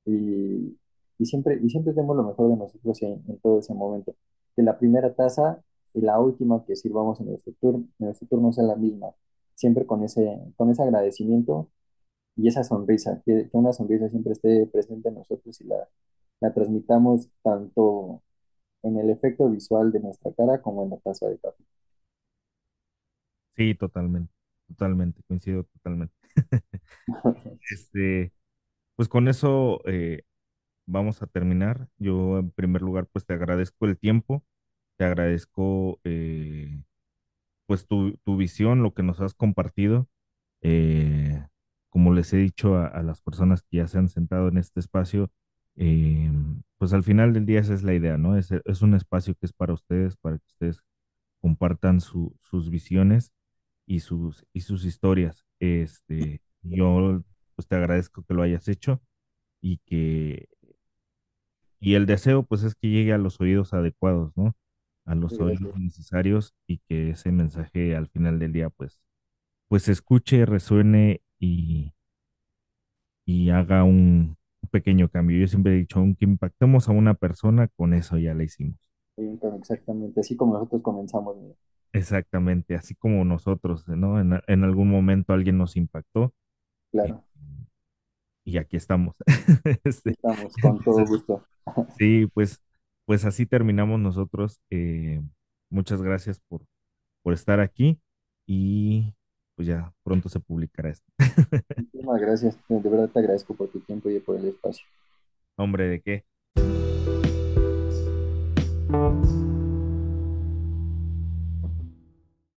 [0.04, 0.78] y,
[1.18, 4.14] y siempre, y siempre demos lo mejor de nosotros en, en todo ese momento.
[4.56, 5.62] Que la primera taza
[5.94, 9.08] y la última que sirvamos en nuestro turno, en nuestro turno sea la misma,
[9.54, 11.68] siempre con ese, con ese agradecimiento
[12.36, 15.89] y esa sonrisa, que, que una sonrisa siempre esté presente en nosotros y la,
[16.40, 18.23] la transmitamos tanto
[18.82, 21.65] en el efecto visual de nuestra cara como en la taza de café.
[23.56, 24.32] Sí, totalmente,
[24.69, 26.15] totalmente, coincido totalmente.
[27.70, 28.32] Este,
[28.97, 30.23] pues con eso eh,
[30.86, 31.89] vamos a terminar.
[31.98, 34.44] Yo en primer lugar, pues te agradezco el tiempo,
[34.98, 36.82] te agradezco eh,
[37.66, 40.09] pues tu, tu visión, lo que nos has compartido.
[40.62, 41.44] Eh,
[41.94, 44.80] como les he dicho a, a las personas que ya se han sentado en este
[44.80, 45.32] espacio,
[45.76, 46.30] eh,
[46.78, 48.38] pues al final del día esa es la idea, ¿no?
[48.38, 50.80] Es, es un espacio que es para ustedes, para que ustedes
[51.40, 53.32] compartan su- sus visiones
[53.86, 55.44] y sus, y sus historias.
[55.60, 57.22] Este, yo
[57.56, 59.02] pues te agradezco que lo hayas hecho
[59.62, 60.48] y que
[61.80, 64.56] y el deseo, pues, es que llegue a los oídos adecuados, ¿no?
[65.04, 69.00] A los oídos necesarios y que ese mensaje al final del día, pues,
[69.68, 71.94] pues escuche, resuene y,
[73.26, 75.38] y haga un, un pequeño cambio.
[75.38, 78.76] Yo siempre he dicho, aunque impactemos a una persona, con eso ya la hicimos.
[79.16, 81.36] Exactamente, así como nosotros comenzamos.
[81.36, 81.56] mira.
[81.92, 84.20] Exactamente, así como nosotros, ¿no?
[84.20, 86.34] En, en algún momento alguien nos impactó
[86.92, 87.24] y, Claro,
[88.44, 89.16] y aquí estamos.
[89.84, 91.44] Este, estamos con todo entonces, gusto.
[91.98, 92.62] sí, pues,
[93.06, 94.60] pues así terminamos nosotros.
[94.70, 95.22] Eh,
[95.70, 96.64] muchas gracias por
[97.22, 98.00] por estar aquí
[98.46, 99.14] y
[99.55, 101.10] pues ya pronto se publicará esto.
[101.76, 102.59] Muchísimas gracias.
[102.68, 104.85] De verdad te agradezco por tu tiempo y por el espacio.
[105.56, 106.24] Hombre, ¿de qué?